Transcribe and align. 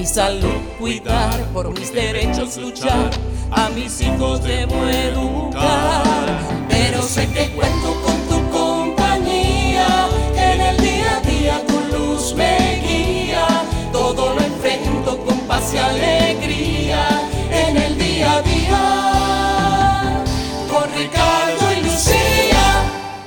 mi 0.00 0.06
salud 0.06 0.62
cuidar, 0.78 1.44
por 1.52 1.78
mis 1.78 1.92
derechos 1.92 2.56
luchar, 2.56 3.10
a 3.50 3.68
mis 3.68 4.00
hijos 4.00 4.42
debo 4.42 4.86
educar. 4.86 6.38
Pero 6.70 7.02
sé 7.02 7.28
que 7.28 7.50
cuento 7.50 8.00
con 8.02 8.18
tu 8.30 8.50
compañía, 8.50 10.08
en 10.34 10.60
el 10.62 10.76
día 10.78 11.18
a 11.18 11.20
día 11.20 11.66
tu 11.66 11.78
luz 11.94 12.34
me 12.34 12.80
guía, 12.82 13.46
todo 13.92 14.34
lo 14.34 14.40
enfrento 14.40 15.18
con 15.18 15.38
paz 15.40 15.74
y 15.74 15.76
alegría, 15.76 17.20
en 17.50 17.76
el 17.76 17.98
día 17.98 18.36
a 18.36 18.42
día, 18.42 20.24
con 20.70 20.90
Ricardo 20.94 21.72
y 21.76 21.84
Lucía. 21.84 22.84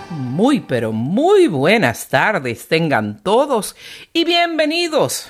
Muy, 0.09 0.61
pero 0.61 0.91
muy 0.91 1.45
buenas 1.47 2.07
tardes 2.07 2.67
tengan 2.67 3.21
todos 3.21 3.75
y 4.11 4.25
bienvenidos 4.25 5.29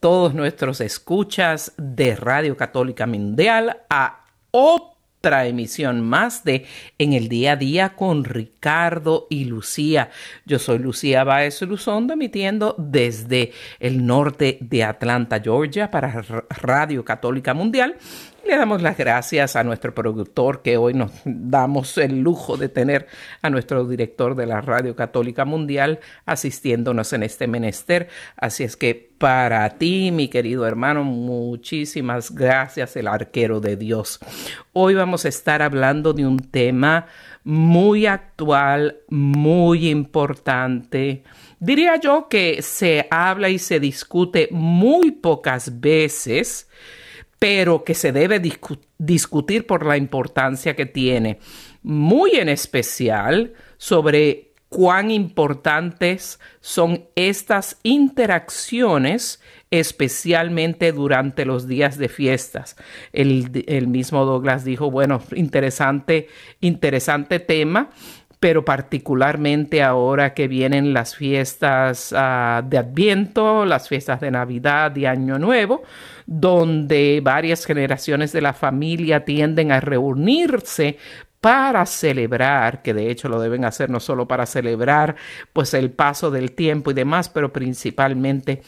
todos 0.00 0.34
nuestros 0.34 0.80
escuchas 0.80 1.74
de 1.76 2.16
Radio 2.16 2.56
Católica 2.56 3.06
Mundial 3.06 3.82
a 3.90 4.24
otra 4.50 5.46
emisión 5.46 6.00
más 6.00 6.42
de 6.42 6.64
En 6.96 7.12
el 7.12 7.28
Día 7.28 7.52
a 7.52 7.56
Día 7.56 7.90
con 7.90 8.24
Ricardo 8.24 9.26
y 9.28 9.44
Lucía. 9.44 10.08
Yo 10.46 10.58
soy 10.58 10.78
Lucía 10.78 11.22
Baez 11.22 11.60
Luzondo, 11.60 12.14
emitiendo 12.14 12.74
desde 12.78 13.52
el 13.78 14.06
norte 14.06 14.56
de 14.62 14.84
Atlanta, 14.84 15.38
Georgia, 15.38 15.90
para 15.90 16.24
Radio 16.48 17.04
Católica 17.04 17.52
Mundial 17.52 17.96
le 18.46 18.56
damos 18.56 18.80
las 18.82 18.96
gracias 18.96 19.54
a 19.54 19.62
nuestro 19.62 19.94
productor 19.94 20.62
que 20.62 20.76
hoy 20.76 20.94
nos 20.94 21.12
damos 21.24 21.98
el 21.98 22.20
lujo 22.20 22.56
de 22.56 22.68
tener 22.68 23.06
a 23.42 23.50
nuestro 23.50 23.86
director 23.86 24.34
de 24.34 24.46
la 24.46 24.60
Radio 24.60 24.96
Católica 24.96 25.44
Mundial 25.44 26.00
asistiéndonos 26.24 27.12
en 27.12 27.22
este 27.22 27.46
menester. 27.46 28.08
Así 28.36 28.64
es 28.64 28.76
que 28.76 29.09
para 29.20 29.68
ti, 29.76 30.10
mi 30.10 30.28
querido 30.28 30.66
hermano, 30.66 31.04
muchísimas 31.04 32.34
gracias, 32.34 32.96
el 32.96 33.06
arquero 33.06 33.60
de 33.60 33.76
Dios. 33.76 34.18
Hoy 34.72 34.94
vamos 34.94 35.26
a 35.26 35.28
estar 35.28 35.60
hablando 35.60 36.14
de 36.14 36.26
un 36.26 36.38
tema 36.38 37.06
muy 37.44 38.06
actual, 38.06 39.00
muy 39.10 39.90
importante. 39.90 41.22
Diría 41.58 42.00
yo 42.00 42.28
que 42.30 42.62
se 42.62 43.08
habla 43.10 43.50
y 43.50 43.58
se 43.58 43.78
discute 43.78 44.48
muy 44.52 45.10
pocas 45.10 45.80
veces 45.80 46.66
pero 47.38 47.84
que 47.84 47.94
se 47.94 48.12
debe 48.12 48.38
discutir 48.98 49.66
por 49.66 49.86
la 49.86 49.96
importancia 49.96 50.76
que 50.76 50.84
tiene, 50.84 51.38
muy 51.82 52.32
en 52.32 52.50
especial 52.50 53.54
sobre 53.78 54.49
cuán 54.70 55.10
importantes 55.10 56.38
son 56.60 57.04
estas 57.16 57.78
interacciones, 57.82 59.42
especialmente 59.70 60.92
durante 60.92 61.44
los 61.44 61.66
días 61.66 61.98
de 61.98 62.08
fiestas. 62.08 62.76
El, 63.12 63.88
mismo 63.88 64.24
Douglas 64.24 64.64
dijo, 64.64 64.90
bueno, 64.90 65.20
interesante, 65.34 66.28
interesante 66.60 67.40
tema 67.40 67.90
pero 68.38 68.64
particularmente 68.64 69.82
ahora 69.82 70.32
que 70.32 70.48
vienen 70.48 70.94
las 70.94 71.14
fiestas 71.14 72.10
uh, 72.10 72.66
de 72.66 72.78
Adviento, 72.78 73.66
las 73.66 73.86
fiestas 73.86 74.18
de 74.22 74.30
Navidad 74.30 74.96
y 74.96 75.04
Año 75.04 75.38
Nuevo, 75.38 75.82
donde 76.24 77.20
varias 77.22 77.66
generaciones 77.66 78.32
de 78.32 78.40
la 78.40 78.54
familia 78.54 79.26
tienden 79.26 79.72
a 79.72 79.80
reunirse 79.80 80.96
para 81.40 81.86
celebrar, 81.86 82.82
que 82.82 82.94
de 82.94 83.10
hecho 83.10 83.28
lo 83.28 83.40
deben 83.40 83.64
hacer 83.64 83.90
no 83.90 84.00
solo 84.00 84.28
para 84.28 84.46
celebrar 84.46 85.16
pues 85.52 85.74
el 85.74 85.90
paso 85.90 86.30
del 86.30 86.52
tiempo 86.52 86.90
y 86.90 86.94
demás, 86.94 87.28
pero 87.28 87.52
principalmente 87.52 88.62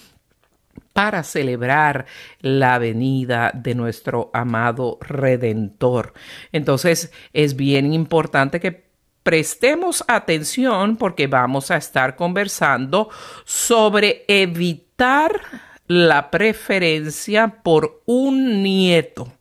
para 0.93 1.23
celebrar 1.23 2.07
la 2.41 2.79
venida 2.79 3.51
de 3.55 3.75
nuestro 3.75 4.31
amado 4.33 4.99
Redentor. 5.01 6.15
Entonces 6.51 7.13
es 7.33 7.57
bien 7.57 7.93
importante 7.93 8.61
que 8.61 8.91
prestemos 9.23 10.05
atención 10.09 10.97
porque 10.97 11.27
vamos 11.27 11.71
a 11.71 11.77
estar 11.77 12.17
conversando 12.17 13.11
sobre 13.45 14.25
evitar 14.29 15.41
la 15.87 16.31
preferencia 16.31 17.63
por 17.63 18.03
un 18.07 18.63
nieto 18.63 19.33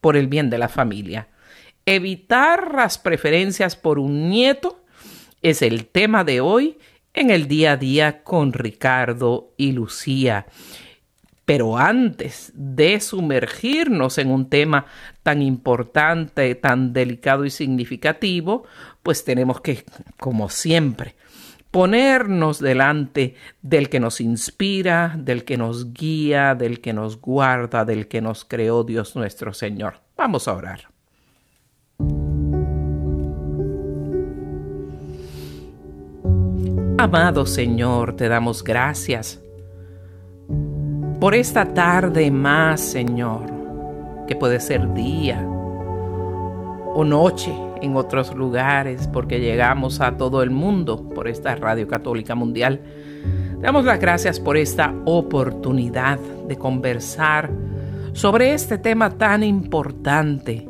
por 0.00 0.16
el 0.16 0.28
bien 0.28 0.50
de 0.50 0.58
la 0.58 0.68
familia. 0.68 1.28
Evitar 1.86 2.74
las 2.74 2.96
preferencias 2.96 3.76
por 3.76 3.98
un 3.98 4.30
nieto 4.30 4.84
es 5.42 5.60
el 5.60 5.86
tema 5.86 6.24
de 6.24 6.40
hoy 6.40 6.78
en 7.12 7.30
el 7.30 7.46
día 7.46 7.72
a 7.72 7.76
día 7.76 8.22
con 8.22 8.54
Ricardo 8.54 9.52
y 9.58 9.72
Lucía. 9.72 10.46
Pero 11.44 11.76
antes 11.76 12.52
de 12.54 13.00
sumergirnos 13.00 14.16
en 14.16 14.30
un 14.30 14.48
tema 14.48 14.86
tan 15.22 15.42
importante, 15.42 16.54
tan 16.54 16.94
delicado 16.94 17.44
y 17.44 17.50
significativo, 17.50 18.64
pues 19.02 19.24
tenemos 19.24 19.60
que, 19.60 19.84
como 20.18 20.48
siempre, 20.48 21.16
ponernos 21.70 22.60
delante 22.60 23.34
del 23.60 23.90
que 23.90 24.00
nos 24.00 24.22
inspira, 24.22 25.16
del 25.18 25.44
que 25.44 25.58
nos 25.58 25.92
guía, 25.92 26.54
del 26.54 26.80
que 26.80 26.94
nos 26.94 27.20
guarda, 27.20 27.84
del 27.84 28.08
que 28.08 28.22
nos 28.22 28.46
creó 28.46 28.84
Dios 28.84 29.14
nuestro 29.16 29.52
Señor. 29.52 30.00
Vamos 30.16 30.48
a 30.48 30.54
orar. 30.54 30.93
Amado 37.04 37.44
Señor, 37.44 38.16
te 38.16 38.30
damos 38.30 38.64
gracias 38.64 39.38
por 41.20 41.34
esta 41.34 41.66
tarde 41.74 42.30
más, 42.30 42.80
Señor, 42.80 43.42
que 44.26 44.34
puede 44.34 44.58
ser 44.58 44.94
día 44.94 45.46
o 46.94 47.04
noche 47.04 47.52
en 47.82 47.94
otros 47.94 48.34
lugares, 48.34 49.06
porque 49.06 49.38
llegamos 49.38 50.00
a 50.00 50.16
todo 50.16 50.42
el 50.42 50.50
mundo 50.50 51.10
por 51.10 51.28
esta 51.28 51.54
Radio 51.56 51.86
Católica 51.86 52.34
Mundial. 52.34 52.80
Damos 53.60 53.84
las 53.84 54.00
gracias 54.00 54.40
por 54.40 54.56
esta 54.56 54.94
oportunidad 55.04 56.18
de 56.48 56.56
conversar 56.56 57.50
sobre 58.14 58.54
este 58.54 58.78
tema 58.78 59.10
tan 59.10 59.42
importante, 59.42 60.66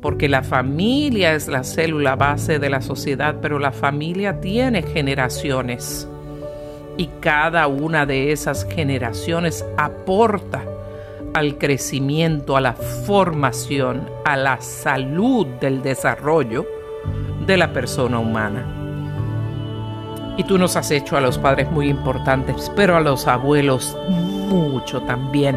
porque 0.00 0.28
la 0.28 0.42
familia 0.42 1.34
es 1.34 1.48
la 1.48 1.64
célula 1.64 2.16
base 2.16 2.58
de 2.58 2.70
la 2.70 2.80
sociedad, 2.80 3.36
pero 3.40 3.58
la 3.58 3.72
familia 3.72 4.40
tiene 4.40 4.82
generaciones 4.82 6.08
y 6.96 7.08
cada 7.20 7.66
una 7.66 8.06
de 8.06 8.32
esas 8.32 8.66
generaciones 8.66 9.64
aporta 9.76 10.62
al 11.34 11.58
crecimiento, 11.58 12.56
a 12.56 12.60
la 12.60 12.72
formación, 12.72 14.08
a 14.24 14.36
la 14.36 14.60
salud 14.60 15.46
del 15.60 15.82
desarrollo 15.82 16.66
de 17.46 17.56
la 17.56 17.72
persona 17.72 18.18
humana. 18.18 18.72
Y 20.38 20.44
tú 20.44 20.58
nos 20.58 20.76
has 20.76 20.90
hecho 20.90 21.16
a 21.16 21.20
los 21.20 21.38
padres 21.38 21.70
muy 21.70 21.88
importantes, 21.88 22.70
pero 22.74 22.96
a 22.96 23.00
los 23.00 23.26
abuelos 23.26 23.96
mucho 24.08 25.02
también, 25.02 25.56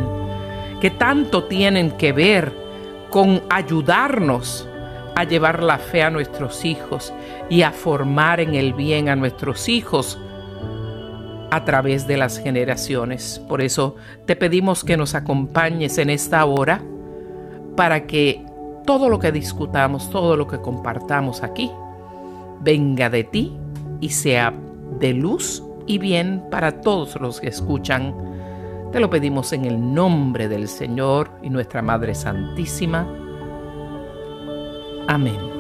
que 0.82 0.90
tanto 0.90 1.46
tienen 1.46 1.92
que 1.92 2.12
ver 2.12 2.69
con 3.10 3.42
ayudarnos 3.50 4.68
a 5.16 5.24
llevar 5.24 5.64
la 5.64 5.78
fe 5.78 6.04
a 6.04 6.10
nuestros 6.10 6.64
hijos 6.64 7.14
y 7.50 7.64
a 7.64 7.72
formar 7.72 8.40
en 8.40 8.56
el 8.56 8.74
bien 8.74 9.10
a 9.10 9.16
nuestros 9.16 9.68
hijos 9.68 10.20
a 11.52 11.66
través 11.66 12.08
de 12.08 12.18
las 12.18 12.40
generaciones. 12.40 13.42
Por 13.48 13.62
eso 13.62 13.96
te 14.26 14.36
pedimos 14.36 14.84
que 14.84 14.98
nos 14.98 15.16
acompañes 15.16 15.98
en 15.98 16.10
esta 16.10 16.46
hora 16.46 16.82
para 17.76 18.06
que 18.06 18.46
todo 18.86 19.10
lo 19.10 19.20
que 19.20 19.32
discutamos, 19.32 20.10
todo 20.10 20.36
lo 20.36 20.48
que 20.48 20.62
compartamos 20.62 21.44
aquí, 21.44 21.72
venga 22.62 23.10
de 23.10 23.24
ti 23.24 23.58
y 24.00 24.10
sea 24.10 24.54
de 25.00 25.14
luz 25.14 25.64
y 25.86 25.98
bien 25.98 26.44
para 26.52 26.82
todos 26.82 27.20
los 27.20 27.40
que 27.40 27.50
escuchan. 27.50 28.14
Te 28.92 29.00
lo 29.00 29.10
pedimos 29.10 29.54
en 29.54 29.66
el 29.66 29.94
nombre 29.94 30.48
del 30.48 30.68
Señor 30.68 31.30
y 31.44 31.50
nuestra 31.52 31.84
Madre 31.84 32.16
Santísima. 32.16 33.08
Amén. 35.08 35.59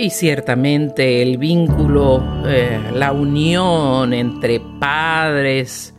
Y 0.00 0.08
ciertamente 0.08 1.20
el 1.20 1.36
vínculo, 1.36 2.42
eh, 2.46 2.80
la 2.94 3.12
unión 3.12 4.14
entre 4.14 4.58
padres, 4.58 5.92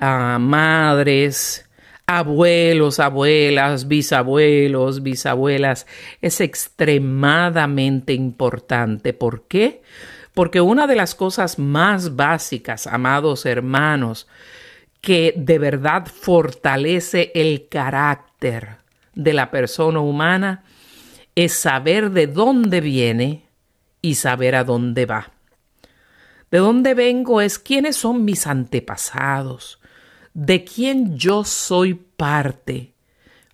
ah, 0.00 0.38
madres, 0.40 1.68
abuelos, 2.06 2.98
abuelas, 2.98 3.88
bisabuelos, 3.88 5.02
bisabuelas, 5.02 5.86
es 6.22 6.40
extremadamente 6.40 8.14
importante. 8.14 9.12
¿Por 9.12 9.42
qué? 9.42 9.82
Porque 10.32 10.62
una 10.62 10.86
de 10.86 10.96
las 10.96 11.14
cosas 11.14 11.58
más 11.58 12.16
básicas, 12.16 12.86
amados 12.86 13.44
hermanos, 13.44 14.28
que 15.02 15.34
de 15.36 15.58
verdad 15.58 16.06
fortalece 16.06 17.32
el 17.34 17.68
carácter 17.68 18.78
de 19.14 19.34
la 19.34 19.50
persona 19.50 20.00
humana, 20.00 20.64
es 21.36 21.52
saber 21.52 22.10
de 22.10 22.26
dónde 22.26 22.80
viene 22.80 23.46
y 24.02 24.16
saber 24.16 24.54
a 24.54 24.64
dónde 24.64 25.04
va. 25.06 25.32
De 26.50 26.58
dónde 26.58 26.94
vengo 26.94 27.40
es 27.40 27.58
quiénes 27.58 27.96
son 27.96 28.24
mis 28.24 28.46
antepasados, 28.46 29.78
de 30.32 30.64
quién 30.64 31.18
yo 31.18 31.44
soy 31.44 31.94
parte, 31.94 32.94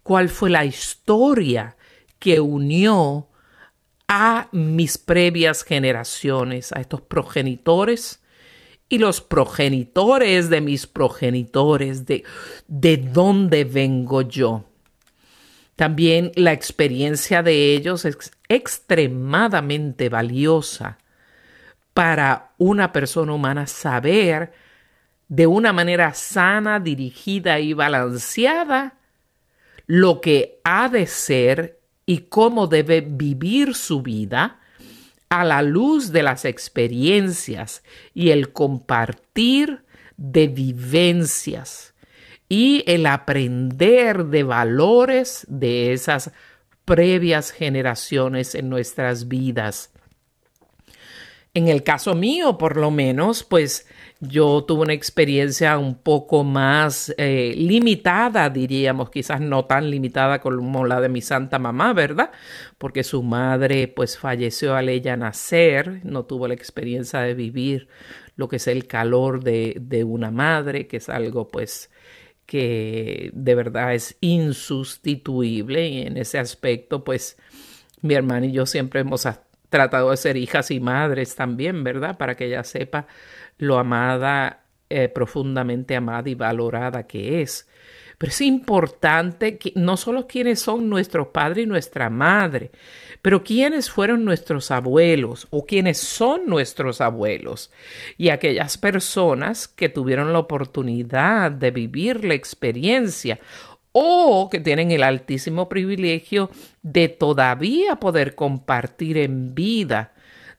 cuál 0.02 0.29
fue 0.29 0.49
la 0.50 0.64
historia 0.64 1.76
que 2.19 2.40
unió 2.40 3.29
a 4.06 4.49
mis 4.52 4.99
previas 4.99 5.64
generaciones, 5.64 6.70
a 6.73 6.81
estos 6.81 7.00
progenitores 7.00 8.23
y 8.88 8.99
los 8.99 9.20
progenitores 9.20 10.50
de 10.50 10.61
mis 10.61 10.87
progenitores, 10.87 12.06
de, 12.06 12.23
de 12.69 12.96
dónde 12.99 13.64
vengo 13.64 14.23
yo. 14.23 14.67
También 15.82 16.31
la 16.37 16.52
experiencia 16.52 17.43
de 17.43 17.75
ellos 17.75 18.05
es 18.05 18.31
extremadamente 18.49 20.08
valiosa 20.08 20.99
para 21.93 22.52
una 22.56 22.93
persona 22.93 23.32
humana 23.32 23.67
saber 23.67 24.52
de 25.26 25.49
una 25.49 25.73
manera 25.73 26.14
sana, 26.14 26.79
dirigida 26.79 27.58
y 27.58 27.73
balanceada 27.73 28.94
lo 29.88 30.20
que 30.20 30.61
ha 30.62 30.88
de 30.88 31.08
ser 31.08 31.81
y 32.06 32.19
cómo 32.28 32.69
debe 32.69 33.00
vivir 33.00 33.75
su 33.75 34.02
vida 34.02 34.61
a 35.31 35.43
la 35.43 35.62
luz 35.62 36.12
de 36.12 36.23
las 36.23 36.44
experiencias 36.44 37.82
y 38.14 38.31
el 38.31 38.52
compartir 38.52 39.82
de 40.17 40.46
vivencias 40.46 41.91
y 42.52 42.84
el 42.87 43.06
aprender 43.06 44.26
de 44.26 44.43
valores 44.43 45.46
de 45.49 45.94
esas 45.94 46.32
previas 46.84 47.50
generaciones 47.50 48.54
en 48.54 48.69
nuestras 48.69 49.26
vidas. 49.26 49.90
En 51.54 51.69
el 51.69 51.82
caso 51.82 52.14
mío, 52.14 52.58
por 52.58 52.76
lo 52.76 52.90
menos, 52.90 53.43
pues 53.43 53.87
yo 54.20 54.64
tuve 54.64 54.82
una 54.82 54.93
experiencia 54.93 55.78
un 55.78 55.94
poco 55.94 56.44
más 56.44 57.14
eh, 57.16 57.54
limitada, 57.56 58.50
diríamos, 58.50 59.08
quizás 59.08 59.40
no 59.40 59.64
tan 59.64 59.90
limitada 59.90 60.43
como 60.43 60.84
la 60.84 61.00
de 61.00 61.08
mi 61.08 61.22
santa 61.22 61.58
mamá, 61.58 61.94
¿verdad? 61.94 62.32
Porque 62.76 63.02
su 63.02 63.22
madre 63.22 63.88
pues 63.88 64.19
falleció 64.19 64.76
al 64.76 64.90
ella 64.90 65.16
nacer, 65.16 66.02
no 66.04 66.26
tuvo 66.26 66.49
la 66.49 66.54
experiencia 66.54 67.20
de 67.20 67.32
vivir 67.32 67.88
lo 68.37 68.46
que 68.50 68.56
es 68.56 68.66
el 68.66 68.87
calor 68.87 69.43
de, 69.43 69.78
de 69.81 70.04
una 70.04 70.31
madre, 70.31 70.87
que 70.87 70.99
es 70.99 71.08
algo 71.08 71.49
pues 71.49 71.88
que 72.52 73.31
de 73.32 73.54
verdad 73.54 73.94
es 73.94 74.19
insustituible 74.20 75.88
y 75.88 76.02
en 76.02 76.19
ese 76.19 76.38
aspecto 76.38 77.02
pues 77.02 77.38
mi 78.02 78.12
hermana 78.12 78.44
y 78.44 78.52
yo 78.52 78.66
siempre 78.66 79.00
hemos 79.00 79.26
tratado 79.70 80.10
de 80.10 80.19
ser 80.19 80.37
hijas 80.37 80.70
y 80.70 80.78
madres 80.78 81.34
también, 81.34 81.82
¿verdad? 81.82 82.19
Para 82.19 82.34
que 82.34 82.44
ella 82.49 82.62
sepa 82.62 83.06
lo 83.56 83.78
amada, 83.78 84.64
eh, 84.90 85.08
profundamente 85.08 85.96
amada 85.96 86.28
y 86.28 86.34
valorada 86.34 87.06
que 87.06 87.40
es. 87.40 87.70
Pero 88.22 88.30
es 88.30 88.40
importante 88.40 89.58
que 89.58 89.72
no 89.74 89.96
solo 89.96 90.28
quienes 90.28 90.60
son 90.60 90.88
nuestros 90.88 91.26
padres 91.26 91.64
y 91.64 91.66
nuestra 91.66 92.08
madre, 92.08 92.70
pero 93.20 93.42
quiénes 93.42 93.90
fueron 93.90 94.24
nuestros 94.24 94.70
abuelos 94.70 95.48
o 95.50 95.66
quiénes 95.66 95.98
son 95.98 96.46
nuestros 96.46 97.00
abuelos 97.00 97.72
y 98.16 98.28
aquellas 98.28 98.78
personas 98.78 99.66
que 99.66 99.88
tuvieron 99.88 100.32
la 100.32 100.38
oportunidad 100.38 101.50
de 101.50 101.72
vivir 101.72 102.24
la 102.24 102.34
experiencia 102.34 103.40
o 103.90 104.48
que 104.48 104.60
tienen 104.60 104.92
el 104.92 105.02
altísimo 105.02 105.68
privilegio 105.68 106.48
de 106.82 107.08
todavía 107.08 107.96
poder 107.96 108.36
compartir 108.36 109.18
en 109.18 109.52
vida 109.52 110.12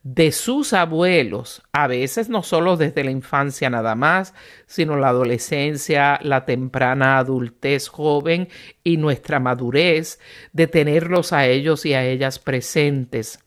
de 0.04 0.34
sus 0.34 0.74
abuelos, 0.74 1.64
a 1.72 1.88
veces 1.88 2.28
no 2.28 2.44
solo 2.44 2.76
desde 2.76 3.06
la 3.06 3.12
infancia 3.12 3.70
nada 3.70 3.96
más, 3.96 4.34
sino 4.66 4.98
la 4.98 5.10
adolescencia, 5.10 6.20
la 6.22 6.46
temprana 6.46 7.18
adultez 7.18 7.88
joven 7.88 8.50
y 8.84 8.98
nuestra 8.98 9.40
madurez, 9.40 10.20
de 10.52 10.68
tenerlos 10.68 11.32
a 11.32 11.48
ellos 11.48 11.86
y 11.86 11.94
a 11.94 12.06
ellas 12.06 12.38
presentes. 12.38 13.40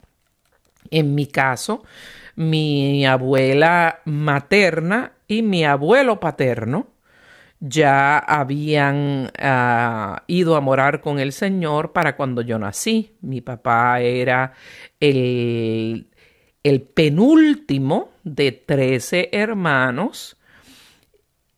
En 0.90 1.14
mi 1.14 1.26
caso, 1.26 1.84
mi 2.36 3.04
abuela 3.04 4.00
materna 4.06 5.12
y 5.28 5.42
mi 5.42 5.64
abuelo 5.64 6.20
paterno 6.20 6.88
ya 7.60 8.18
habían 8.18 9.30
ah, 9.38 10.22
ido 10.26 10.56
a 10.56 10.60
morar 10.60 11.00
con 11.00 11.18
el 11.18 11.32
Señor 11.32 11.92
para 11.92 12.16
cuando 12.16 12.40
yo 12.42 12.58
nací. 12.58 13.16
Mi 13.20 13.40
papá 13.40 14.00
era 14.00 14.52
el 15.00 16.08
el 16.68 16.82
penúltimo 16.82 18.10
de 18.24 18.50
trece 18.50 19.28
hermanos. 19.30 20.36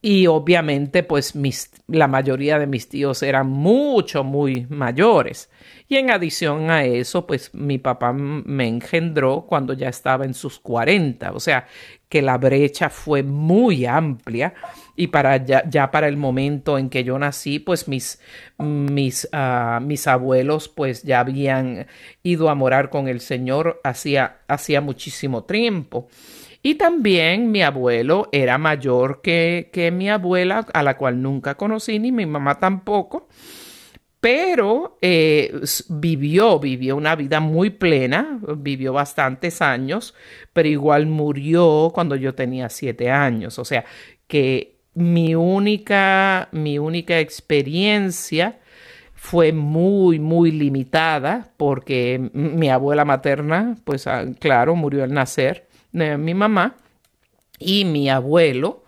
Y 0.02 0.26
obviamente 0.26 1.02
pues 1.02 1.32
la 1.86 2.06
mayoría 2.06 2.58
de 2.58 2.66
mis 2.66 2.88
tíos 2.90 3.22
eran 3.22 3.48
mucho, 3.48 4.22
muy 4.22 4.66
mayores. 4.68 5.50
Y 5.88 5.96
en 5.96 6.10
adición 6.10 6.70
a 6.70 6.84
eso, 6.84 7.26
pues 7.26 7.54
mi 7.54 7.78
papá 7.78 8.12
me 8.12 8.68
engendró 8.68 9.46
cuando 9.48 9.72
ya 9.72 9.88
estaba 9.88 10.26
en 10.26 10.34
sus 10.34 10.60
40, 10.60 11.32
o 11.32 11.40
sea 11.40 11.66
que 12.10 12.20
la 12.20 12.36
brecha 12.36 12.90
fue 12.90 13.22
muy 13.22 13.86
amplia 13.86 14.52
y 14.98 15.06
para 15.06 15.36
ya, 15.36 15.90
para 15.92 16.08
el 16.08 16.16
momento 16.16 16.76
en 16.76 16.90
que 16.90 17.04
yo 17.04 17.16
nací, 17.20 17.60
pues 17.60 17.86
mis, 17.86 18.20
mis, 18.58 19.28
ah, 19.32 19.78
mis 19.80 20.08
abuelos 20.08 20.68
pues 20.68 21.04
ya 21.04 21.20
habían 21.20 21.86
ido 22.24 22.50
a 22.50 22.56
morar 22.56 22.90
con 22.90 23.06
el 23.06 23.20
Señor 23.20 23.80
hacía, 23.84 24.38
hacía 24.48 24.80
muchísimo 24.80 25.44
tiempo. 25.44 26.08
Y 26.64 26.74
también 26.74 27.52
mi 27.52 27.62
abuelo 27.62 28.28
era 28.32 28.58
mayor 28.58 29.22
que, 29.22 29.70
que 29.72 29.92
mi 29.92 30.10
abuela, 30.10 30.66
a 30.74 30.82
la 30.82 30.96
cual 30.96 31.22
nunca 31.22 31.54
conocí, 31.54 32.00
ni 32.00 32.10
mi 32.10 32.26
mamá 32.26 32.58
tampoco 32.58 33.28
pero 34.20 34.98
eh, 35.00 35.60
vivió, 35.90 36.58
vivió 36.58 36.96
una 36.96 37.14
vida 37.14 37.38
muy 37.38 37.70
plena, 37.70 38.40
vivió 38.56 38.92
bastantes 38.92 39.62
años, 39.62 40.12
pero 40.52 40.68
igual 40.68 41.06
murió 41.06 41.92
cuando 41.94 42.16
yo 42.16 42.34
tenía 42.34 42.68
siete 42.68 43.12
años. 43.12 43.60
O 43.60 43.64
sea 43.64 43.84
que 44.26 44.77
mi 44.98 45.34
única, 45.34 46.48
mi 46.52 46.78
única 46.78 47.18
experiencia 47.20 48.58
fue 49.14 49.52
muy, 49.52 50.18
muy 50.18 50.50
limitada 50.50 51.48
porque 51.56 52.30
mi 52.32 52.68
abuela 52.68 53.04
materna, 53.04 53.76
pues 53.84 54.06
ah, 54.06 54.24
claro, 54.38 54.76
murió 54.76 55.04
al 55.04 55.12
nacer 55.12 55.66
de 55.92 56.16
mi 56.18 56.34
mamá 56.34 56.76
y 57.58 57.84
mi 57.84 58.08
abuelo 58.08 58.84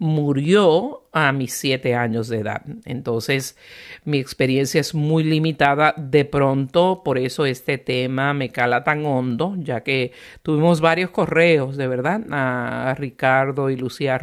murió 0.00 1.04
a 1.12 1.30
mis 1.30 1.52
siete 1.52 1.94
años 1.94 2.28
de 2.28 2.38
edad. 2.38 2.62
Entonces, 2.86 3.56
mi 4.04 4.18
experiencia 4.18 4.80
es 4.80 4.94
muy 4.94 5.22
limitada. 5.22 5.94
De 5.98 6.24
pronto, 6.24 7.02
por 7.04 7.18
eso 7.18 7.44
este 7.44 7.76
tema 7.76 8.32
me 8.32 8.48
cala 8.48 8.82
tan 8.82 9.04
hondo, 9.04 9.54
ya 9.58 9.82
que 9.82 10.12
tuvimos 10.42 10.80
varios 10.80 11.10
correos, 11.10 11.76
de 11.76 11.86
verdad, 11.86 12.22
a 12.30 12.94
ricardo 12.98 13.68
y 13.68 13.76
lucía 13.76 14.18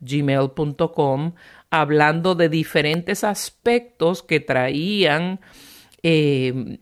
gmail.com 0.00 1.32
hablando 1.70 2.34
de 2.34 2.48
diferentes 2.48 3.22
aspectos 3.22 4.24
que 4.24 4.40
traían 4.40 5.38
eh, 6.02 6.78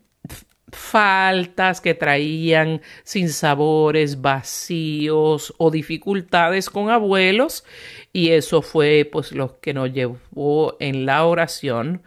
faltas 0.71 1.79
que 1.79 1.93
traían 1.93 2.81
sinsabores, 3.03 4.21
vacíos 4.21 5.53
o 5.57 5.71
dificultades 5.71 6.69
con 6.69 6.89
abuelos 6.89 7.63
y 8.11 8.31
eso 8.31 8.61
fue 8.61 9.07
pues 9.09 9.31
lo 9.31 9.59
que 9.59 9.73
nos 9.73 9.93
llevó 9.93 10.75
en 10.79 11.05
la 11.05 11.25
oración 11.25 12.01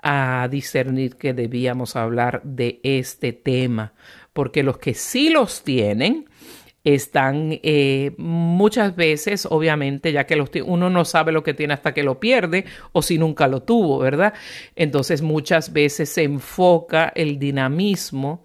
a 0.00 0.46
discernir 0.50 1.16
que 1.16 1.34
debíamos 1.34 1.96
hablar 1.96 2.40
de 2.44 2.78
este 2.84 3.32
tema 3.32 3.94
porque 4.32 4.62
los 4.62 4.78
que 4.78 4.94
sí 4.94 5.30
los 5.30 5.62
tienen 5.62 6.28
están 6.84 7.58
eh, 7.62 8.12
muchas 8.18 8.94
veces, 8.94 9.46
obviamente, 9.50 10.12
ya 10.12 10.26
que 10.26 10.36
los 10.36 10.50
uno 10.66 10.90
no 10.90 11.04
sabe 11.06 11.32
lo 11.32 11.42
que 11.42 11.54
tiene 11.54 11.74
hasta 11.74 11.94
que 11.94 12.02
lo 12.02 12.20
pierde 12.20 12.66
o 12.92 13.00
si 13.00 13.16
nunca 13.18 13.48
lo 13.48 13.62
tuvo, 13.62 13.98
¿verdad? 13.98 14.34
Entonces 14.76 15.22
muchas 15.22 15.72
veces 15.72 16.10
se 16.10 16.24
enfoca 16.24 17.10
el 17.14 17.38
dinamismo 17.38 18.44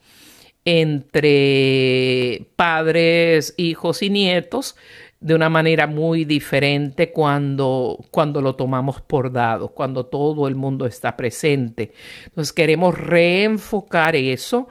entre 0.64 2.48
padres, 2.56 3.54
hijos 3.58 4.02
y 4.02 4.10
nietos 4.10 4.76
de 5.20 5.36
una 5.36 5.50
manera 5.50 5.86
muy 5.86 6.24
diferente 6.24 7.12
cuando, 7.12 8.00
cuando 8.10 8.42
lo 8.42 8.56
tomamos 8.56 9.02
por 9.02 9.34
dado, 9.34 9.70
cuando 9.70 10.06
todo 10.06 10.48
el 10.48 10.56
mundo 10.56 10.86
está 10.86 11.18
presente. 11.18 11.92
Entonces 12.26 12.54
queremos 12.54 12.98
reenfocar 12.98 14.16
eso 14.16 14.70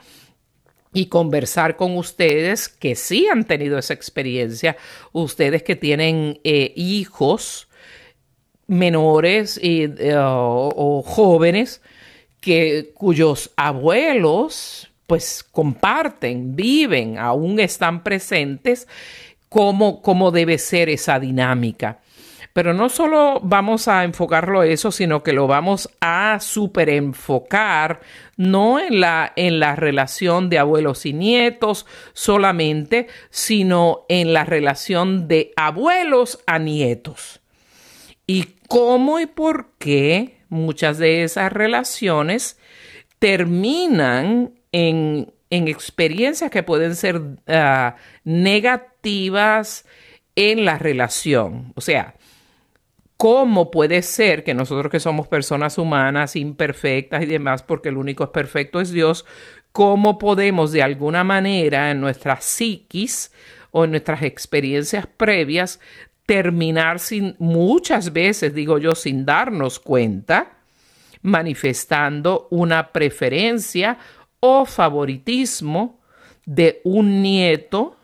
y 0.99 1.07
conversar 1.07 1.77
con 1.77 1.97
ustedes 1.97 2.69
que 2.69 2.97
sí 2.97 3.29
han 3.29 3.45
tenido 3.45 3.79
esa 3.79 3.95
experiencia, 3.95 4.77
ustedes 5.13 5.63
que 5.63 5.77
tienen 5.77 6.41
eh, 6.43 6.73
hijos 6.75 7.69
menores 8.67 9.61
eh, 9.63 9.95
o, 10.19 11.05
jóvenes 11.07 11.83
que, 12.41 12.91
cuyos 12.95 13.53
abuelos 13.55 14.91
pues 15.07 15.45
comparten, 15.45 16.57
viven, 16.57 17.17
aún 17.17 17.61
están 17.61 18.03
presentes, 18.03 18.89
cómo, 19.49 20.03
cómo 20.03 20.33
debe 20.33 20.59
ser 20.59 20.89
esa 20.89 21.21
dinámica. 21.21 22.01
Pero 22.53 22.75
no 22.75 22.89
solo 22.89 23.41
vamos 23.43 23.89
a 23.89 24.05
enfocarlo 24.05 24.63
eso, 24.63 24.91
sino 24.91 25.23
que 25.23 25.33
lo 25.33 25.47
vamos 25.47 25.91
a 26.01 26.39
superenfocar, 26.41 28.01
no 28.37 28.81
en 28.81 29.01
la, 29.01 29.33
en 29.37 29.61
la 29.61 29.77
relación 29.77 30.51
de 30.51 30.59
abuelos 30.59 31.07
y 31.07 31.13
nietos 31.13 31.87
solamente, 32.13 33.07
sino 33.31 34.07
en 34.09 34.33
la 34.33 34.45
relación 34.45 35.29
de 35.29 35.53
abuelos 35.57 36.41
a 36.47 36.59
nietos. 36.59 37.41
Y 38.27 38.57
cómo 38.69 39.21
y 39.21 39.27
por 39.27 39.71
qué 39.79 40.39
muchas 40.49 40.99
de 40.99 41.25
esas 41.25 41.53
relaciones 41.53 42.59
terminan 43.19 44.53
en, 44.73 45.33
experiencias 45.51 46.51
que 46.51 46.63
pueden 46.63 46.95
ser 46.95 47.23
ah, 47.47 47.97
negativas 48.25 49.87
en 50.37 50.65
la 50.65 50.79
relación. 50.79 51.73
O 51.75 51.81
sea, 51.81 52.15
¿Cómo 53.19 53.73
puede 53.73 54.03
ser 54.03 54.45
que 54.45 54.55
nosotros 54.55 54.93
que 54.93 55.01
somos 55.01 55.27
personas 55.27 55.77
humanas, 55.77 56.37
imperfectas 56.37 57.25
y 57.25 57.27
demás, 57.27 57.65
porque 57.65 57.89
el 57.89 57.97
único 57.97 58.31
perfecto 58.31 58.81
es 58.81 58.93
Dios, 58.93 59.27
cómo 59.73 60.19
podemos 60.19 60.71
de 60.71 60.85
alguna 60.85 61.25
manera 61.25 61.91
en 61.91 62.01
nuestra 62.01 62.41
psiquis 62.41 63.33
o 63.73 63.85
en 63.85 63.91
nuestras 63.91 64.23
experiencias 64.23 65.09
previas 65.09 65.81
terminar 66.27 67.01
sin 67.01 67.35
muchas 67.41 68.13
veces, 68.13 68.55
digo 68.55 68.79
yo, 68.79 68.95
sin 68.95 69.27
darnos 69.27 69.81
cuenta, 69.81 70.59
manifestando 71.21 72.47
una 72.53 72.93
preferencia 72.93 73.99
o 74.39 74.65
favoritismo 74.65 75.99
de 76.47 76.81
un 76.85 77.21
nieto 77.21 77.97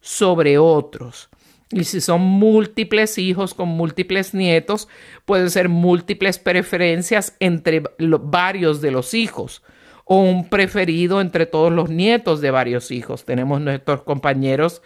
sobre 0.00 0.58
otros. 0.58 1.28
Y 1.72 1.84
si 1.84 2.00
son 2.00 2.20
múltiples 2.20 3.16
hijos 3.18 3.54
con 3.54 3.68
múltiples 3.68 4.34
nietos, 4.34 4.88
pueden 5.24 5.50
ser 5.50 5.68
múltiples 5.68 6.38
preferencias 6.38 7.36
entre 7.38 7.82
varios 7.98 8.80
de 8.80 8.90
los 8.90 9.14
hijos 9.14 9.62
o 10.04 10.16
un 10.16 10.48
preferido 10.48 11.20
entre 11.20 11.46
todos 11.46 11.72
los 11.72 11.88
nietos 11.88 12.40
de 12.40 12.50
varios 12.50 12.90
hijos. 12.90 13.24
Tenemos 13.24 13.60
nuestros 13.60 14.02
compañeros 14.02 14.82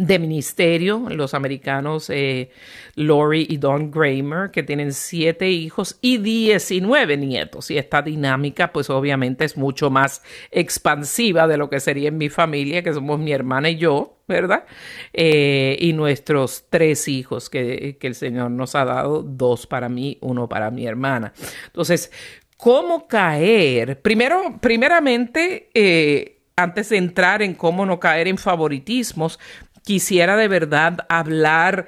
de 0.00 0.18
ministerio, 0.18 1.06
los 1.10 1.34
americanos 1.34 2.08
eh, 2.08 2.50
Lori 2.94 3.46
y 3.50 3.58
Don 3.58 3.90
Kramer, 3.90 4.50
que 4.50 4.62
tienen 4.62 4.94
siete 4.94 5.50
hijos 5.50 5.98
y 6.00 6.16
19 6.16 7.18
nietos. 7.18 7.70
Y 7.70 7.76
esta 7.76 8.00
dinámica, 8.00 8.72
pues 8.72 8.88
obviamente 8.88 9.44
es 9.44 9.58
mucho 9.58 9.90
más 9.90 10.22
expansiva 10.50 11.46
de 11.46 11.58
lo 11.58 11.68
que 11.68 11.80
sería 11.80 12.08
en 12.08 12.16
mi 12.16 12.30
familia, 12.30 12.82
que 12.82 12.94
somos 12.94 13.18
mi 13.20 13.32
hermana 13.32 13.68
y 13.68 13.76
yo, 13.76 14.16
¿verdad? 14.26 14.64
Eh, 15.12 15.76
y 15.78 15.92
nuestros 15.92 16.64
tres 16.70 17.06
hijos 17.06 17.50
que, 17.50 17.98
que 18.00 18.06
el 18.06 18.14
Señor 18.14 18.50
nos 18.50 18.74
ha 18.74 18.86
dado, 18.86 19.22
dos 19.22 19.66
para 19.66 19.90
mí, 19.90 20.16
uno 20.22 20.48
para 20.48 20.70
mi 20.70 20.86
hermana. 20.86 21.34
Entonces, 21.66 22.10
¿cómo 22.56 23.06
caer? 23.06 24.00
Primero, 24.00 24.58
primeramente, 24.62 25.68
eh, 25.74 26.40
antes 26.60 26.90
de 26.90 26.98
entrar 26.98 27.42
en 27.42 27.54
cómo 27.54 27.86
no 27.86 27.98
caer 27.98 28.28
en 28.28 28.38
favoritismos, 28.38 29.38
quisiera 29.84 30.36
de 30.36 30.48
verdad 30.48 31.06
hablar 31.08 31.86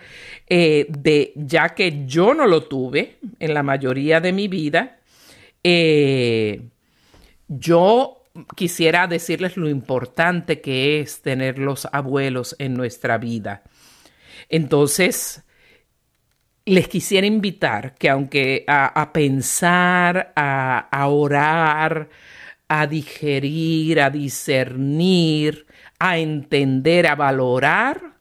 eh, 0.49 0.87
de, 0.89 1.33
ya 1.37 1.71
que 1.71 2.05
yo 2.07 2.35
no 2.35 2.47
lo 2.47 2.65
tuve 2.65 3.19
en 3.39 3.55
la 3.55 3.63
mayoría 3.63 4.21
de 4.21 4.33
mi 4.33 4.49
vida, 4.49 4.99
eh, 5.63 6.63
yo 7.49 8.25
quisiera 8.57 9.07
decirles 9.07 9.57
lo 9.57 9.69
importante 9.69 10.61
que 10.61 11.01
es 11.01 11.23
tener 11.23 11.59
los 11.59 11.87
abuelos 11.93 12.57
en 12.59 12.75
nuestra 12.75 13.19
vida. 13.19 13.63
Entonces, 14.49 15.45
les 16.65 16.89
quisiera 16.89 17.27
invitar 17.27 17.95
que 17.95 18.09
aunque 18.09 18.65
a, 18.67 19.13
pensar, 19.13 20.33
a, 20.37 20.89
a 20.91 21.09
orar, 21.09 22.09
a 22.69 22.87
digerir, 22.87 24.01
a 24.01 24.11
discernir, 24.11 25.67
a 26.05 26.19
entender, 26.19 27.07
a 27.07 27.15
valorar 27.15 28.15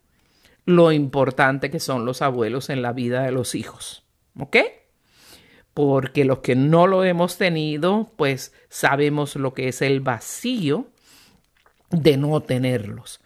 lo 0.66 0.92
importante 0.92 1.72
que 1.72 1.80
son 1.80 2.06
los 2.06 2.22
abuelos 2.22 2.70
en 2.70 2.84
la 2.84 2.94
vida 2.94 3.24
de 3.24 3.32
los 3.32 3.56
hijos. 3.56 4.06
¿Ok? 4.40 4.58
Porque 5.74 6.24
los 6.24 6.40
que 6.40 6.56
no 6.56 6.86
lo 6.86 7.04
hemos 7.04 7.40
tenido, 7.40 8.12
pues 8.18 8.54
sabemos 8.70 9.36
lo 9.36 9.56
que 9.56 9.68
es 9.68 9.82
el 9.82 10.00
vacío 10.00 10.86
de 11.90 12.18
no 12.18 12.40
tenerlos. 12.42 13.20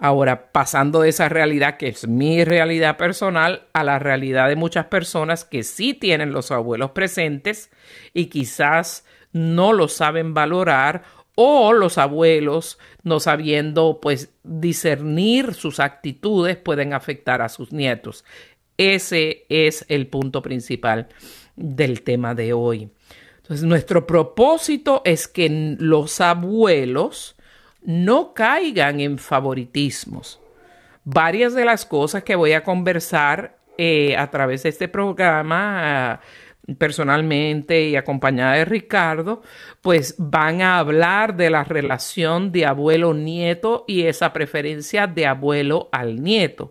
Ahora, 0.00 0.50
pasando 0.50 1.02
de 1.02 1.10
esa 1.10 1.28
realidad 1.28 1.76
que 1.76 1.86
es 1.86 2.08
mi 2.08 2.42
realidad 2.42 2.96
personal 2.96 3.68
a 3.74 3.84
la 3.84 4.00
realidad 4.00 4.48
de 4.48 4.56
muchas 4.56 4.86
personas 4.86 5.44
que 5.44 5.62
sí 5.62 5.94
tienen 5.94 6.32
los 6.32 6.50
abuelos 6.50 6.90
presentes 6.90 7.70
y 8.12 8.26
quizás 8.26 9.04
no 9.32 9.72
lo 9.72 9.86
saben 9.86 10.34
valorar 10.34 11.04
o 11.34 11.72
los 11.72 11.98
abuelos, 11.98 12.78
no 13.02 13.20
sabiendo 13.20 13.98
pues 14.00 14.30
discernir 14.42 15.54
sus 15.54 15.80
actitudes, 15.80 16.56
pueden 16.56 16.92
afectar 16.92 17.42
a 17.42 17.48
sus 17.48 17.72
nietos. 17.72 18.24
Ese 18.76 19.46
es 19.48 19.84
el 19.88 20.06
punto 20.06 20.42
principal 20.42 21.08
del 21.56 22.02
tema 22.02 22.34
de 22.34 22.52
hoy. 22.52 22.90
Entonces, 23.38 23.64
nuestro 23.64 24.06
propósito 24.06 25.02
es 25.04 25.28
que 25.28 25.76
los 25.78 26.20
abuelos 26.20 27.36
no 27.82 28.32
caigan 28.32 29.00
en 29.00 29.18
favoritismos. 29.18 30.40
Varias 31.04 31.54
de 31.54 31.66
las 31.66 31.84
cosas 31.84 32.24
que 32.24 32.36
voy 32.36 32.52
a 32.52 32.64
conversar 32.64 33.58
eh, 33.76 34.16
a 34.16 34.30
través 34.30 34.62
de 34.62 34.70
este 34.70 34.88
programa 34.88 36.20
personalmente 36.78 37.88
y 37.88 37.96
acompañada 37.96 38.54
de 38.54 38.64
Ricardo, 38.64 39.42
pues 39.82 40.14
van 40.18 40.62
a 40.62 40.78
hablar 40.78 41.36
de 41.36 41.50
la 41.50 41.64
relación 41.64 42.52
de 42.52 42.66
abuelo-nieto 42.66 43.84
y 43.86 44.04
esa 44.04 44.32
preferencia 44.32 45.06
de 45.06 45.26
abuelo 45.26 45.88
al 45.92 46.22
nieto. 46.22 46.70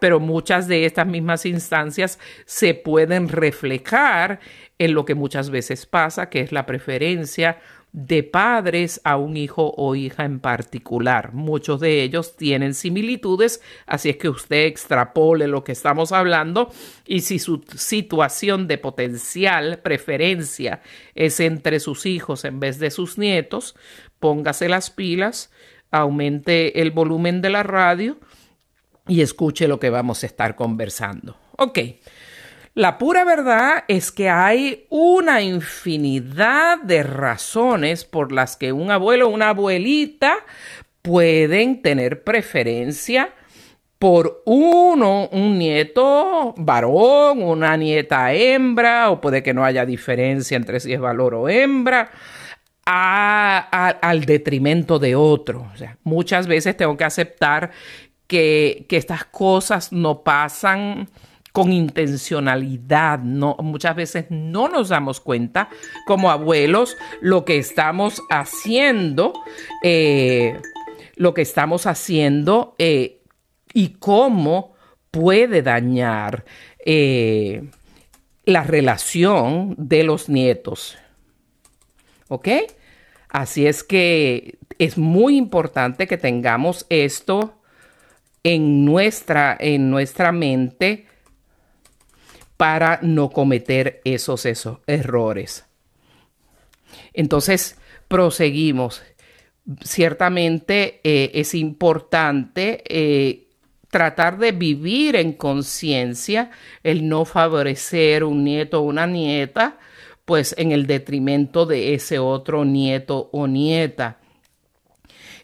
Pero 0.00 0.20
muchas 0.20 0.68
de 0.68 0.84
estas 0.84 1.06
mismas 1.06 1.46
instancias 1.46 2.18
se 2.44 2.74
pueden 2.74 3.28
reflejar 3.28 4.40
en 4.78 4.94
lo 4.94 5.04
que 5.04 5.14
muchas 5.14 5.50
veces 5.50 5.86
pasa, 5.86 6.28
que 6.28 6.40
es 6.40 6.52
la 6.52 6.66
preferencia 6.66 7.58
de 7.92 8.22
padres 8.22 9.00
a 9.04 9.16
un 9.16 9.36
hijo 9.36 9.72
o 9.76 9.94
hija 9.94 10.24
en 10.24 10.38
particular. 10.38 11.32
Muchos 11.32 11.80
de 11.80 12.02
ellos 12.02 12.36
tienen 12.36 12.74
similitudes, 12.74 13.62
así 13.86 14.10
es 14.10 14.18
que 14.18 14.28
usted 14.28 14.66
extrapole 14.66 15.46
lo 15.46 15.64
que 15.64 15.72
estamos 15.72 16.12
hablando 16.12 16.70
y 17.06 17.20
si 17.20 17.38
su 17.38 17.64
situación 17.74 18.68
de 18.68 18.78
potencial 18.78 19.78
preferencia 19.78 20.82
es 21.14 21.40
entre 21.40 21.80
sus 21.80 22.04
hijos 22.04 22.44
en 22.44 22.60
vez 22.60 22.78
de 22.78 22.90
sus 22.90 23.16
nietos, 23.16 23.76
póngase 24.18 24.68
las 24.68 24.90
pilas, 24.90 25.50
aumente 25.90 26.82
el 26.82 26.90
volumen 26.90 27.40
de 27.40 27.50
la 27.50 27.62
radio 27.62 28.18
y 29.08 29.22
escuche 29.22 29.68
lo 29.68 29.78
que 29.78 29.90
vamos 29.90 30.22
a 30.22 30.26
estar 30.26 30.56
conversando. 30.56 31.36
Ok. 31.56 31.78
La 32.76 32.98
pura 32.98 33.24
verdad 33.24 33.84
es 33.88 34.12
que 34.12 34.28
hay 34.28 34.84
una 34.90 35.40
infinidad 35.40 36.76
de 36.76 37.02
razones 37.02 38.04
por 38.04 38.32
las 38.32 38.58
que 38.58 38.70
un 38.70 38.90
abuelo 38.90 39.28
o 39.28 39.30
una 39.30 39.48
abuelita 39.48 40.36
pueden 41.00 41.80
tener 41.80 42.22
preferencia 42.22 43.30
por 43.98 44.42
uno, 44.44 45.26
un 45.32 45.58
nieto 45.58 46.52
varón, 46.58 47.42
una 47.42 47.78
nieta 47.78 48.34
hembra, 48.34 49.10
o 49.10 49.22
puede 49.22 49.42
que 49.42 49.54
no 49.54 49.64
haya 49.64 49.86
diferencia 49.86 50.58
entre 50.58 50.78
si 50.78 50.92
es 50.92 51.00
valor 51.00 51.34
o 51.34 51.48
hembra, 51.48 52.10
al 52.84 54.24
detrimento 54.26 54.98
de 54.98 55.16
otro. 55.16 55.72
Muchas 56.04 56.46
veces 56.46 56.76
tengo 56.76 56.94
que 56.98 57.04
aceptar 57.04 57.70
que, 58.26 58.84
que 58.86 58.98
estas 58.98 59.24
cosas 59.24 59.94
no 59.94 60.22
pasan 60.22 61.08
con 61.56 61.72
intencionalidad. 61.72 63.20
No, 63.20 63.56
muchas 63.60 63.96
veces 63.96 64.26
no 64.28 64.68
nos 64.68 64.90
damos 64.90 65.20
cuenta 65.20 65.70
como 66.04 66.30
abuelos 66.30 66.98
lo 67.22 67.46
que 67.46 67.56
estamos 67.56 68.20
haciendo, 68.28 69.32
eh, 69.82 70.60
lo 71.14 71.32
que 71.32 71.40
estamos 71.40 71.86
haciendo 71.86 72.74
eh, 72.78 73.22
y 73.72 73.94
cómo 73.94 74.74
puede 75.10 75.62
dañar 75.62 76.44
eh, 76.84 77.70
la 78.44 78.62
relación 78.62 79.76
de 79.78 80.04
los 80.04 80.28
nietos. 80.28 80.98
¿Ok? 82.28 82.48
Así 83.30 83.66
es 83.66 83.82
que 83.82 84.58
es 84.78 84.98
muy 84.98 85.38
importante 85.38 86.06
que 86.06 86.18
tengamos 86.18 86.84
esto 86.90 87.62
en 88.42 88.84
nuestra, 88.84 89.56
en 89.58 89.88
nuestra 89.88 90.32
mente 90.32 91.06
para 92.56 93.00
no 93.02 93.30
cometer 93.30 94.00
esos, 94.04 94.46
esos 94.46 94.78
errores. 94.86 95.64
Entonces, 97.12 97.78
proseguimos. 98.08 99.02
Ciertamente 99.82 101.00
eh, 101.02 101.32
es 101.34 101.54
importante 101.54 102.82
eh, 102.86 103.48
tratar 103.90 104.38
de 104.38 104.52
vivir 104.52 105.16
en 105.16 105.32
conciencia, 105.32 106.50
el 106.82 107.08
no 107.08 107.24
favorecer 107.24 108.24
un 108.24 108.44
nieto 108.44 108.80
o 108.80 108.84
una 108.84 109.06
nieta, 109.06 109.78
pues 110.24 110.54
en 110.58 110.72
el 110.72 110.86
detrimento 110.86 111.66
de 111.66 111.94
ese 111.94 112.18
otro 112.18 112.64
nieto 112.64 113.28
o 113.32 113.46
nieta. 113.46 114.18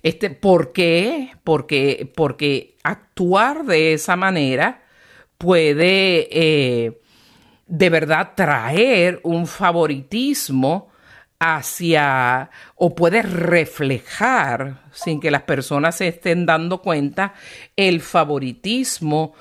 Este, 0.03 0.31
¿Por 0.31 0.73
qué? 0.73 1.31
Porque, 1.45 2.11
porque 2.15 2.77
actuar 2.83 3.65
de 3.65 3.93
esa 3.93 4.17
manera 4.17 4.83
puede 5.39 6.29
eh, 6.31 7.02
de 7.67 7.91
verdad 7.91 8.33
traer 8.35 9.21
un 9.23 9.47
favoritismo 9.47 10.91
hacia 11.39 12.51
o 12.77 12.95
puede 12.95 13.23
reflejar 13.23 14.83
sin 14.93 15.21
que 15.21 15.31
las 15.31 15.43
personas 15.43 15.97
se 15.97 16.09
estén 16.09 16.47
dando 16.47 16.83
cuenta 16.83 17.35
el 17.77 18.01
favoritismo 18.01 19.35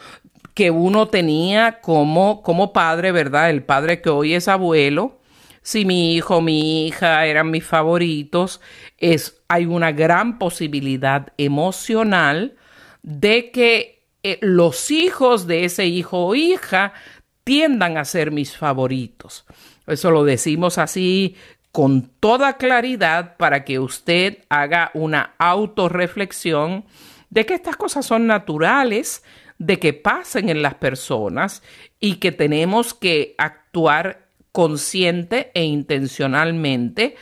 que 0.53 0.71
uno 0.71 1.07
tenía 1.07 1.79
como, 1.81 2.41
como 2.41 2.73
padre, 2.73 3.11
¿verdad? 3.11 3.49
El 3.49 3.63
padre 3.63 4.01
que 4.01 4.09
hoy 4.09 4.33
es 4.33 4.47
abuelo 4.47 5.21
si 5.61 5.85
mi 5.85 6.15
hijo, 6.15 6.41
mi 6.41 6.87
hija 6.87 7.25
eran 7.25 7.51
mis 7.51 7.63
favoritos, 7.63 8.61
es, 8.97 9.41
hay 9.47 9.65
una 9.65 9.91
gran 9.91 10.39
posibilidad 10.39 11.33
emocional 11.37 12.55
de 13.03 13.51
que 13.51 14.07
eh, 14.23 14.37
los 14.41 14.91
hijos 14.91 15.47
de 15.47 15.65
ese 15.65 15.85
hijo 15.85 16.25
o 16.25 16.35
hija 16.35 16.93
tiendan 17.43 17.97
a 17.97 18.05
ser 18.05 18.31
mis 18.31 18.55
favoritos. 18.55 19.45
Eso 19.87 20.11
lo 20.11 20.23
decimos 20.23 20.77
así 20.77 21.35
con 21.71 22.09
toda 22.19 22.57
claridad 22.57 23.37
para 23.37 23.63
que 23.63 23.79
usted 23.79 24.39
haga 24.49 24.91
una 24.93 25.33
autorreflexión 25.37 26.85
de 27.29 27.45
que 27.45 27.53
estas 27.53 27.77
cosas 27.77 28.05
son 28.05 28.27
naturales, 28.27 29.23
de 29.57 29.79
que 29.79 29.93
pasen 29.93 30.49
en 30.49 30.61
las 30.61 30.75
personas 30.75 31.63
y 31.99 32.15
que 32.15 32.31
tenemos 32.31 32.93
que 32.93 33.35
actuar 33.37 34.27
consciente 34.51 35.51
e 35.53 35.63
intencionalmente 35.63 37.15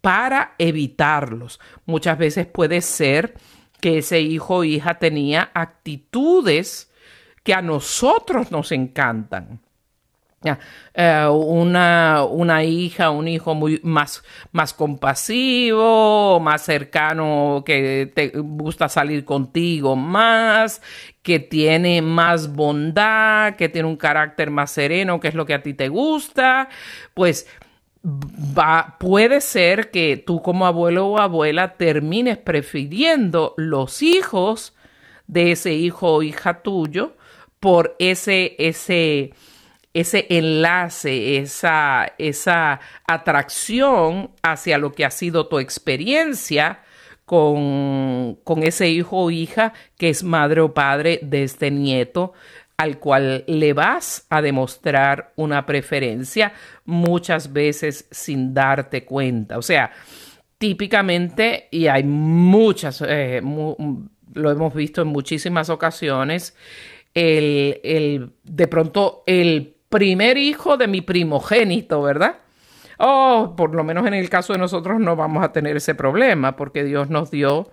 para 0.00 0.54
evitarlos. 0.58 1.58
Muchas 1.84 2.16
veces 2.16 2.46
puede 2.46 2.80
ser 2.80 3.34
que 3.80 3.98
ese 3.98 4.20
hijo 4.20 4.56
o 4.56 4.64
hija 4.64 5.00
tenía 5.00 5.50
actitudes 5.52 6.92
que 7.42 7.54
a 7.54 7.62
nosotros 7.62 8.52
nos 8.52 8.72
encantan. 8.72 9.60
Eh, 10.94 11.26
una, 11.30 12.24
una, 12.24 12.64
hija, 12.64 13.10
un 13.10 13.28
hijo 13.28 13.54
muy 13.54 13.80
más, 13.82 14.22
más 14.52 14.72
compasivo, 14.72 16.40
más 16.40 16.62
cercano, 16.62 17.62
que 17.64 18.10
te 18.14 18.28
gusta 18.34 18.88
salir 18.88 19.24
contigo 19.24 19.96
más, 19.96 20.80
que 21.22 21.38
tiene 21.38 22.02
más 22.02 22.52
bondad, 22.52 23.56
que 23.56 23.68
tiene 23.68 23.88
un 23.88 23.96
carácter 23.96 24.50
más 24.50 24.70
sereno, 24.70 25.20
que 25.20 25.28
es 25.28 25.34
lo 25.34 25.46
que 25.46 25.54
a 25.54 25.62
ti 25.62 25.74
te 25.74 25.88
gusta, 25.88 26.68
pues 27.14 27.46
va, 28.04 28.96
puede 28.98 29.40
ser 29.40 29.90
que 29.90 30.16
tú 30.16 30.42
como 30.42 30.66
abuelo 30.66 31.08
o 31.08 31.18
abuela 31.18 31.74
termines 31.74 32.38
prefiriendo 32.38 33.54
los 33.56 34.02
hijos 34.02 34.74
de 35.26 35.52
ese 35.52 35.74
hijo 35.74 36.14
o 36.14 36.22
hija 36.22 36.62
tuyo 36.62 37.16
por 37.60 37.96
ese, 37.98 38.54
ese, 38.58 39.32
ese 39.96 40.26
enlace, 40.28 41.38
esa, 41.38 42.12
esa 42.18 42.80
atracción 43.06 44.30
hacia 44.42 44.76
lo 44.76 44.92
que 44.92 45.06
ha 45.06 45.10
sido 45.10 45.46
tu 45.46 45.58
experiencia 45.58 46.80
con, 47.24 48.38
con 48.44 48.62
ese 48.62 48.90
hijo 48.90 49.16
o 49.16 49.30
hija 49.30 49.72
que 49.96 50.10
es 50.10 50.22
madre 50.22 50.60
o 50.60 50.74
padre 50.74 51.18
de 51.22 51.44
este 51.44 51.70
nieto 51.70 52.34
al 52.76 52.98
cual 52.98 53.44
le 53.46 53.72
vas 53.72 54.26
a 54.28 54.42
demostrar 54.42 55.32
una 55.36 55.64
preferencia 55.64 56.52
muchas 56.84 57.54
veces 57.54 58.06
sin 58.10 58.52
darte 58.52 59.06
cuenta. 59.06 59.56
O 59.56 59.62
sea, 59.62 59.92
típicamente, 60.58 61.68
y 61.70 61.86
hay 61.86 62.04
muchas, 62.04 63.02
eh, 63.08 63.40
lo 63.42 64.50
hemos 64.50 64.74
visto 64.74 65.00
en 65.00 65.08
muchísimas 65.08 65.70
ocasiones, 65.70 66.54
el, 67.14 67.80
el, 67.82 68.32
de 68.44 68.68
pronto 68.68 69.22
el 69.24 69.75
primer 69.88 70.36
hijo 70.38 70.76
de 70.76 70.88
mi 70.88 71.00
primogénito, 71.00 72.02
¿verdad? 72.02 72.36
Oh, 72.98 73.54
por 73.56 73.74
lo 73.74 73.84
menos 73.84 74.06
en 74.06 74.14
el 74.14 74.30
caso 74.30 74.52
de 74.52 74.58
nosotros 74.58 74.98
no 75.00 75.16
vamos 75.16 75.44
a 75.44 75.52
tener 75.52 75.76
ese 75.76 75.94
problema 75.94 76.56
porque 76.56 76.82
Dios 76.82 77.10
nos 77.10 77.30
dio 77.30 77.70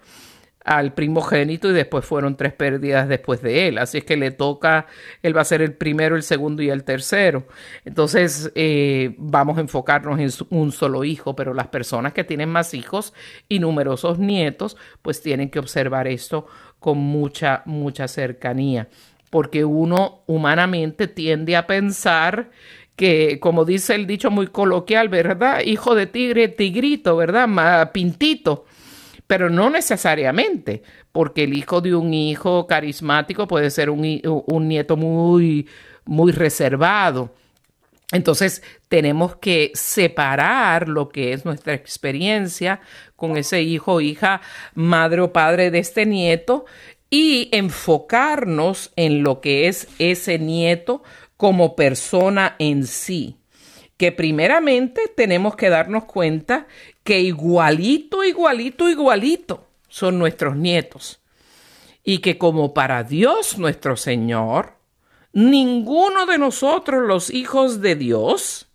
al 0.65 0.93
primogénito 0.93 1.69
y 1.69 1.73
después 1.73 2.05
fueron 2.05 2.37
tres 2.37 2.53
pérdidas 2.53 3.07
después 3.07 3.41
de 3.41 3.67
él. 3.67 3.77
Así 3.77 3.99
es 3.99 4.05
que 4.05 4.17
le 4.17 4.31
toca, 4.31 4.87
él 5.21 5.35
va 5.35 5.41
a 5.41 5.45
ser 5.45 5.61
el 5.61 5.73
primero, 5.73 6.15
el 6.15 6.23
segundo 6.23 6.61
y 6.61 6.69
el 6.69 6.83
tercero. 6.83 7.47
Entonces 7.85 8.51
eh, 8.55 9.15
vamos 9.17 9.57
a 9.57 9.61
enfocarnos 9.61 10.19
en 10.19 10.29
un 10.57 10.71
solo 10.71 11.03
hijo, 11.03 11.35
pero 11.35 11.53
las 11.53 11.67
personas 11.67 12.13
que 12.13 12.23
tienen 12.23 12.49
más 12.49 12.73
hijos 12.73 13.13
y 13.49 13.59
numerosos 13.59 14.19
nietos, 14.19 14.77
pues 15.01 15.21
tienen 15.21 15.49
que 15.49 15.59
observar 15.59 16.07
esto 16.07 16.47
con 16.79 16.97
mucha, 16.97 17.63
mucha 17.65 18.07
cercanía 18.07 18.89
porque 19.33 19.65
uno 19.65 20.21
humanamente 20.27 21.07
tiende 21.07 21.55
a 21.55 21.65
pensar 21.65 22.51
que, 22.95 23.39
como 23.39 23.65
dice 23.65 23.95
el 23.95 24.05
dicho 24.05 24.29
muy 24.29 24.45
coloquial, 24.45 25.09
¿verdad? 25.09 25.61
Hijo 25.65 25.95
de 25.95 26.05
tigre, 26.05 26.49
tigrito, 26.49 27.17
¿verdad? 27.17 27.91
Pintito. 27.91 28.65
Pero 29.25 29.49
no 29.49 29.71
necesariamente, 29.71 30.83
porque 31.11 31.45
el 31.45 31.57
hijo 31.57 31.81
de 31.81 31.95
un 31.95 32.13
hijo 32.13 32.67
carismático 32.67 33.47
puede 33.47 33.71
ser 33.71 33.89
un, 33.89 34.01
nieto 34.67 34.97
muy, 34.97 35.67
muy 36.05 36.31
reservado. 36.31 37.33
Entonces 38.11 38.61
tenemos 38.87 39.37
que 39.37 39.71
separar 39.73 40.87
lo 40.87 41.09
que 41.09 41.33
es 41.33 41.43
nuestra 41.43 41.73
experiencia 41.73 42.81
con 43.15 43.35
ese 43.35 43.63
hijo 43.63 43.99
hija, 43.99 44.41
madre 44.75 45.21
o 45.21 45.33
padre 45.33 45.71
de 45.71 45.79
este 45.79 46.05
nieto 46.05 46.65
y 47.13 47.47
enfocarnos 47.51 48.91
en 48.95 49.21
lo 49.21 49.39
que 49.39 49.67
es 49.67 49.87
ese 49.99 50.39
nieto 50.39 51.03
como 51.37 51.75
persona 51.75 52.55
en 52.57 52.87
sí. 52.87 53.37
Que 53.97 54.11
primeramente 54.11 55.03
tenemos 55.15 55.55
que 55.55 55.69
darnos 55.69 56.05
cuenta 56.05 56.65
que 57.03 57.19
igualito, 57.19 58.23
igualito, 58.23 58.89
igualito 58.89 59.67
son 59.89 60.17
nuestros 60.17 60.55
nietos. 60.55 61.19
Y 62.03 62.17
que 62.17 62.39
como 62.39 62.73
para 62.73 63.03
Dios 63.03 63.59
nuestro 63.59 63.95
Señor, 63.95 64.73
ninguno 65.33 66.25
de 66.25 66.39
nosotros 66.39 67.07
los 67.07 67.29
hijos 67.29 67.79
de 67.81 67.93
Dios, 67.93 68.69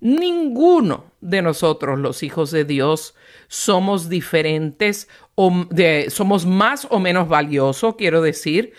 ninguno 0.00 1.11
de 1.22 1.40
nosotros 1.40 1.98
los 1.98 2.22
hijos 2.22 2.50
de 2.50 2.64
Dios 2.64 3.14
somos 3.48 4.08
diferentes 4.08 5.08
o 5.34 5.66
somos 6.08 6.44
más 6.44 6.86
o 6.90 6.98
menos 6.98 7.28
valiosos, 7.28 7.94
quiero 7.96 8.20
decir, 8.20 8.74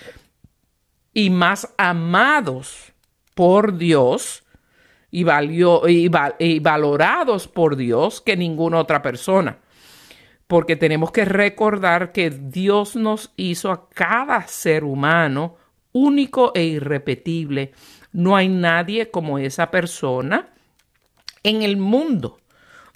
y 1.13 1.29
más 1.29 1.73
amados 1.77 2.93
por 3.33 3.77
Dios 3.77 4.43
y, 5.09 5.25
y 5.25 6.59
valorados 6.59 7.47
por 7.47 7.75
Dios 7.75 8.21
que 8.21 8.35
ninguna 8.35 8.79
otra 8.79 9.01
persona. 9.01 9.59
Porque 10.47 10.75
tenemos 10.75 11.11
que 11.11 11.25
recordar 11.25 12.11
que 12.11 12.29
Dios 12.29 12.95
nos 12.95 13.31
hizo 13.37 13.71
a 13.71 13.89
cada 13.89 14.47
ser 14.47 14.83
humano 14.83 15.55
único 15.93 16.51
e 16.53 16.63
irrepetible. 16.63 17.71
No 18.11 18.35
hay 18.35 18.49
nadie 18.49 19.09
como 19.09 19.39
esa 19.39 19.71
persona 19.71 20.53
en 21.43 21.61
el 21.61 21.77
mundo 21.77 22.39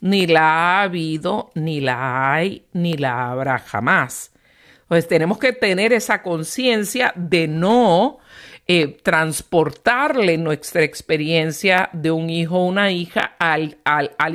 ni 0.02 0.28
la 0.28 0.42
ha 0.42 0.82
habido, 0.84 1.52
ni 1.56 1.82
la 1.82 2.34
hay, 2.34 2.66
ni 2.74 2.94
la 2.94 3.32
habrá 3.32 3.60
jamás. 3.60 4.32
Pues 4.88 5.08
tenemos 5.08 5.38
que 5.38 5.54
tener 5.54 5.92
esa 5.92 6.22
conciencia 6.22 7.12
de 7.16 7.48
no 7.48 8.20
eh, 8.68 8.98
transportarle 9.02 10.38
nuestra 10.38 10.84
experiencia 10.84 11.90
de 11.94 12.12
un 12.12 12.30
hijo 12.30 12.58
o 12.58 12.66
una 12.66 12.92
hija 12.92 13.36
al, 13.40 13.78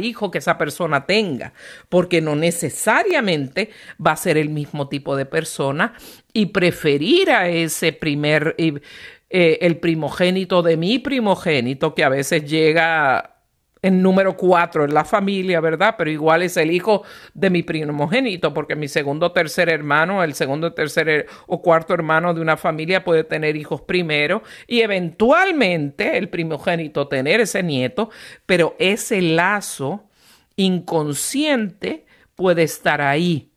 hijo 0.01 0.31
que 0.31 0.39
esa 0.39 0.59
persona 0.59 1.07
tenga, 1.07 1.55
porque 1.89 2.21
no 2.21 2.35
necesariamente 2.35 3.71
va 4.05 4.13
a 4.13 4.17
ser 4.17 4.37
el 4.37 4.51
mismo 4.51 4.89
tipo 4.89 5.17
de 5.17 5.27
persona 5.27 5.95
y 6.33 6.47
preferir 6.47 7.31
a 7.31 7.49
ese 7.49 7.93
primer, 7.93 8.55
eh, 8.59 9.59
el 9.61 9.79
primogénito 9.79 10.63
de 10.63 10.77
mi 10.77 10.99
primogénito, 10.99 11.95
que 11.95 12.05
a 12.05 12.09
veces 12.09 12.45
llega 12.45 13.32
en 13.83 14.01
número 14.01 14.37
cuatro 14.37 14.85
en 14.85 14.95
la 14.95 15.05
familia, 15.05 15.61
¿verdad? 15.61 15.97
Pero 15.99 16.11
igual 16.11 16.43
es 16.43 16.57
el 16.57 16.71
hijo 16.71 17.03
de 17.35 17.51
mi 17.51 17.65
primogénito, 17.65 18.55
porque 18.55 18.77
mi 18.77 18.87
segundo 18.87 19.27
o 19.27 19.33
tercer 19.33 19.69
hermano, 19.69 20.23
el 20.23 20.35
segundo, 20.35 20.73
tercer 20.73 21.27
o 21.49 21.61
cuarto 21.61 21.93
hermano 21.93 22.33
de 22.33 22.41
una 22.41 22.57
familia 22.57 23.05
puede 23.05 23.25
tener 23.25 23.57
hijos 23.57 23.83
primero 23.83 24.43
y 24.69 24.81
eventualmente 24.83 26.17
el 26.17 26.29
primogénito 26.29 27.09
tener 27.09 27.41
ese 27.41 27.65
nieto, 27.65 28.11
pero 28.47 28.77
ese 28.79 29.21
lazo 29.21 30.09
inconsciente 30.55 32.07
puede 32.37 32.63
estar 32.63 33.01
ahí. 33.01 33.49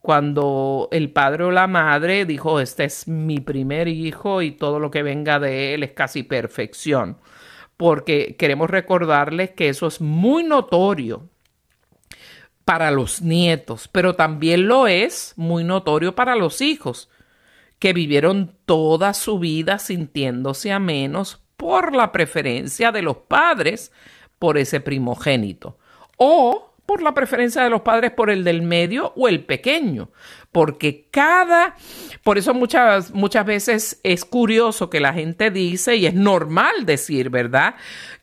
Cuando 0.00 0.88
el 0.92 1.10
padre 1.10 1.44
o 1.44 1.50
la 1.50 1.66
madre 1.66 2.24
dijo, 2.24 2.60
este 2.60 2.84
es 2.84 3.08
mi 3.08 3.40
primer 3.40 3.88
hijo 3.88 4.40
y 4.40 4.52
todo 4.52 4.78
lo 4.78 4.92
que 4.92 5.02
venga 5.02 5.40
de 5.40 5.74
él 5.74 5.82
es 5.82 5.90
casi 5.92 6.22
perfección 6.22 7.18
porque 7.78 8.36
queremos 8.36 8.68
recordarles 8.68 9.52
que 9.52 9.70
eso 9.70 9.86
es 9.86 10.02
muy 10.02 10.42
notorio 10.42 11.30
para 12.66 12.90
los 12.90 13.22
nietos, 13.22 13.88
pero 13.88 14.14
también 14.14 14.68
lo 14.68 14.88
es 14.88 15.32
muy 15.36 15.64
notorio 15.64 16.14
para 16.14 16.36
los 16.36 16.60
hijos, 16.60 17.08
que 17.78 17.92
vivieron 17.94 18.56
toda 18.66 19.14
su 19.14 19.38
vida 19.38 19.78
sintiéndose 19.78 20.72
a 20.72 20.80
menos 20.80 21.40
por 21.56 21.94
la 21.94 22.10
preferencia 22.12 22.90
de 22.92 23.00
los 23.00 23.16
padres 23.16 23.92
por 24.40 24.58
ese 24.58 24.80
primogénito. 24.80 25.78
O 26.16 26.67
por 26.88 27.02
la 27.02 27.12
preferencia 27.12 27.62
de 27.62 27.68
los 27.68 27.82
padres 27.82 28.12
por 28.12 28.30
el 28.30 28.44
del 28.44 28.62
medio 28.62 29.12
o 29.14 29.28
el 29.28 29.44
pequeño, 29.44 30.08
porque 30.52 31.06
cada, 31.10 31.76
por 32.24 32.38
eso 32.38 32.54
muchas, 32.54 33.12
muchas 33.12 33.44
veces 33.44 34.00
es 34.04 34.24
curioso 34.24 34.88
que 34.88 34.98
la 34.98 35.12
gente 35.12 35.50
dice, 35.50 35.96
y 35.96 36.06
es 36.06 36.14
normal 36.14 36.86
decir, 36.86 37.28
¿verdad? 37.28 37.74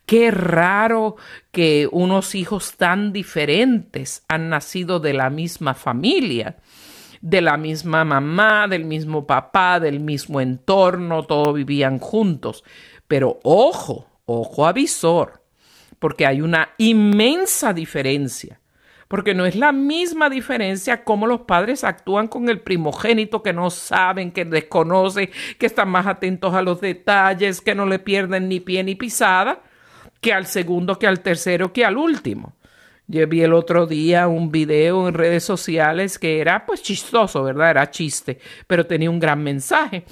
Qué 0.07 0.31
raro 0.31 1.15
que 1.51 1.87
unos 1.91 2.33
hijos 2.33 2.75
tan 2.75 3.13
diferentes 3.13 4.23
han 4.27 4.49
nacido 4.49 4.99
de 4.99 5.13
la 5.13 5.29
misma 5.29 5.75
familia, 5.75 6.57
de 7.21 7.41
la 7.41 7.57
misma 7.57 8.03
mamá, 8.03 8.67
del 8.67 8.85
mismo 8.85 9.27
papá, 9.27 9.79
del 9.79 9.99
mismo 9.99 10.41
entorno, 10.41 11.21
todos 11.21 11.53
vivían 11.53 11.99
juntos. 11.99 12.63
Pero 13.07 13.39
ojo, 13.43 14.07
ojo 14.25 14.65
avisor 14.65 15.44
porque 15.99 16.25
hay 16.25 16.41
una 16.41 16.69
inmensa 16.77 17.73
diferencia. 17.73 18.59
Porque 19.07 19.35
no 19.35 19.45
es 19.45 19.55
la 19.55 19.71
misma 19.71 20.29
diferencia 20.29 21.03
cómo 21.03 21.27
los 21.27 21.41
padres 21.41 21.83
actúan 21.83 22.27
con 22.27 22.49
el 22.49 22.61
primogénito 22.61 23.43
que 23.43 23.53
no 23.53 23.69
saben, 23.69 24.31
que 24.31 24.45
desconoce, 24.45 25.29
que 25.59 25.67
están 25.67 25.89
más 25.89 26.07
atentos 26.07 26.55
a 26.55 26.63
los 26.63 26.81
detalles, 26.81 27.61
que 27.61 27.75
no 27.75 27.85
le 27.85 27.99
pierden 27.99 28.49
ni 28.49 28.59
pie 28.59 28.83
ni 28.83 28.95
pisada, 28.95 29.61
que 30.21 30.33
al 30.33 30.47
segundo, 30.47 30.97
que 30.97 31.05
al 31.05 31.19
tercero, 31.19 31.71
que 31.71 31.85
al 31.85 31.97
último. 31.97 32.55
Yo 33.07 33.27
vi 33.27 33.43
el 33.43 33.53
otro 33.53 33.85
día 33.85 34.27
un 34.27 34.51
video 34.51 35.07
en 35.07 35.13
redes 35.13 35.43
sociales 35.43 36.17
que 36.17 36.39
era 36.39 36.65
pues 36.65 36.81
chistoso, 36.81 37.43
¿verdad? 37.43 37.69
Era 37.69 37.91
chiste, 37.91 38.39
pero 38.65 38.87
tenía 38.87 39.11
un 39.11 39.19
gran 39.19 39.43
mensaje 39.43 40.05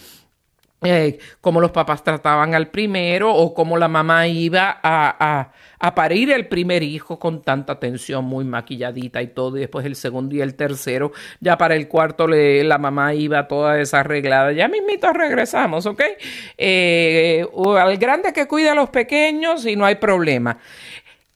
eh, 0.84 1.20
cómo 1.42 1.62
los 1.62 1.72
papás 1.72 2.04
trataban 2.04 2.56
al 2.56 2.70
primero 2.70 3.34
o 3.34 3.54
cómo 3.54 3.78
la 3.78 3.88
mamá 3.88 4.28
iba 4.28 4.80
a, 4.84 5.52
a, 5.80 5.96
parir 5.96 6.32
el 6.32 6.48
primer 6.48 6.84
hijo 6.84 7.20
con 7.20 7.42
tanta 7.42 7.74
atención, 7.74 8.26
muy 8.26 8.46
maquilladita 8.46 9.22
y 9.22 9.28
todo, 9.28 9.58
y 9.58 9.62
después 9.62 9.86
el 9.86 9.96
segundo 9.96 10.36
y 10.36 10.42
el 10.42 10.56
tercero, 10.56 11.12
ya 11.40 11.58
para 11.58 11.76
el 11.76 11.88
cuarto 11.88 12.28
le, 12.28 12.64
la 12.64 12.78
mamá 12.78 13.14
iba 13.14 13.48
toda 13.48 13.76
desarreglada, 13.76 14.52
ya 14.52 14.68
mismito 14.68 15.12
regresamos, 15.12 15.86
¿ok? 15.86 16.02
Eh, 16.58 17.46
al 17.78 17.98
grande 17.98 18.34
que 18.34 18.48
cuida 18.48 18.72
a 18.72 18.76
los 18.76 18.90
pequeños 18.90 19.66
y 19.66 19.76
no 19.76 19.86
hay 19.86 19.96
problema. 19.96 20.58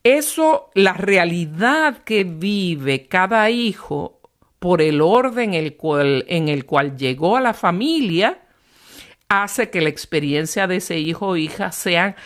Eso, 0.02 0.70
la 0.74 0.94
realidad 0.94 1.98
que 1.98 2.24
vive 2.24 3.08
cada 3.08 3.50
hijo 3.50 4.18
por 4.58 4.82
el 4.82 5.00
orden 5.00 5.54
el 5.54 5.76
cual, 5.76 6.24
en 6.28 6.48
el 6.48 6.66
cual 6.66 6.96
llegó 6.96 7.36
a 7.36 7.40
la 7.40 7.54
familia, 7.54 8.40
hace 9.28 9.70
que 9.70 9.80
la 9.80 9.88
experiencia 9.88 10.66
de 10.66 10.76
ese 10.76 10.98
hijo 10.98 11.28
o 11.28 11.36
hija 11.36 11.72
sea 11.72 12.16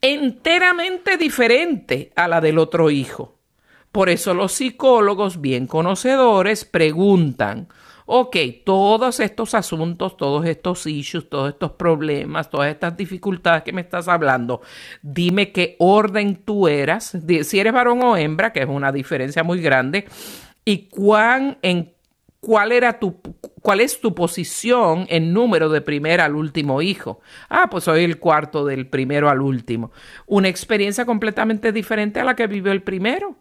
enteramente 0.00 1.16
diferente 1.16 2.12
a 2.16 2.28
la 2.28 2.40
del 2.40 2.58
otro 2.58 2.90
hijo. 2.90 3.36
Por 3.92 4.08
eso 4.08 4.34
los 4.34 4.52
psicólogos 4.52 5.40
bien 5.40 5.66
conocedores 5.66 6.64
preguntan, 6.64 7.68
ok, 8.06 8.36
todos 8.64 9.20
estos 9.20 9.54
asuntos, 9.54 10.16
todos 10.16 10.46
estos 10.46 10.86
issues, 10.86 11.28
todos 11.28 11.50
estos 11.50 11.72
problemas, 11.72 12.50
todas 12.50 12.70
estas 12.70 12.96
dificultades 12.96 13.62
que 13.62 13.72
me 13.72 13.80
estás 13.80 14.08
hablando, 14.08 14.62
dime 15.02 15.52
qué 15.52 15.76
orden 15.78 16.36
tú 16.36 16.68
eras, 16.68 17.16
si 17.42 17.60
eres 17.60 17.72
varón 17.72 18.02
o 18.02 18.16
hembra, 18.16 18.52
que 18.52 18.60
es 18.60 18.68
una 18.68 18.92
diferencia 18.92 19.42
muy 19.42 19.60
grande, 19.60 20.06
y 20.64 20.88
cuán 20.88 21.58
en 21.62 21.92
cuál 22.40 22.72
era 22.72 22.98
tu 22.98 23.20
cuál 23.60 23.80
es 23.80 24.00
tu 24.00 24.14
posición 24.14 25.06
en 25.08 25.32
número 25.32 25.68
de 25.68 25.80
primer 25.80 26.20
al 26.20 26.34
último 26.34 26.82
hijo. 26.82 27.20
Ah, 27.48 27.68
pues 27.70 27.84
soy 27.84 28.04
el 28.04 28.18
cuarto 28.18 28.64
del 28.64 28.86
primero 28.86 29.28
al 29.28 29.40
último. 29.40 29.92
Una 30.26 30.48
experiencia 30.48 31.04
completamente 31.04 31.72
diferente 31.72 32.20
a 32.20 32.24
la 32.24 32.36
que 32.36 32.46
vivió 32.46 32.72
el 32.72 32.82
primero. 32.82 33.36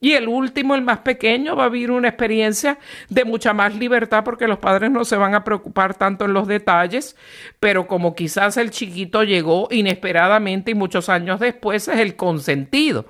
Y 0.00 0.12
el 0.12 0.28
último, 0.28 0.74
el 0.74 0.82
más 0.82 0.98
pequeño, 0.98 1.56
va 1.56 1.64
a 1.64 1.68
vivir 1.70 1.90
una 1.90 2.08
experiencia 2.08 2.78
de 3.08 3.24
mucha 3.24 3.54
más 3.54 3.74
libertad 3.74 4.22
porque 4.22 4.46
los 4.46 4.58
padres 4.58 4.90
no 4.90 5.02
se 5.06 5.16
van 5.16 5.34
a 5.34 5.44
preocupar 5.44 5.94
tanto 5.94 6.26
en 6.26 6.34
los 6.34 6.46
detalles, 6.46 7.16
pero 7.58 7.86
como 7.86 8.14
quizás 8.14 8.58
el 8.58 8.70
chiquito 8.70 9.22
llegó 9.22 9.66
inesperadamente 9.70 10.72
y 10.72 10.74
muchos 10.74 11.08
años 11.08 11.40
después 11.40 11.88
es 11.88 12.00
el 12.00 12.16
consentido. 12.16 13.06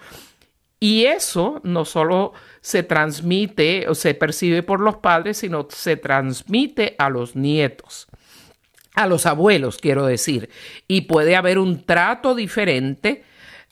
Y 0.85 1.07
eso 1.07 1.63
no 1.65 1.87
solo 1.87 2.35
se 2.61 2.83
transmite 2.83 3.89
o 3.89 3.95
se 3.95 4.13
percibe 4.13 4.63
por 4.63 4.81
los 4.81 4.99
padres, 4.99 5.39
sino 5.39 5.67
se 5.71 5.97
transmite 5.97 6.95
a 6.99 7.09
los 7.09 7.37
nietos, 7.37 8.07
a 8.95 9.07
los 9.07 9.25
abuelos, 9.25 9.79
quiero 9.79 10.05
decir. 10.05 10.51
Y 10.87 11.01
puede 11.03 11.37
haber 11.37 11.59
un 11.59 11.87
trato 11.87 12.35
diferente 12.35 13.25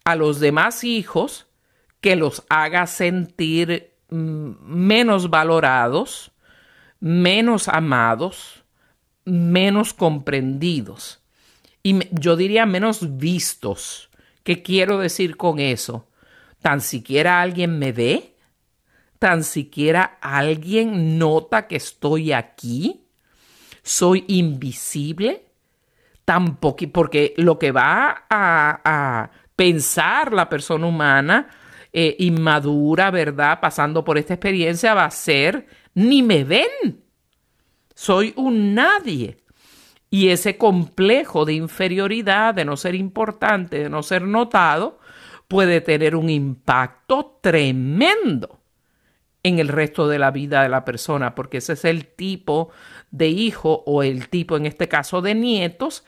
a 0.05 0.16
los 0.16 0.40
demás 0.40 0.85
hijos 0.85 1.48
que 2.01 2.16
los 2.16 2.44
haga 2.48 2.87
sentir 2.87 3.90
mm, 4.09 4.53
menos 4.64 5.29
valorados, 5.29 6.33
menos 6.98 7.68
amados, 7.68 8.64
menos 9.27 9.92
comprendidos 9.92 11.20
y 11.83 11.98
yo 12.11 12.37
diría 12.37 12.64
menos 12.64 13.18
vistos. 13.18 14.09
¿Qué 14.44 14.62
quiero 14.62 14.98
decir 14.98 15.37
con 15.37 15.59
eso? 15.59 16.07
Tan 16.62 16.81
siquiera 16.81 17.42
alguien 17.42 17.79
me 17.79 17.90
ve, 17.90 18.37
tan 19.18 19.42
siquiera 19.42 20.18
alguien 20.20 21.18
nota 21.18 21.66
que 21.66 21.77
estoy 21.77 22.33
aquí? 22.33 23.05
¿Soy 23.83 24.25
invisible? 24.29 25.44
Tampoco, 26.25 26.87
porque 26.92 27.35
lo 27.37 27.59
que 27.59 27.72
va 27.72 28.27
a, 28.31 29.31
pensar 29.57 30.33
la 30.33 30.48
persona 30.48 30.87
humana 30.87 31.48
eh, 31.92 32.16
inmadura, 32.20 33.11
¿verdad? 33.11 33.59
Pasando 33.61 34.03
por 34.05 34.16
esta 34.16 34.35
experiencia 34.35 34.94
va 34.94 35.05
a 35.05 35.11
ser, 35.11 35.66
ni 35.94 36.22
me 36.22 36.44
ven. 36.44 37.05
Soy 37.94 38.33
un 38.37 38.75
nadie. 38.75 39.37
Y 40.11 40.29
ese 40.29 40.57
complejo 40.57 41.44
de 41.44 41.55
inferioridad, 41.55 42.55
de 42.55 42.64
no 42.64 42.77
ser 42.77 42.94
importante, 42.94 43.79
de 43.79 43.90
no 43.90 44.03
ser 44.03 44.22
notado, 44.22 45.01
puede 45.53 45.83
tener 45.83 46.17
un 46.17 46.31
impacto 46.31 47.38
tremendo 47.43 48.62
en 49.43 49.59
el 49.59 49.69
resto 49.69 50.09
de 50.09 50.19
la 50.19 50.31
vida 50.31 50.62
de 50.62 50.71
la 50.71 50.83
persona, 50.83 51.35
porque 51.35 51.59
ese 51.59 51.75
es 51.75 51.85
el 51.85 52.07
tipo 52.07 52.71
de 53.11 53.29
hijo 53.29 53.83
o 53.85 54.03
el 54.03 54.31
tipo, 54.31 54.57
en 54.57 54.65
este 54.65 54.88
caso, 54.88 55.21
de 55.21 55.35
nietos, 55.35 56.07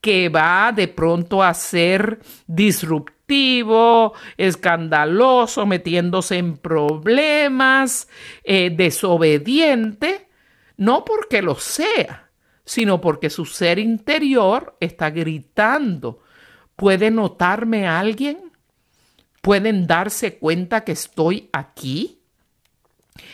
que 0.00 0.28
va 0.28 0.70
de 0.70 0.86
pronto 0.86 1.42
a 1.42 1.54
ser 1.54 2.20
disruptivo, 2.46 4.12
escandaloso, 4.36 5.66
metiéndose 5.66 6.38
en 6.38 6.56
problemas, 6.56 8.08
eh, 8.44 8.70
desobediente, 8.70 10.28
no 10.76 11.04
porque 11.04 11.42
lo 11.42 11.56
sea, 11.56 12.30
sino 12.64 13.00
porque 13.00 13.28
su 13.28 13.44
ser 13.44 13.80
interior 13.80 14.76
está 14.78 15.10
gritando. 15.10 16.20
¿Puede 16.76 17.10
notarme 17.10 17.88
alguien? 17.88 18.53
¿Pueden 19.44 19.86
darse 19.86 20.38
cuenta 20.38 20.84
que 20.84 20.92
estoy 20.92 21.50
aquí? 21.52 22.18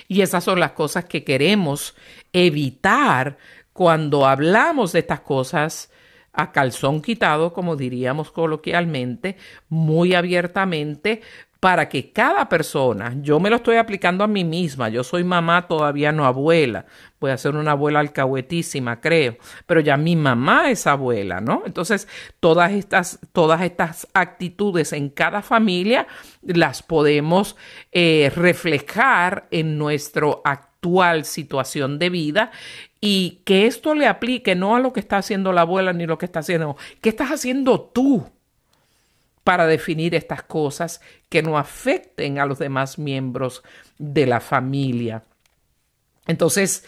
Y 0.08 0.22
esas 0.22 0.42
son 0.42 0.58
las 0.58 0.72
cosas 0.72 1.04
que 1.04 1.22
queremos 1.22 1.94
evitar 2.32 3.38
cuando 3.72 4.26
hablamos 4.26 4.90
de 4.90 4.98
estas 4.98 5.20
cosas 5.20 5.88
a 6.32 6.50
calzón 6.50 7.00
quitado, 7.00 7.52
como 7.52 7.76
diríamos 7.76 8.32
coloquialmente, 8.32 9.36
muy 9.68 10.16
abiertamente, 10.16 11.22
para 11.60 11.90
que 11.90 12.10
cada 12.10 12.48
persona, 12.48 13.14
yo 13.20 13.38
me 13.38 13.50
lo 13.50 13.56
estoy 13.56 13.76
aplicando 13.76 14.24
a 14.24 14.26
mí 14.26 14.44
misma, 14.44 14.88
yo 14.88 15.04
soy 15.04 15.24
mamá, 15.24 15.68
todavía 15.68 16.10
no 16.10 16.24
abuela, 16.24 16.86
voy 17.20 17.32
a 17.32 17.36
ser 17.36 17.54
una 17.54 17.72
abuela 17.72 18.00
alcahuetísima, 18.00 19.02
creo, 19.02 19.36
pero 19.66 19.80
ya 19.80 19.98
mi 19.98 20.16
mamá 20.16 20.70
es 20.70 20.86
abuela, 20.86 21.42
¿no? 21.42 21.62
Entonces, 21.66 22.08
todas 22.40 22.72
estas, 22.72 23.20
todas 23.32 23.60
estas 23.60 24.08
actitudes 24.14 24.94
en 24.94 25.10
cada 25.10 25.42
familia 25.42 26.06
las 26.40 26.82
podemos 26.82 27.56
eh, 27.92 28.32
reflejar 28.34 29.46
en 29.50 29.76
nuestro 29.76 30.40
actual 30.46 31.26
situación 31.26 31.98
de 31.98 32.08
vida 32.08 32.52
y 33.02 33.42
que 33.44 33.66
esto 33.66 33.94
le 33.94 34.06
aplique 34.06 34.54
no 34.54 34.76
a 34.76 34.80
lo 34.80 34.94
que 34.94 35.00
está 35.00 35.18
haciendo 35.18 35.52
la 35.52 35.60
abuela 35.60 35.92
ni 35.92 36.06
lo 36.06 36.16
que 36.16 36.24
está 36.24 36.40
haciendo, 36.40 36.78
¿qué 37.02 37.10
estás 37.10 37.28
haciendo 37.30 37.80
tú? 37.82 38.26
Para 39.44 39.66
definir 39.66 40.14
estas 40.14 40.42
cosas 40.42 41.00
que 41.28 41.42
no 41.42 41.58
afecten 41.58 42.38
a 42.38 42.46
los 42.46 42.58
demás 42.58 42.98
miembros 42.98 43.62
de 43.98 44.26
la 44.26 44.40
familia. 44.40 45.22
Entonces, 46.26 46.84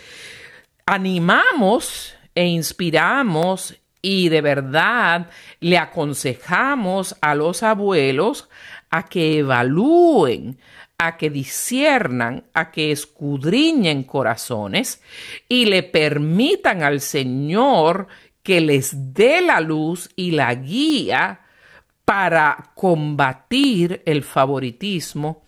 animamos 0.87 2.15
e 2.35 2.47
inspiramos 2.47 3.77
y 4.03 4.29
de 4.29 4.41
verdad 4.41 5.31
le 5.61 5.79
aconsejamos 5.79 7.17
a 7.21 7.35
los 7.35 7.63
abuelos 7.63 8.49
a 8.91 9.05
que 9.05 9.39
evalúen, 9.39 10.59
a 10.99 11.17
que 11.17 11.31
disiernan, 11.31 12.45
a 12.53 12.71
que 12.71 12.93
escudriñen 12.93 14.03
corazones 14.03 15.03
y 15.49 15.67
le 15.67 15.83
permitan 15.83 16.83
al 16.83 17.01
Señor 17.01 18.09
que 18.43 18.61
les 18.61 19.15
dé 19.15 19.41
la 19.41 19.61
luz 19.61 20.11
y 20.17 20.33
la 20.33 20.55
guía 20.55 21.42
para 22.05 22.73
combatir 22.75 24.03
el 24.07 24.23
favoritismo 24.23 25.43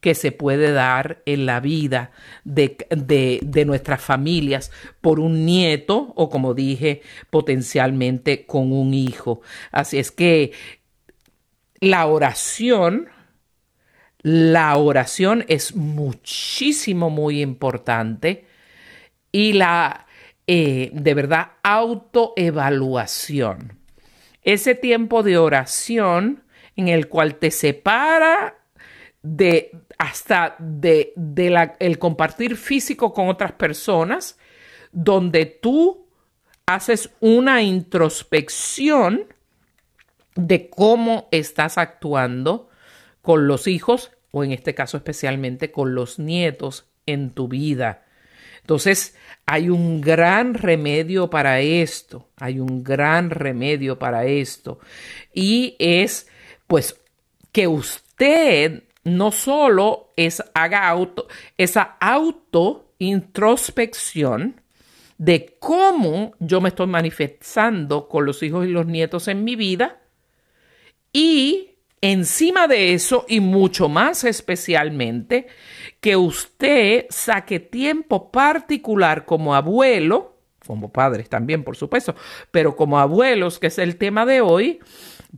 que 0.00 0.14
se 0.14 0.32
puede 0.32 0.72
dar 0.72 1.22
en 1.26 1.44
la 1.46 1.60
vida 1.60 2.10
de, 2.44 3.64
nuestras 3.66 4.00
familias 4.00 4.72
por 5.00 5.20
un 5.20 5.44
nieto 5.44 6.12
o, 6.16 6.30
como 6.30 6.54
dije, 6.54 7.02
potencialmente 7.28 8.46
con 8.46 8.72
un 8.72 8.94
hijo. 8.94 9.42
Así 9.70 9.98
es 9.98 10.10
que 10.10 10.52
la 11.80 12.06
oración, 12.06 13.10
la 14.22 14.74
oración 14.76 15.44
es 15.48 15.76
muchísimo, 15.76 17.10
muy 17.10 17.42
importante 17.42 18.46
y 19.32 19.52
la, 19.52 20.06
eh, 20.46 20.90
de 20.94 21.14
verdad, 21.14 21.48
autoevaluación 21.62 23.79
ese 24.42 24.74
tiempo 24.74 25.22
de 25.22 25.38
oración 25.38 26.44
en 26.76 26.88
el 26.88 27.08
cual 27.08 27.36
te 27.36 27.50
separa 27.50 28.56
de 29.22 29.72
hasta 29.98 30.56
de, 30.58 31.12
el 31.78 31.98
compartir 31.98 32.56
físico 32.56 33.12
con 33.12 33.28
otras 33.28 33.52
personas, 33.52 34.38
donde 34.92 35.44
tú 35.44 36.06
haces 36.64 37.10
una 37.20 37.62
introspección 37.62 39.26
de 40.36 40.70
cómo 40.70 41.28
estás 41.32 41.76
actuando 41.76 42.70
con 43.20 43.46
los 43.46 43.66
hijos 43.66 44.12
o 44.30 44.42
en 44.42 44.52
este 44.52 44.74
caso 44.74 44.96
especialmente 44.96 45.70
con 45.70 45.94
los 45.94 46.18
nietos 46.18 46.86
en 47.04 47.30
tu 47.30 47.48
vida. 47.48 48.06
Entonces, 48.70 49.16
hay 49.46 49.68
un 49.68 50.00
gran 50.00 50.54
remedio 50.54 51.28
para 51.28 51.58
esto, 51.58 52.28
hay 52.36 52.60
un 52.60 52.84
gran 52.84 53.30
remedio 53.30 53.98
para 53.98 54.26
esto. 54.26 54.78
Y 55.34 55.74
es, 55.80 56.28
pues, 56.68 57.00
que 57.50 57.66
usted 57.66 58.84
no 59.02 59.32
solo 59.32 60.12
es, 60.14 60.40
haga 60.54 60.86
auto, 60.88 61.26
esa 61.58 61.96
auto 61.98 62.92
introspección 63.00 64.60
de 65.18 65.56
cómo 65.58 66.34
yo 66.38 66.60
me 66.60 66.68
estoy 66.68 66.86
manifestando 66.86 68.06
con 68.06 68.24
los 68.24 68.40
hijos 68.44 68.68
y 68.68 68.70
los 68.70 68.86
nietos 68.86 69.26
en 69.26 69.42
mi 69.42 69.56
vida 69.56 70.00
y 71.12 71.69
Encima 72.02 72.66
de 72.66 72.94
eso, 72.94 73.26
y 73.28 73.40
mucho 73.40 73.88
más 73.88 74.24
especialmente, 74.24 75.48
que 76.00 76.16
usted 76.16 77.06
saque 77.10 77.60
tiempo 77.60 78.30
particular 78.30 79.26
como 79.26 79.54
abuelo, 79.54 80.38
como 80.66 80.90
padres 80.92 81.28
también, 81.28 81.62
por 81.62 81.76
supuesto, 81.76 82.14
pero 82.50 82.74
como 82.74 82.98
abuelos, 82.98 83.58
que 83.58 83.66
es 83.66 83.78
el 83.78 83.96
tema 83.96 84.24
de 84.24 84.40
hoy, 84.40 84.80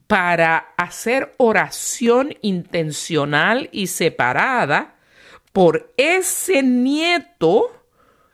para 0.06 0.74
hacer 0.76 1.34
oración 1.38 2.34
intencional 2.42 3.68
y 3.72 3.88
separada 3.88 4.96
por 5.52 5.92
ese 5.96 6.62
nieto 6.62 7.72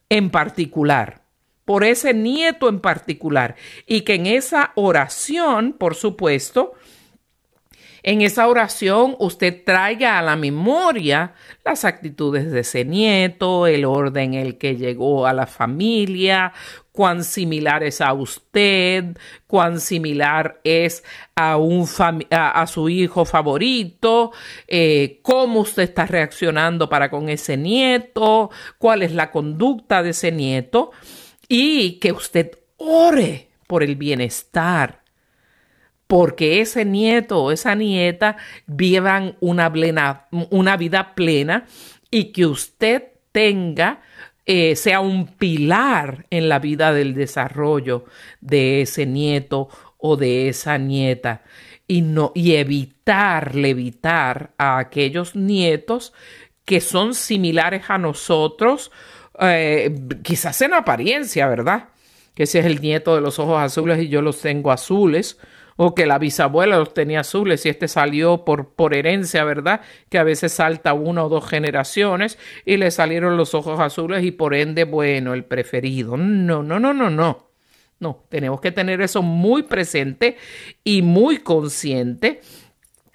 en 0.09 0.31
particular 0.31 1.23
por 1.69 1.85
ese 1.85 2.15
nieto 2.15 2.71
en 2.71 2.81
particular 2.81 3.55
y 3.87 4.01
que 4.01 4.15
en 4.15 4.25
esa 4.25 4.73
oración, 4.75 5.75
por 5.75 5.97
supuesto, 5.97 6.73
en 8.03 8.23
esa 8.23 8.49
oración 8.49 9.17
usted 9.19 9.65
traiga 9.65 10.19
a 10.19 10.23
la 10.23 10.37
memoria 10.37 11.35
las 11.65 11.85
actitudes 11.85 12.51
de 12.51 12.61
ese 12.61 12.85
nieto, 12.85 13.67
el 13.67 13.85
orden 13.85 14.35
en 14.35 14.47
el 14.47 14.59
que 14.59 14.77
llegó 14.77 15.27
a 15.27 15.33
la 15.33 15.47
familia, 15.47 16.53
cuán 16.93 17.23
similar 17.23 17.85
es 17.85 18.01
a 18.01 18.13
usted, 18.13 19.17
cuán 19.47 19.81
similar 19.81 20.61
es 20.65 21.05
a, 21.37 21.57
un 21.57 21.87
a, 22.31 22.67
su 22.67 22.89
hijo 22.89 23.25
favorito, 23.25 24.33
eh, 24.67 25.21
cómo 25.23 25.61
usted 25.61 25.85
está 25.85 26.07
reaccionando 26.07 26.89
para 26.89 27.09
con 27.09 27.29
ese 27.29 27.57
nieto, 27.57 28.51
cuál 28.79 29.03
es 29.03 29.13
la 29.13 29.31
conducta 29.31 30.03
de 30.03 30.11
ese 30.11 30.33
nieto 30.33 30.91
y 31.49 32.01
que 32.01 32.11
usted 32.11 32.59
ore 32.79 33.49
por 33.67 33.83
el 33.83 33.95
bienestar 33.95 35.03
porque 36.09 36.61
ese 36.61 36.85
nieto 36.85 37.45
o 37.45 37.53
esa 37.53 37.77
nieta 37.77 38.37
vivan 38.67 39.37
una, 39.39 39.71
una 40.51 40.77
vida 40.77 41.15
plena 41.15 41.67
y 42.11 42.33
que 42.33 42.47
usted 42.47 43.05
tenga, 43.31 44.01
eh, 44.47 44.75
sea 44.75 45.01
un 45.01 45.27
pilar 45.27 46.27
en 46.31 46.49
la 46.49 46.59
vida 46.59 46.93
del 46.93 47.15
desarrollo 47.15 48.07
de 48.41 48.83
ese 48.83 49.07
nieto 49.07 49.69
o 49.99 50.17
de 50.17 50.49
esa 50.49 50.79
nieta 50.79 51.43
y, 51.87 52.01
no, 52.01 52.33
y 52.35 52.55
evitar 52.55 53.55
a 54.57 54.79
aquellos 54.79 55.37
nietos 55.37 56.15
que 56.65 56.81
son 56.81 57.15
similares 57.15 57.85
a 57.89 57.99
nosotros, 57.99 58.91
eh, 59.41 59.95
quizás 60.23 60.61
en 60.63 60.73
apariencia, 60.73 61.49
¿verdad? 61.49 61.89
Que 62.35 62.45
ese 62.45 62.61
es 62.61 62.67
el 62.67 62.81
nieto 62.81 63.15
de 63.15 63.21
los 63.21 63.39
ojos 63.39 63.61
azules 63.61 64.03
y 64.03 64.09
yo 64.09 64.23
los 64.23 64.41
tengo 64.41 64.71
azules, 64.71 65.39
o 65.81 65.95
que 65.95 66.07
la 66.07 66.19
bisabuela 66.19 66.77
los 66.77 66.93
tenía 66.93 67.21
azules 67.21 67.65
y 67.65 67.69
este 67.69 67.87
salió 67.87 68.45
por, 68.45 68.75
por 68.75 68.95
herencia, 68.95 69.45
¿verdad? 69.45 69.81
Que 70.09 70.19
a 70.19 70.25
veces 70.25 70.53
salta 70.53 70.93
una 70.93 71.25
o 71.25 71.29
dos 71.29 71.49
generaciones 71.49 72.37
y 72.65 72.79
le 72.79 72.91
salieron 72.91 73.37
los 73.37 73.55
ojos 73.55 73.79
azules 73.79 74.25
y 74.25 74.33
por 74.33 74.55
ende, 74.55 74.83
bueno, 74.83 75.35
el 75.35 75.45
preferido. 75.45 76.17
No, 76.17 76.65
no, 76.65 76.81
no, 76.81 76.93
no, 76.93 77.09
no. 77.09 77.49
No, 78.01 78.25
tenemos 78.29 78.61
que 78.61 78.73
tener 78.73 79.01
eso 79.01 79.23
muy 79.23 79.63
presente 79.63 80.37
y 80.83 81.03
muy 81.03 81.39
consciente 81.39 82.41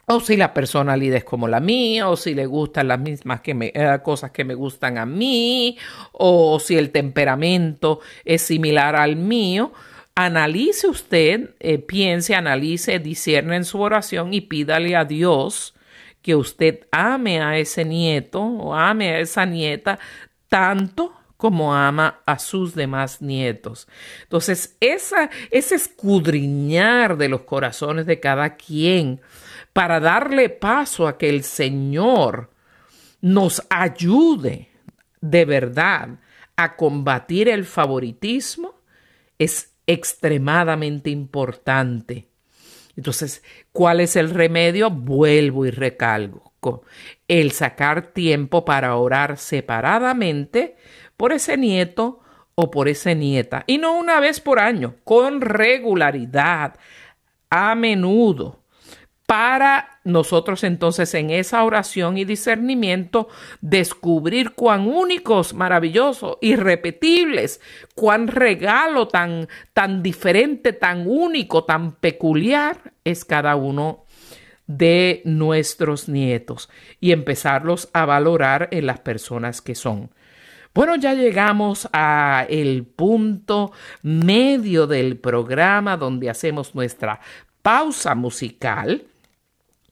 o 0.06 0.19
si 0.19 0.36
la 0.36 0.54
personalidad 0.54 1.17
es 1.17 1.23
como 1.23 1.47
la 1.47 1.60
mía, 1.60 2.10
o 2.10 2.17
si 2.17 2.34
le 2.34 2.45
gustan 2.45 2.89
las 2.89 2.99
mismas 2.99 3.41
que 3.41 3.54
me, 3.54 3.71
eh, 3.73 3.99
cosas 4.04 4.32
que 4.32 4.43
me 4.43 4.54
gustan 4.54 4.97
a 4.97 5.06
mí, 5.06 5.78
o 6.12 6.60
si 6.60 6.76
el 6.76 6.91
temperamento 6.91 8.02
es 8.26 8.41
similar 8.41 8.97
al 8.97 9.15
mío, 9.15 9.71
analice 10.15 10.88
usted, 10.88 11.56
eh, 11.60 11.80
piense, 11.80 12.36
analice, 12.36 12.99
discierne 12.99 13.56
en 13.56 13.65
su 13.65 13.80
oración 13.82 14.34
y 14.34 14.41
pídale 14.41 14.95
a 14.95 15.06
Dios 15.06 15.73
que 16.21 16.36
usted 16.36 16.88
ame 16.91 17.41
a 17.41 17.58
ese 17.58 17.84
nieto 17.84 18.41
o 18.41 18.73
ame 18.73 19.10
a 19.10 19.19
esa 19.19 19.45
nieta 19.45 19.99
tanto 20.47 21.13
como 21.36 21.76
ama 21.76 22.21
a 22.26 22.39
sus 22.39 22.73
demás 22.73 23.21
nietos. 23.21 23.89
Entonces, 24.21 24.78
esa, 24.80 25.30
ese 25.52 25.76
escudriñar 25.76 27.17
de 27.17 27.28
los 27.28 27.41
corazones 27.41 28.06
de 28.06 28.21
cada 28.21 28.56
quien 28.56 29.19
para 29.73 29.99
darle 29.99 30.49
paso 30.49 31.08
a 31.08 31.17
que 31.17 31.28
el 31.28 31.43
Señor 31.43 32.49
nos 33.19 33.62
ayude 33.69 34.69
de 35.19 35.45
verdad 35.45 36.19
a 36.56 36.76
combatir 36.78 37.49
el 37.49 37.65
favoritismo 37.65 38.76
es 39.38 39.73
extremadamente 39.88 41.10
importante. 41.10 42.28
Entonces, 42.96 43.43
¿cuál 43.72 44.00
es 44.00 44.15
el 44.15 44.30
remedio? 44.30 44.89
Vuelvo 44.89 45.65
y 45.65 45.72
recalco. 45.72 46.84
El 47.28 47.52
sacar 47.52 48.13
tiempo 48.13 48.63
para 48.63 48.96
orar 48.96 49.38
separadamente 49.38 50.78
por 51.17 51.34
ese 51.34 51.58
nieto 51.58 52.22
o 52.56 52.69
por 52.69 52.88
esa 52.88 53.13
nieta, 53.13 53.63
y 53.65 53.80
no 53.80 53.98
una 53.98 54.19
vez 54.19 54.39
por 54.39 54.60
año, 54.60 54.96
con 55.04 55.41
regularidad, 55.41 56.76
a 57.50 57.74
menudo, 57.74 58.62
para 59.26 59.93
nosotros 60.04 60.63
entonces 60.63 61.13
en 61.13 61.30
esa 61.30 61.63
oración 61.63 62.18
y 62.18 62.26
discernimiento 62.26 63.30
descubrir 63.62 64.52
cuán 64.52 64.88
únicos, 64.88 65.54
maravillosos, 65.54 66.38
irrepetibles, 66.42 67.62
cuán 67.96 68.28
regalo 68.28 69.08
tan, 69.08 69.48
tan 69.74 70.04
diferente, 70.04 70.74
tan 70.74 71.08
único, 71.08 71.63
tan 71.63 71.94
peculiar 71.94 72.94
es 73.04 73.24
cada 73.24 73.56
uno 73.56 74.06
de 74.68 75.22
nuestros 75.26 76.10
nietos 76.10 76.70
y 77.00 77.12
empezarlos 77.12 77.89
a 77.94 78.06
valorar 78.06 78.70
en 78.72 78.86
las 78.86 79.00
personas 79.00 79.62
que 79.62 79.76
son. 79.76 80.12
Bueno, 80.74 80.96
ya 80.96 81.13
llegamos 81.13 81.88
a 81.94 82.48
el 82.50 82.84
punto 82.86 83.72
medio 84.02 84.88
del 84.88 85.18
programa 85.18 85.98
donde 85.98 86.30
hacemos 86.30 86.74
nuestra 86.74 87.20
pausa 87.62 88.16
musical 88.16 89.06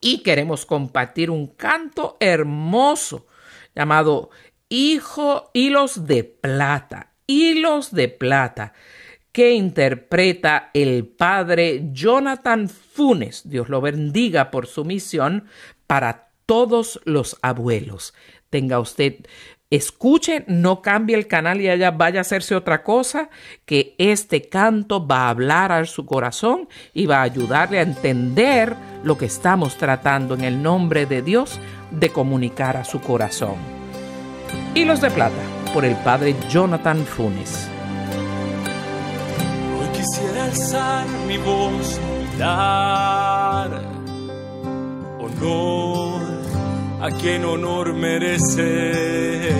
y 0.02 0.18
queremos 0.18 0.66
compartir 0.66 1.30
un 1.30 1.46
canto 1.46 2.18
hermoso 2.20 3.26
llamado 3.74 4.28
Hijo 4.68 5.50
Hilos 5.54 6.06
de 6.06 6.24
Plata, 6.24 7.12
Hilos 7.26 7.94
de 7.94 8.08
Plata, 8.08 8.74
que 9.30 9.52
interpreta 9.52 10.70
el 10.74 11.06
padre 11.06 11.88
Jonathan 11.92 12.68
Funes. 12.68 13.48
Dios 13.48 13.70
lo 13.70 13.80
bendiga 13.80 14.50
por 14.50 14.66
su 14.66 14.84
misión 14.84 15.46
para 15.86 16.32
todos 16.44 17.00
los 17.04 17.38
abuelos. 17.40 18.12
Tenga 18.50 18.80
usted 18.80 19.24
escuche, 19.76 20.44
no 20.48 20.82
cambie 20.82 21.16
el 21.16 21.26
canal 21.26 21.60
y 21.60 21.68
allá 21.68 21.90
vaya 21.90 22.20
a 22.20 22.22
hacerse 22.22 22.54
otra 22.54 22.82
cosa, 22.82 23.30
que 23.64 23.94
este 23.96 24.48
canto 24.48 25.06
va 25.06 25.26
a 25.26 25.30
hablar 25.30 25.72
a 25.72 25.84
su 25.86 26.04
corazón 26.04 26.68
y 26.92 27.06
va 27.06 27.18
a 27.18 27.22
ayudarle 27.22 27.78
a 27.78 27.82
entender 27.82 28.76
lo 29.02 29.16
que 29.16 29.24
estamos 29.24 29.78
tratando 29.78 30.34
en 30.34 30.44
el 30.44 30.62
nombre 30.62 31.06
de 31.06 31.22
Dios 31.22 31.58
de 31.90 32.10
comunicar 32.10 32.76
a 32.76 32.84
su 32.84 33.00
corazón. 33.00 33.56
Hilos 34.74 35.00
de 35.00 35.10
Plata, 35.10 35.42
por 35.72 35.86
el 35.86 35.96
padre 35.96 36.36
Jonathan 36.50 37.04
Funes. 37.06 37.68
Hoy 39.80 39.88
quisiera 39.98 40.44
alzar 40.44 41.06
mi 41.26 41.38
voz, 41.38 41.98
dar 42.38 43.70
honor 45.18 46.31
a 47.02 47.10
quien 47.10 47.44
honor 47.44 47.94
merece. 47.94 49.52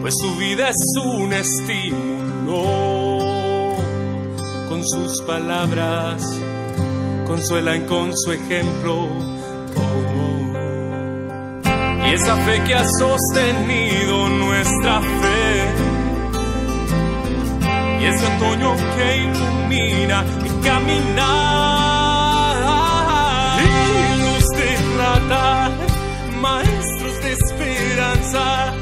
Pues 0.00 0.14
su 0.16 0.36
vida 0.36 0.70
es 0.70 0.96
un 1.04 1.34
estímulo, 1.34 2.62
con 4.70 4.82
sus 4.88 5.20
palabras 5.22 6.22
consuelan 7.26 7.84
con 7.84 8.16
su 8.16 8.32
ejemplo. 8.32 9.06
Y 12.06 12.14
esa 12.14 12.36
fe 12.36 12.62
que 12.64 12.74
ha 12.74 12.88
sostenido 12.88 14.30
nuestra 14.30 15.02
fe, 15.02 15.64
y 18.00 18.04
ese 18.06 18.26
otoño 18.34 18.74
que 18.96 19.16
ilumina 19.18 20.22
mi 20.42 20.48
caminar 20.66 21.77
maestros 26.40 27.22
de 27.22 27.32
esperanza, 27.32 28.72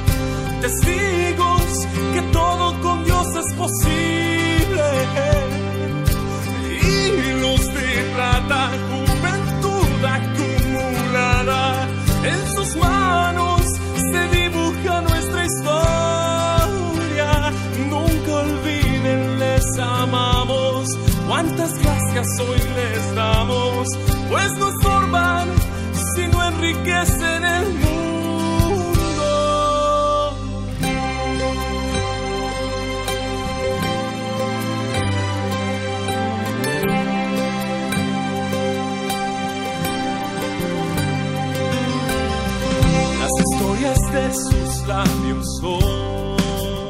testigos 0.60 1.86
que 2.14 2.22
todo 2.32 2.80
con 2.80 3.04
Dios 3.04 3.26
es 3.36 3.52
posible. 3.54 4.84
Hilos 6.82 7.66
de 7.74 8.12
plata, 8.14 8.70
juventud 8.90 10.04
acumulada, 10.18 11.88
en 12.22 12.54
sus 12.54 12.76
manos 12.76 13.62
se 14.10 14.28
dibuja 14.28 15.00
nuestra 15.00 15.44
historia. 15.44 17.30
Nunca 17.90 18.32
olviden, 18.32 19.38
les 19.40 19.78
amamos. 19.78 20.86
Cuántas 21.26 21.76
gracias 21.78 22.26
hoy 22.40 22.60
les 22.76 23.14
damos, 23.16 23.88
pues 24.30 24.52
nos 24.58 24.74
forman 24.80 24.95
enriquecen 26.66 27.44
el 27.44 27.68
mundo. 27.74 27.96
Las 43.20 43.30
historias 43.44 44.00
de 44.12 44.34
sus 44.34 44.86
labios 44.86 45.46
son 45.60 46.86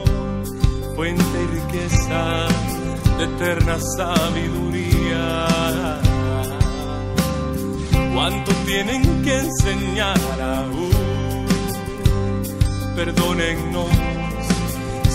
fuente 0.94 1.38
y 1.42 1.46
riqueza 1.46 2.48
de 3.18 3.24
eterna 3.24 3.78
sabiduría 3.96 5.56
cuánto 8.28 8.52
tienen 8.66 9.22
que 9.22 9.38
enseñar 9.38 10.18
aún. 10.40 11.46
Perdónennos 12.96 13.90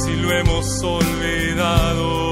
si 0.01 0.15
lo 0.15 0.31
hemos 0.31 0.83
olvidado, 0.83 2.31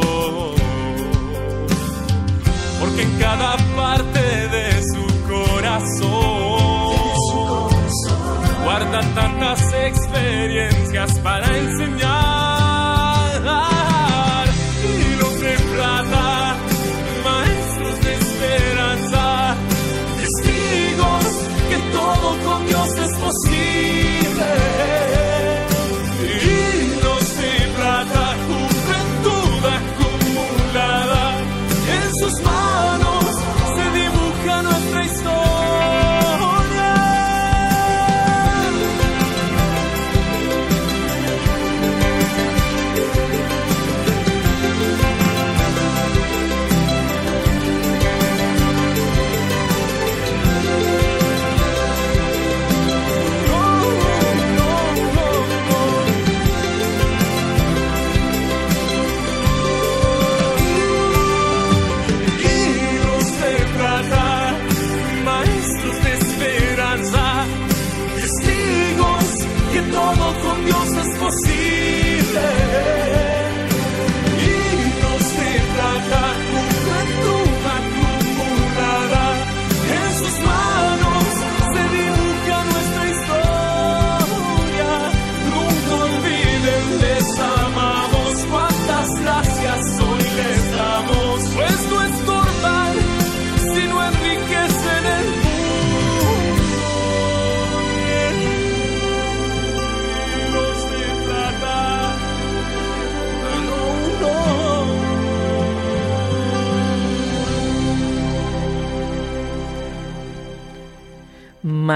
porque 2.79 3.01
en 3.01 3.19
cada 3.19 3.57
parte 3.75 4.21
de 4.55 4.81
su 4.93 5.03
corazón 5.27 6.59
guardan 8.63 9.15
tantas 9.15 9.73
experiencias 9.73 11.19
para 11.19 11.57
enseñar. 11.57 12.38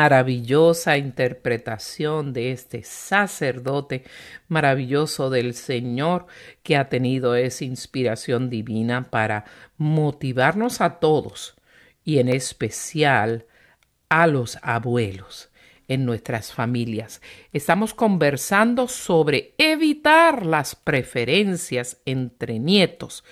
Maravillosa 0.04 0.98
interpretación 0.98 2.34
de 2.34 2.52
este 2.52 2.84
sacerdote 2.84 4.04
maravilloso 4.50 5.30
del 5.30 5.54
Señor 5.54 6.28
que 6.62 6.76
ha 6.76 6.90
tenido 6.90 7.38
esa 7.38 7.64
inspiración 7.64 8.50
divina 8.50 9.10
para 9.10 9.46
motivarnos 9.78 10.82
a 10.82 11.00
todos 11.00 11.56
y 12.04 12.20
en 12.20 12.28
especial 12.28 13.46
a 14.10 14.28
los 14.28 14.58
abuelos 14.62 15.50
en 15.88 16.04
nuestras 16.04 16.52
familias. 16.52 17.22
Estamos 17.54 17.94
conversando 17.94 18.90
sobre 18.90 19.54
evitar 19.58 20.46
las 20.46 20.76
preferencias 20.76 22.02
entre 22.04 22.60
nietos 22.60 23.24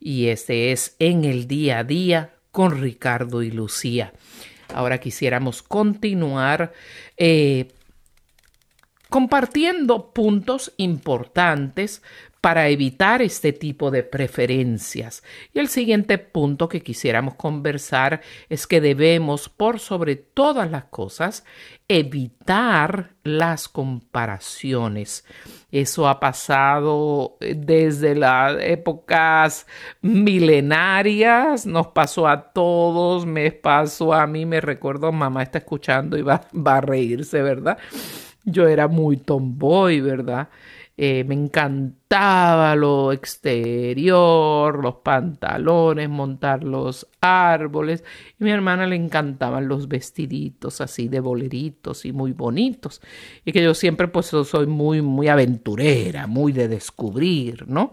y 0.00 0.28
este 0.28 0.72
es 0.72 0.96
en 1.00 1.26
el 1.26 1.46
día 1.46 1.80
a 1.80 1.84
día 1.84 2.32
con 2.50 2.80
Ricardo 2.80 3.42
y 3.42 3.50
Lucía. 3.50 4.14
Ahora 4.74 4.98
quisiéramos 4.98 5.62
continuar 5.62 6.72
eh, 7.16 7.68
compartiendo 9.08 10.10
puntos 10.12 10.72
importantes 10.76 12.02
para 12.48 12.70
evitar 12.70 13.20
este 13.20 13.52
tipo 13.52 13.90
de 13.90 14.02
preferencias. 14.02 15.22
Y 15.52 15.58
el 15.58 15.68
siguiente 15.68 16.16
punto 16.16 16.66
que 16.66 16.80
quisiéramos 16.80 17.34
conversar 17.34 18.22
es 18.48 18.66
que 18.66 18.80
debemos, 18.80 19.50
por 19.50 19.80
sobre 19.80 20.16
todas 20.16 20.70
las 20.70 20.84
cosas, 20.84 21.44
evitar 21.88 23.10
las 23.22 23.68
comparaciones. 23.68 25.26
Eso 25.70 26.08
ha 26.08 26.20
pasado 26.20 27.36
eh, 27.40 27.54
desde 27.54 28.14
las 28.14 28.56
épocas 28.62 29.66
milenarias, 30.00 31.66
nos 31.66 31.88
pasó 31.88 32.26
a 32.26 32.50
todos, 32.54 33.26
me 33.26 33.52
pasó 33.52 34.14
a 34.14 34.26
mí, 34.26 34.46
me 34.46 34.62
recuerdo, 34.62 35.12
mamá 35.12 35.42
está 35.42 35.58
escuchando 35.58 36.16
y 36.16 36.22
va, 36.22 36.48
va 36.54 36.78
a 36.78 36.80
reírse, 36.80 37.42
¿verdad? 37.42 37.76
Yo 38.46 38.66
era 38.66 38.88
muy 38.88 39.18
tomboy, 39.18 40.00
¿verdad? 40.00 40.48
Eh, 41.00 41.22
me 41.22 41.36
encantaba 41.36 42.74
lo 42.74 43.12
exterior, 43.12 44.82
los 44.82 44.96
pantalones, 44.96 46.08
montar 46.08 46.64
los 46.64 47.06
árboles. 47.20 48.02
Y 48.40 48.42
a 48.42 48.44
mi 48.44 48.50
hermana 48.50 48.84
le 48.84 48.96
encantaban 48.96 49.68
los 49.68 49.86
vestiditos 49.86 50.80
así 50.80 51.06
de 51.06 51.20
boleritos 51.20 52.04
y 52.04 52.10
muy 52.10 52.32
bonitos. 52.32 53.00
Y 53.44 53.52
que 53.52 53.62
yo 53.62 53.74
siempre 53.74 54.08
pues 54.08 54.26
soy 54.26 54.66
muy, 54.66 55.00
muy 55.00 55.28
aventurera, 55.28 56.26
muy 56.26 56.50
de 56.50 56.66
descubrir, 56.66 57.68
¿no? 57.68 57.92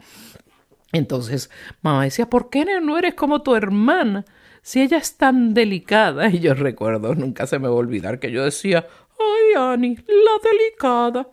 Entonces 0.92 1.52
mamá 1.84 2.06
decía, 2.06 2.28
¿por 2.28 2.50
qué 2.50 2.66
no 2.82 2.98
eres 2.98 3.14
como 3.14 3.44
tu 3.44 3.56
hermana? 3.56 4.26
Si 4.64 4.82
ella 4.82 4.98
es 4.98 5.16
tan 5.16 5.54
delicada. 5.54 6.28
Y 6.32 6.40
yo 6.40 6.56
recuerdo, 6.56 7.14
nunca 7.14 7.46
se 7.46 7.60
me 7.60 7.68
va 7.68 7.76
a 7.76 7.78
olvidar 7.78 8.20
que 8.20 8.32
yo 8.32 8.44
decía, 8.44 8.88
ay, 9.20 9.62
Annie, 9.62 10.04
la 10.08 10.50
delicada 10.50 11.30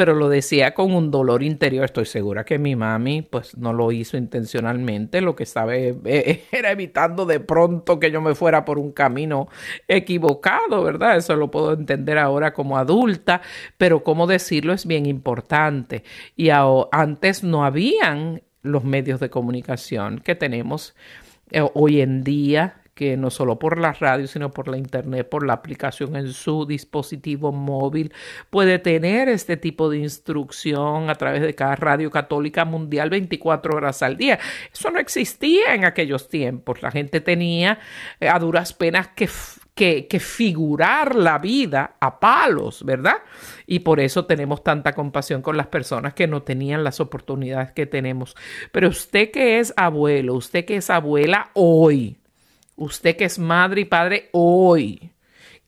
pero 0.00 0.14
lo 0.14 0.30
decía 0.30 0.72
con 0.72 0.94
un 0.94 1.10
dolor 1.10 1.42
interior. 1.42 1.84
Estoy 1.84 2.06
segura 2.06 2.46
que 2.46 2.58
mi 2.58 2.74
mami 2.74 3.20
pues 3.20 3.58
no 3.58 3.74
lo 3.74 3.92
hizo 3.92 4.16
intencionalmente, 4.16 5.20
lo 5.20 5.36
que 5.36 5.42
estaba 5.42 5.76
eh, 5.76 5.94
eh, 6.06 6.44
era 6.52 6.70
evitando 6.70 7.26
de 7.26 7.38
pronto 7.38 8.00
que 8.00 8.10
yo 8.10 8.22
me 8.22 8.34
fuera 8.34 8.64
por 8.64 8.78
un 8.78 8.92
camino 8.92 9.48
equivocado, 9.88 10.82
¿verdad? 10.82 11.18
Eso 11.18 11.36
lo 11.36 11.50
puedo 11.50 11.74
entender 11.74 12.16
ahora 12.16 12.54
como 12.54 12.78
adulta, 12.78 13.42
pero 13.76 14.02
cómo 14.02 14.26
decirlo 14.26 14.72
es 14.72 14.86
bien 14.86 15.04
importante. 15.04 16.02
Y 16.34 16.48
antes 16.48 17.44
no 17.44 17.66
habían 17.66 18.40
los 18.62 18.84
medios 18.84 19.20
de 19.20 19.28
comunicación 19.28 20.20
que 20.20 20.34
tenemos 20.34 20.94
eh, 21.50 21.60
hoy 21.74 22.00
en 22.00 22.24
día 22.24 22.79
que 23.00 23.16
no 23.16 23.30
solo 23.30 23.58
por 23.58 23.78
la 23.78 23.94
radio, 23.94 24.26
sino 24.26 24.50
por 24.50 24.68
la 24.68 24.76
internet, 24.76 25.26
por 25.26 25.46
la 25.46 25.54
aplicación 25.54 26.16
en 26.16 26.34
su 26.34 26.66
dispositivo 26.66 27.50
móvil, 27.50 28.12
puede 28.50 28.78
tener 28.78 29.30
este 29.30 29.56
tipo 29.56 29.88
de 29.88 29.96
instrucción 29.96 31.08
a 31.08 31.14
través 31.14 31.40
de 31.40 31.54
cada 31.54 31.76
radio 31.76 32.10
católica 32.10 32.66
mundial 32.66 33.08
24 33.08 33.74
horas 33.74 34.02
al 34.02 34.18
día. 34.18 34.38
Eso 34.70 34.90
no 34.90 34.98
existía 34.98 35.74
en 35.74 35.86
aquellos 35.86 36.28
tiempos. 36.28 36.82
La 36.82 36.90
gente 36.90 37.22
tenía 37.22 37.78
eh, 38.20 38.28
a 38.28 38.38
duras 38.38 38.74
penas 38.74 39.08
que 39.08 39.30
que, 39.74 40.08
que, 40.08 40.20
figurar 40.20 41.14
la 41.14 41.38
vida 41.38 41.96
a 42.00 42.20
palos, 42.20 42.84
¿verdad? 42.84 43.22
Y 43.66 43.78
por 43.78 43.98
eso 43.98 44.26
tenemos 44.26 44.62
tanta 44.62 44.92
compasión 44.92 45.40
con 45.40 45.56
las 45.56 45.68
personas 45.68 46.12
que 46.12 46.26
no 46.26 46.42
tenían 46.42 46.84
las 46.84 47.00
oportunidades 47.00 47.72
que 47.72 47.86
tenemos. 47.86 48.36
Pero 48.72 48.88
usted 48.88 49.30
que 49.30 49.58
es 49.58 49.72
abuelo, 49.78 50.34
usted 50.34 50.66
que 50.66 50.76
es 50.76 50.90
abuela 50.90 51.50
hoy, 51.54 52.19
usted 52.80 53.16
que 53.16 53.26
es 53.26 53.38
madre 53.38 53.82
y 53.82 53.84
padre 53.84 54.28
hoy, 54.32 55.12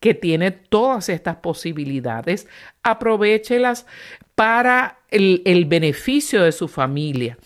que 0.01 0.15
tiene 0.15 0.51
todas 0.51 1.09
estas 1.09 1.37
posibilidades, 1.37 2.49
aprovechelas 2.83 3.87
para 4.35 4.99
el, 5.11 5.43
el 5.45 5.67
beneficio 5.67 6.43
de 6.43 6.53
su 6.53 6.67
familia. 6.67 7.39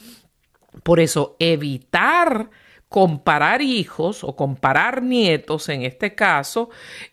Por 0.83 1.01
eso, 1.01 1.37
evitar 1.39 2.49
comparar 2.89 3.62
hijos 3.62 4.22
o 4.22 4.37
comparar 4.37 5.03
nietos 5.03 5.68
en 5.68 5.82
este 5.82 6.14
caso 6.14 6.70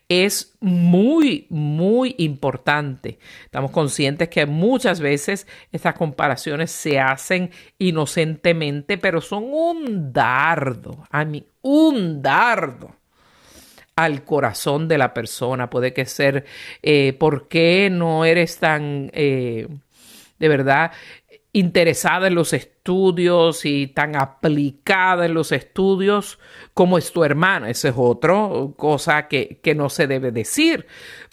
es 0.08 0.56
muy, 0.60 1.46
muy 1.50 2.14
importante. 2.18 3.18
Estamos 3.44 3.70
conscientes 3.70 4.28
que 4.28 4.46
muchas 4.46 5.00
veces 5.00 5.46
estas 5.72 5.94
comparaciones 5.94 6.70
se 6.70 7.00
hacen 7.00 7.50
inocentemente, 7.78 8.98
pero 8.98 9.20
son 9.20 9.44
un 9.52 10.12
dardo, 10.12 11.06
a 11.10 11.24
mí, 11.24 11.44
un 11.62 12.22
dardo 12.22 12.94
al 13.96 14.24
corazón 14.24 14.88
de 14.88 14.98
la 14.98 15.12
persona. 15.12 15.70
Puede 15.70 15.92
que 15.92 16.06
ser, 16.06 16.44
eh, 16.82 17.14
¿por 17.14 17.48
qué 17.48 17.90
no 17.90 18.24
eres 18.24 18.58
tan, 18.58 19.10
eh, 19.12 19.68
de 20.38 20.48
verdad, 20.48 20.92
interesada 21.54 22.26
en 22.26 22.34
los 22.34 22.52
estudios 22.52 23.64
y 23.64 23.86
tan 23.86 24.16
aplicada 24.16 25.24
en 25.24 25.34
los 25.34 25.52
estudios 25.52 26.40
como 26.74 26.98
es 26.98 27.12
tu 27.12 27.22
hermana. 27.24 27.70
Esa 27.70 27.88
es 27.90 27.94
otra 27.96 28.34
cosa 28.76 29.28
que, 29.28 29.60
que 29.62 29.74
no 29.76 29.88
se 29.88 30.08
debe 30.08 30.32
decir, 30.32 30.86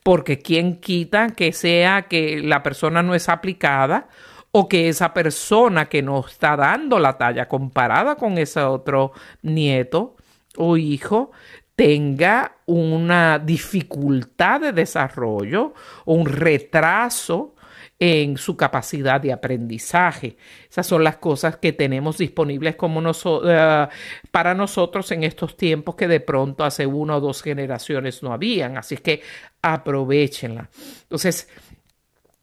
porque 0.03 0.37
quien 0.37 0.79
quita 0.79 1.31
que 1.31 1.51
sea 1.51 2.03
que 2.03 2.39
la 2.39 2.61
persona 2.61 3.01
no 3.01 3.15
es 3.15 3.29
aplicada 3.29 4.09
o 4.51 4.69
que 4.69 4.89
esa 4.89 5.11
persona 5.11 5.89
que 5.89 6.03
no 6.03 6.19
está 6.19 6.55
dando 6.55 6.99
la 6.99 7.17
talla 7.17 7.47
comparada 7.47 8.15
con 8.15 8.37
ese 8.37 8.61
otro 8.61 9.13
nieto 9.41 10.17
o 10.55 10.77
hijo 10.77 11.31
tenga 11.75 12.57
una 12.67 13.39
dificultad 13.39 14.61
de 14.61 14.71
desarrollo 14.71 15.73
o 16.05 16.13
un 16.13 16.27
retraso 16.27 17.55
en 18.03 18.35
su 18.35 18.57
capacidad 18.57 19.21
de 19.21 19.31
aprendizaje. 19.31 20.35
Esas 20.67 20.87
son 20.87 21.03
las 21.03 21.17
cosas 21.17 21.57
que 21.57 21.71
tenemos 21.71 22.17
disponibles 22.17 22.75
como 22.75 22.99
uh, 22.99 23.87
para 24.31 24.55
nosotros 24.55 25.11
en 25.11 25.23
estos 25.23 25.55
tiempos 25.55 25.93
que 25.93 26.07
de 26.07 26.19
pronto 26.19 26.63
hace 26.63 26.87
una 26.87 27.17
o 27.17 27.21
dos 27.21 27.43
generaciones 27.43 28.23
no 28.23 28.33
habían. 28.33 28.75
Así 28.75 28.97
que 28.97 29.21
aprovechenla. 29.61 30.67
Entonces, 31.03 31.47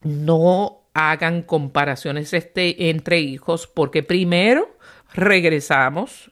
no 0.02 0.82
hagan 0.94 1.42
comparaciones 1.42 2.32
este, 2.34 2.90
entre 2.90 3.18
hijos 3.18 3.66
porque 3.66 4.04
primero 4.04 4.76
regresamos 5.12 6.30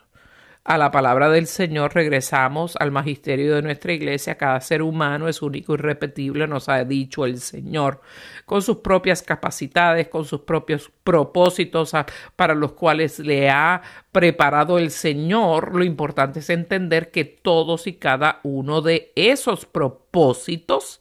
a 0.66 0.78
la 0.78 0.90
palabra 0.90 1.30
del 1.30 1.46
Señor, 1.46 1.94
regresamos 1.94 2.74
al 2.80 2.90
magisterio 2.90 3.54
de 3.54 3.62
nuestra 3.62 3.92
iglesia. 3.92 4.36
Cada 4.36 4.60
ser 4.60 4.82
humano 4.82 5.28
es 5.28 5.40
único 5.40 5.74
y 5.74 5.76
repetible, 5.76 6.48
nos 6.48 6.68
ha 6.68 6.82
dicho 6.84 7.24
el 7.24 7.38
Señor, 7.38 8.00
con 8.46 8.62
sus 8.62 8.78
propias 8.78 9.22
capacidades, 9.22 10.08
con 10.08 10.24
sus 10.24 10.40
propios 10.40 10.90
propósitos 11.04 11.92
para 12.34 12.56
los 12.56 12.72
cuales 12.72 13.20
le 13.20 13.48
ha 13.48 13.80
preparado 14.10 14.78
el 14.78 14.90
Señor. 14.90 15.72
Lo 15.72 15.84
importante 15.84 16.40
es 16.40 16.50
entender 16.50 17.12
que 17.12 17.24
todos 17.24 17.86
y 17.86 17.92
cada 17.92 18.40
uno 18.42 18.82
de 18.82 19.12
esos 19.14 19.66
propósitos 19.66 21.00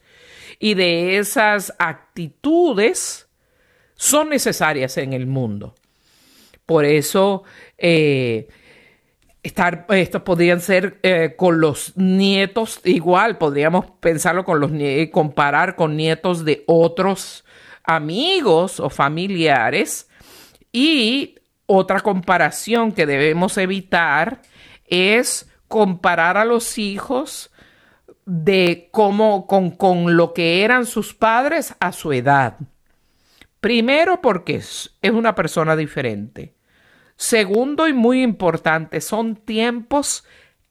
y 0.60 0.76
de 0.76 1.18
esas 1.18 1.74
actitudes 1.80 3.28
son 3.96 4.30
necesarias 4.30 4.98
en 5.00 5.14
el 5.14 5.26
mundo. 5.26 5.74
Por 6.68 6.86
eso, 6.86 7.44
eh, 7.80 8.48
estar, 9.46 9.86
estos 9.90 10.24
podrían 10.24 10.60
ser 10.60 11.00
eh, 11.04 11.36
con 11.38 11.62
los 11.62 11.96
nietos 11.96 12.82
igual, 12.84 13.38
podríamos 13.38 13.86
pensarlo 14.00 14.44
con 14.44 14.60
los 14.60 14.72
comparar 15.12 15.76
con 15.76 15.96
nietos 15.96 16.44
de 16.44 16.64
otros 16.66 17.46
amigos 17.84 18.80
o 18.80 18.90
familiares. 18.90 20.10
Y 20.72 21.36
otra 21.68 22.00
comparación 22.00 22.92
que 22.92 23.06
debemos 23.06 23.58
evitar 23.58 24.42
es 24.86 25.48
comparar 25.68 26.38
a 26.38 26.46
los 26.46 26.78
hijos 26.80 27.52
de 28.26 28.90
cómo 28.92 29.46
con, 29.46 29.70
con 29.72 30.18
lo 30.18 30.34
que 30.34 30.64
eran 30.64 30.88
sus 30.88 31.14
padres 31.14 31.76
a 31.80 31.92
su 31.92 32.12
edad. 32.14 32.58
Primero 33.60 34.22
porque 34.22 34.56
es 34.56 34.92
una 35.04 35.36
persona 35.36 35.76
diferente. 35.76 36.55
Segundo 37.16 37.88
y 37.88 37.94
muy 37.94 38.22
importante, 38.22 39.00
son 39.02 39.36
tiempos 39.36 40.26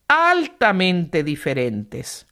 altamente 0.08 1.22
diferentes. 1.24 2.26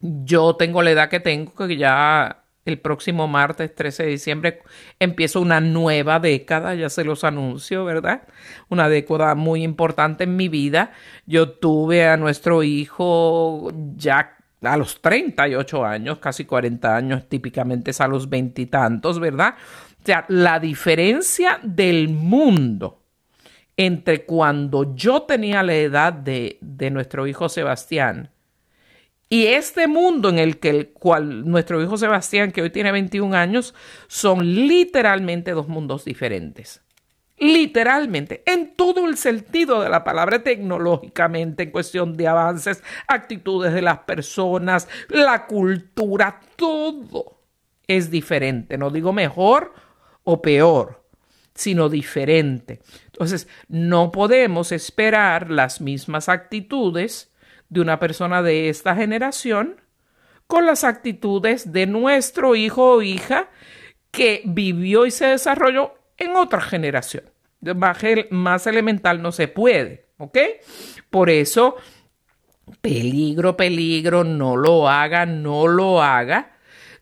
Yo 0.00 0.56
tengo 0.56 0.82
la 0.82 0.92
edad 0.92 1.10
que 1.10 1.20
tengo, 1.20 1.52
que 1.54 1.76
ya 1.76 2.44
el 2.64 2.78
próximo 2.78 3.26
martes 3.26 3.74
13 3.74 4.04
de 4.04 4.08
diciembre 4.10 4.62
empieza 4.98 5.38
una 5.38 5.60
nueva 5.60 6.20
década, 6.20 6.74
ya 6.74 6.88
se 6.88 7.04
los 7.04 7.24
anuncio, 7.24 7.84
¿verdad? 7.84 8.22
Una 8.68 8.88
década 8.88 9.34
muy 9.34 9.62
importante 9.62 10.24
en 10.24 10.36
mi 10.36 10.48
vida. 10.48 10.92
Yo 11.26 11.50
tuve 11.50 12.06
a 12.06 12.16
nuestro 12.16 12.62
hijo 12.62 13.72
ya 13.96 14.36
a 14.62 14.76
los 14.76 15.00
38 15.00 15.84
años, 15.84 16.18
casi 16.18 16.44
40 16.44 16.96
años, 16.96 17.28
típicamente 17.28 17.90
es 17.92 18.00
a 18.00 18.08
los 18.08 18.28
veintitantos, 18.28 19.20
¿verdad? 19.20 19.54
O 20.02 20.06
sea, 20.06 20.24
la 20.28 20.58
diferencia 20.58 21.60
del 21.62 22.08
mundo 22.08 22.97
entre 23.78 24.26
cuando 24.26 24.94
yo 24.94 25.22
tenía 25.22 25.62
la 25.62 25.74
edad 25.74 26.12
de, 26.12 26.58
de 26.60 26.90
nuestro 26.90 27.26
hijo 27.26 27.48
Sebastián 27.48 28.30
y 29.30 29.46
este 29.46 29.86
mundo 29.88 30.30
en 30.30 30.38
el 30.38 30.58
que 30.58 30.70
el 30.70 30.88
cual 30.88 31.48
nuestro 31.48 31.82
hijo 31.82 31.98
Sebastián, 31.98 32.50
que 32.50 32.62
hoy 32.62 32.70
tiene 32.70 32.92
21 32.92 33.36
años, 33.36 33.74
son 34.06 34.66
literalmente 34.66 35.50
dos 35.50 35.68
mundos 35.68 36.04
diferentes. 36.04 36.80
Literalmente, 37.36 38.42
en 38.46 38.74
todo 38.74 39.06
el 39.06 39.16
sentido 39.16 39.82
de 39.82 39.90
la 39.90 40.02
palabra 40.02 40.42
tecnológicamente, 40.42 41.64
en 41.64 41.70
cuestión 41.70 42.16
de 42.16 42.26
avances, 42.26 42.82
actitudes 43.06 43.74
de 43.74 43.82
las 43.82 43.98
personas, 43.98 44.88
la 45.08 45.46
cultura, 45.46 46.40
todo 46.56 47.42
es 47.86 48.10
diferente. 48.10 48.78
No 48.78 48.90
digo 48.90 49.12
mejor 49.12 49.74
o 50.24 50.40
peor, 50.40 51.04
sino 51.54 51.88
diferente. 51.88 52.80
Entonces, 53.18 53.48
no 53.66 54.12
podemos 54.12 54.70
esperar 54.70 55.50
las 55.50 55.80
mismas 55.80 56.28
actitudes 56.28 57.32
de 57.68 57.80
una 57.80 57.98
persona 57.98 58.42
de 58.42 58.68
esta 58.68 58.94
generación 58.94 59.80
con 60.46 60.66
las 60.66 60.84
actitudes 60.84 61.72
de 61.72 61.86
nuestro 61.86 62.54
hijo 62.54 62.92
o 62.92 63.02
hija 63.02 63.50
que 64.12 64.42
vivió 64.44 65.04
y 65.04 65.10
se 65.10 65.26
desarrolló 65.26 65.94
en 66.16 66.36
otra 66.36 66.60
generación. 66.60 67.24
Más 68.30 68.66
elemental 68.68 69.20
no 69.20 69.32
se 69.32 69.48
puede, 69.48 70.06
¿ok? 70.18 70.38
Por 71.10 71.28
eso, 71.28 71.74
peligro, 72.80 73.56
peligro, 73.56 74.22
no 74.22 74.56
lo 74.56 74.88
haga, 74.88 75.26
no 75.26 75.66
lo 75.66 76.00
haga 76.00 76.57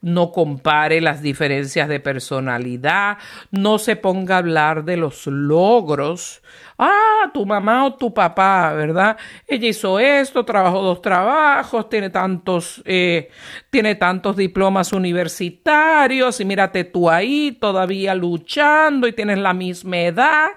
no 0.06 0.30
compare 0.30 1.00
las 1.00 1.20
diferencias 1.20 1.88
de 1.88 1.98
personalidad, 1.98 3.18
no 3.50 3.76
se 3.76 3.96
ponga 3.96 4.36
a 4.36 4.38
hablar 4.38 4.84
de 4.84 4.96
los 4.96 5.26
logros. 5.26 6.42
Ah, 6.78 7.28
tu 7.34 7.44
mamá 7.44 7.84
o 7.84 7.94
tu 7.94 8.14
papá, 8.14 8.72
¿verdad? 8.72 9.16
Ella 9.48 9.66
hizo 9.66 9.98
esto, 9.98 10.44
trabajó 10.44 10.80
dos 10.80 11.02
trabajos, 11.02 11.88
tiene 11.88 12.10
tantos, 12.10 12.80
eh, 12.84 13.30
tiene 13.68 13.96
tantos 13.96 14.36
diplomas 14.36 14.92
universitarios 14.92 16.40
y 16.40 16.44
mírate 16.44 16.84
tú 16.84 17.10
ahí 17.10 17.58
todavía 17.60 18.14
luchando 18.14 19.08
y 19.08 19.12
tienes 19.12 19.38
la 19.38 19.54
misma 19.54 19.96
edad. 19.98 20.50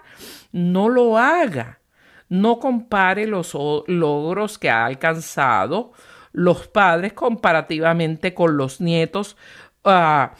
No 0.51 0.89
lo 0.89 1.17
haga. 1.17 1.79
No 2.27 2.59
compare 2.59 3.25
los 3.25 3.57
logros 3.87 4.59
que 4.59 4.69
ha 4.69 4.85
alcanzado 4.85 5.93
los 6.31 6.67
padres 6.67 7.13
comparativamente 7.13 8.33
con 8.33 8.57
los 8.57 8.81
nietos. 8.81 9.37
Ah, 9.83 10.33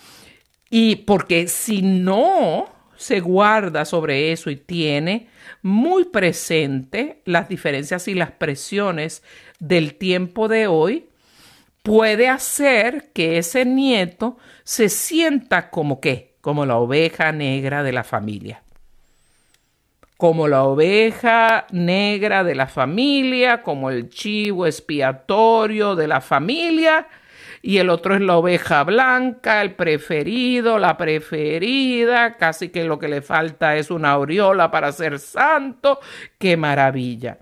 y 0.70 0.98
porque 0.98 1.48
si 1.48 1.82
no 1.82 2.68
se 2.96 3.22
guarda 3.22 3.86
sobre 3.86 4.32
eso 4.32 4.50
y 4.50 4.58
tiene 4.58 5.30
muy 5.62 6.06
presente 6.06 7.22
las 7.26 7.48
diferencias 7.50 8.08
y 8.08 8.14
las 8.14 8.32
presiones 8.32 9.24
del 9.60 9.96
tiempo 9.96 10.48
de 10.48 10.68
hoy, 10.68 11.08
puede 11.82 12.28
hacer 12.28 13.12
que 13.14 13.38
ese 13.38 13.66
nieto 13.66 14.38
se 14.64 14.90
sienta 14.90 15.70
como 15.70 16.02
que, 16.02 16.36
como 16.42 16.66
la 16.66 16.78
oveja 16.78 17.32
negra 17.32 17.84
de 17.84 17.94
la 17.94 18.04
familia 18.04 18.64
como 20.20 20.50
la 20.50 20.64
oveja 20.64 21.66
negra 21.72 22.44
de 22.44 22.54
la 22.54 22.68
familia, 22.68 23.64
como 23.64 23.90
el 23.90 24.10
chivo 24.10 24.66
expiatorio 24.66 25.96
de 25.96 26.10
la 26.10 26.20
familia, 26.20 27.08
y 27.62 27.78
el 27.78 27.90
otro 27.90 28.16
es 28.16 28.20
la 28.20 28.36
oveja 28.36 28.84
blanca, 28.84 29.62
el 29.62 29.76
preferido, 29.76 30.78
la 30.78 30.98
preferida, 30.98 32.36
casi 32.36 32.68
que 32.68 32.84
lo 32.84 33.00
que 33.00 33.08
le 33.08 33.22
falta 33.22 33.78
es 33.78 33.92
una 33.92 34.12
aureola 34.12 34.70
para 34.70 34.92
ser 34.92 35.20
santo. 35.20 36.02
¡Qué 36.38 36.58
maravilla! 36.58 37.38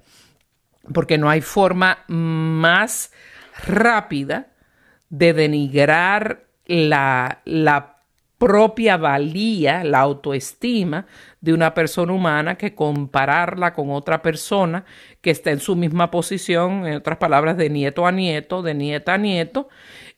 Porque 0.94 1.18
no 1.18 1.32
hay 1.32 1.42
forma 1.42 2.04
más 2.08 3.12
rápida 3.66 4.50
de 5.10 5.34
denigrar 5.34 6.44
la, 6.68 7.42
la 7.44 7.97
propia 8.38 8.98
valía, 8.98 9.84
la 9.84 10.00
autoestima 10.00 11.08
de 11.42 11.54
una 11.54 11.74
persona 11.74 12.14
humana 12.14 12.56
que 12.56 12.76
compararla 12.76 13.74
con 13.74 13.92
otra 13.92 14.22
persona 14.22 14.86
que 15.22 15.32
está 15.32 15.52
en 15.52 15.60
su 15.60 15.76
misma 15.76 16.12
posición, 16.12 16.86
en 16.86 16.96
otras 16.96 17.18
palabras, 17.18 17.58
de 17.58 17.70
nieto 17.70 18.06
a 18.06 18.12
nieto, 18.12 18.62
de 18.62 18.74
nieta 18.74 19.16
a 19.16 19.18
nieto, 19.18 19.70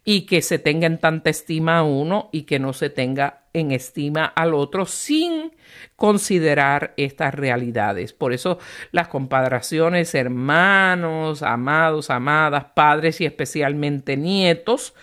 y 0.04 0.22
que 0.26 0.42
se 0.42 0.60
tenga 0.60 0.88
en 0.88 0.98
tanta 0.98 1.30
estima 1.30 1.78
a 1.78 1.84
uno 1.84 2.30
y 2.32 2.44
que 2.44 2.58
no 2.58 2.74
se 2.74 2.90
tenga 2.90 3.44
en 3.54 3.72
estima 3.72 4.26
al 4.26 4.54
otro 4.54 4.86
sin 4.86 5.52
considerar 5.96 6.94
estas 6.98 7.34
realidades. 7.34 8.14
Por 8.14 8.34
eso 8.34 8.60
las 8.92 9.08
comparaciones 9.08 10.16
hermanos, 10.16 11.44
amados, 11.44 12.10
amadas, 12.10 12.66
padres 12.74 13.22
y 13.22 13.26
especialmente 13.26 14.18
nietos, 14.18 14.94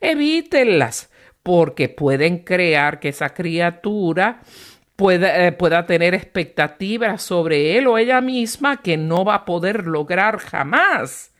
evítenlas 0.00 1.10
porque 1.44 1.88
pueden 1.90 2.38
crear 2.38 2.98
que 2.98 3.10
esa 3.10 3.28
criatura 3.34 4.40
pueda, 4.96 5.46
eh, 5.46 5.52
pueda 5.52 5.86
tener 5.86 6.14
expectativas 6.14 7.22
sobre 7.22 7.76
él 7.76 7.86
o 7.86 7.98
ella 7.98 8.20
misma 8.20 8.78
que 8.78 8.96
no 8.96 9.24
va 9.24 9.34
a 9.34 9.44
poder 9.44 9.86
lograr 9.86 10.38
jamás. 10.38 11.33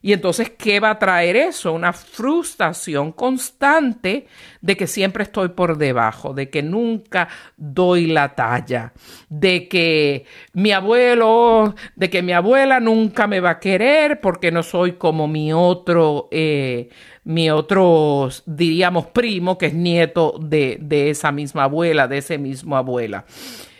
Y 0.00 0.12
entonces, 0.12 0.50
¿qué 0.50 0.80
va 0.80 0.90
a 0.90 0.98
traer 0.98 1.36
eso? 1.36 1.72
Una 1.72 1.92
frustración 1.92 3.12
constante 3.12 4.26
de 4.60 4.76
que 4.76 4.86
siempre 4.86 5.24
estoy 5.24 5.48
por 5.50 5.76
debajo, 5.76 6.34
de 6.34 6.50
que 6.50 6.62
nunca 6.62 7.28
doy 7.56 8.06
la 8.06 8.34
talla, 8.34 8.92
de 9.28 9.68
que 9.68 10.24
mi 10.52 10.72
abuelo, 10.72 11.74
de 11.96 12.10
que 12.10 12.22
mi 12.22 12.32
abuela 12.32 12.80
nunca 12.80 13.26
me 13.26 13.40
va 13.40 13.50
a 13.50 13.60
querer 13.60 14.20
porque 14.20 14.52
no 14.52 14.62
soy 14.62 14.92
como 14.92 15.26
mi 15.26 15.52
otro, 15.52 16.28
eh, 16.30 16.88
mi 17.24 17.50
otro, 17.50 18.28
diríamos, 18.46 19.06
primo, 19.06 19.58
que 19.58 19.66
es 19.66 19.74
nieto 19.74 20.38
de, 20.40 20.78
de 20.80 21.10
esa 21.10 21.32
misma 21.32 21.64
abuela, 21.64 22.08
de 22.08 22.18
ese 22.18 22.38
mismo 22.38 22.76
abuela. 22.76 23.24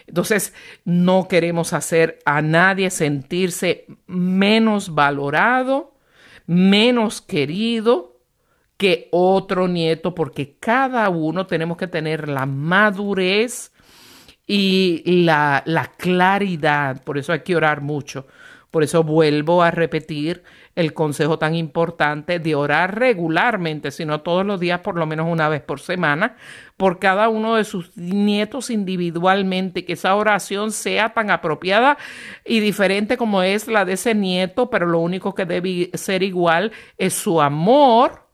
Entonces, 0.06 0.54
no 0.84 1.28
queremos 1.28 1.72
hacer 1.74 2.18
a 2.24 2.40
nadie 2.40 2.90
sentirse 2.90 3.86
menos 4.06 4.94
valorado 4.94 5.97
menos 6.48 7.20
querido 7.20 8.16
que 8.78 9.08
otro 9.12 9.68
nieto, 9.68 10.14
porque 10.14 10.56
cada 10.58 11.08
uno 11.10 11.46
tenemos 11.46 11.76
que 11.76 11.88
tener 11.88 12.28
la 12.28 12.46
madurez 12.46 13.72
y 14.46 15.02
la, 15.24 15.62
la 15.66 15.92
claridad. 15.92 17.04
Por 17.04 17.18
eso 17.18 17.32
hay 17.32 17.40
que 17.40 17.54
orar 17.54 17.82
mucho. 17.82 18.26
Por 18.70 18.82
eso 18.82 19.02
vuelvo 19.04 19.62
a 19.62 19.70
repetir 19.70 20.42
el 20.78 20.94
consejo 20.94 21.40
tan 21.40 21.56
importante 21.56 22.38
de 22.38 22.54
orar 22.54 23.00
regularmente, 23.00 23.90
sino 23.90 24.20
todos 24.20 24.46
los 24.46 24.60
días, 24.60 24.78
por 24.78 24.96
lo 24.96 25.06
menos 25.06 25.26
una 25.28 25.48
vez 25.48 25.60
por 25.60 25.80
semana, 25.80 26.36
por 26.76 27.00
cada 27.00 27.28
uno 27.28 27.56
de 27.56 27.64
sus 27.64 27.96
nietos 27.96 28.70
individualmente, 28.70 29.84
que 29.84 29.94
esa 29.94 30.14
oración 30.14 30.70
sea 30.70 31.14
tan 31.14 31.32
apropiada 31.32 31.98
y 32.44 32.60
diferente 32.60 33.16
como 33.16 33.42
es 33.42 33.66
la 33.66 33.84
de 33.84 33.94
ese 33.94 34.14
nieto, 34.14 34.70
pero 34.70 34.86
lo 34.86 35.00
único 35.00 35.34
que 35.34 35.46
debe 35.46 35.90
ser 35.94 36.22
igual 36.22 36.70
es 36.96 37.12
su 37.12 37.40
amor 37.40 38.28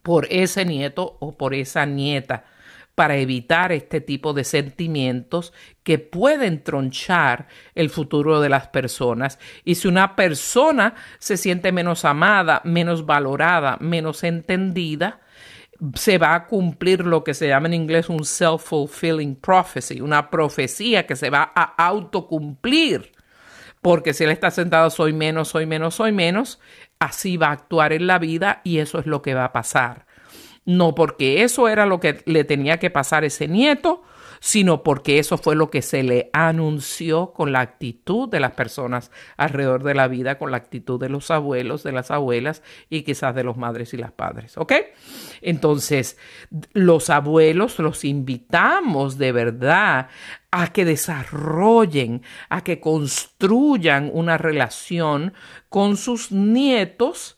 por 0.00 0.26
ese 0.30 0.64
nieto 0.64 1.18
o 1.20 1.32
por 1.36 1.52
esa 1.52 1.84
nieta 1.84 2.44
para 2.94 3.16
evitar 3.16 3.72
este 3.72 4.00
tipo 4.00 4.32
de 4.32 4.44
sentimientos 4.44 5.52
que 5.82 5.98
pueden 5.98 6.62
tronchar 6.62 7.48
el 7.74 7.90
futuro 7.90 8.40
de 8.40 8.48
las 8.48 8.68
personas. 8.68 9.38
Y 9.64 9.76
si 9.76 9.88
una 9.88 10.14
persona 10.14 10.94
se 11.18 11.36
siente 11.36 11.72
menos 11.72 12.04
amada, 12.04 12.60
menos 12.64 13.06
valorada, 13.06 13.78
menos 13.80 14.24
entendida, 14.24 15.20
se 15.94 16.18
va 16.18 16.34
a 16.34 16.46
cumplir 16.46 17.06
lo 17.06 17.24
que 17.24 17.34
se 17.34 17.48
llama 17.48 17.66
en 17.68 17.74
inglés 17.74 18.08
un 18.08 18.24
self-fulfilling 18.24 19.36
prophecy, 19.36 20.00
una 20.00 20.30
profecía 20.30 21.06
que 21.06 21.16
se 21.16 21.30
va 21.30 21.50
a 21.54 21.74
autocumplir. 21.86 23.12
Porque 23.80 24.14
si 24.14 24.22
él 24.22 24.30
está 24.30 24.52
sentado, 24.52 24.90
soy 24.90 25.12
menos, 25.12 25.48
soy 25.48 25.66
menos, 25.66 25.96
soy 25.96 26.12
menos, 26.12 26.60
así 27.00 27.36
va 27.36 27.48
a 27.48 27.52
actuar 27.52 27.92
en 27.92 28.06
la 28.06 28.20
vida 28.20 28.60
y 28.62 28.78
eso 28.78 29.00
es 29.00 29.06
lo 29.06 29.22
que 29.22 29.34
va 29.34 29.46
a 29.46 29.52
pasar 29.52 30.06
no 30.64 30.94
porque 30.94 31.42
eso 31.42 31.68
era 31.68 31.86
lo 31.86 32.00
que 32.00 32.22
le 32.26 32.44
tenía 32.44 32.78
que 32.78 32.90
pasar 32.90 33.24
a 33.24 33.26
ese 33.26 33.48
nieto, 33.48 34.02
sino 34.42 34.82
porque 34.82 35.20
eso 35.20 35.38
fue 35.38 35.54
lo 35.54 35.70
que 35.70 35.82
se 35.82 36.02
le 36.02 36.28
anunció 36.32 37.32
con 37.32 37.52
la 37.52 37.60
actitud 37.60 38.28
de 38.28 38.40
las 38.40 38.50
personas 38.50 39.12
alrededor 39.36 39.84
de 39.84 39.94
la 39.94 40.08
vida, 40.08 40.36
con 40.36 40.50
la 40.50 40.56
actitud 40.56 40.98
de 40.98 41.08
los 41.08 41.30
abuelos, 41.30 41.84
de 41.84 41.92
las 41.92 42.10
abuelas 42.10 42.60
y 42.90 43.02
quizás 43.02 43.36
de 43.36 43.44
los 43.44 43.56
madres 43.56 43.94
y 43.94 43.98
las 43.98 44.10
padres. 44.10 44.58
¿Ok? 44.58 44.72
Entonces, 45.42 46.18
los 46.72 47.08
abuelos 47.08 47.78
los 47.78 48.04
invitamos 48.04 49.16
de 49.16 49.30
verdad 49.30 50.08
a 50.50 50.72
que 50.72 50.84
desarrollen, 50.84 52.22
a 52.48 52.64
que 52.64 52.80
construyan 52.80 54.10
una 54.12 54.38
relación 54.38 55.34
con 55.68 55.96
sus 55.96 56.32
nietos 56.32 57.36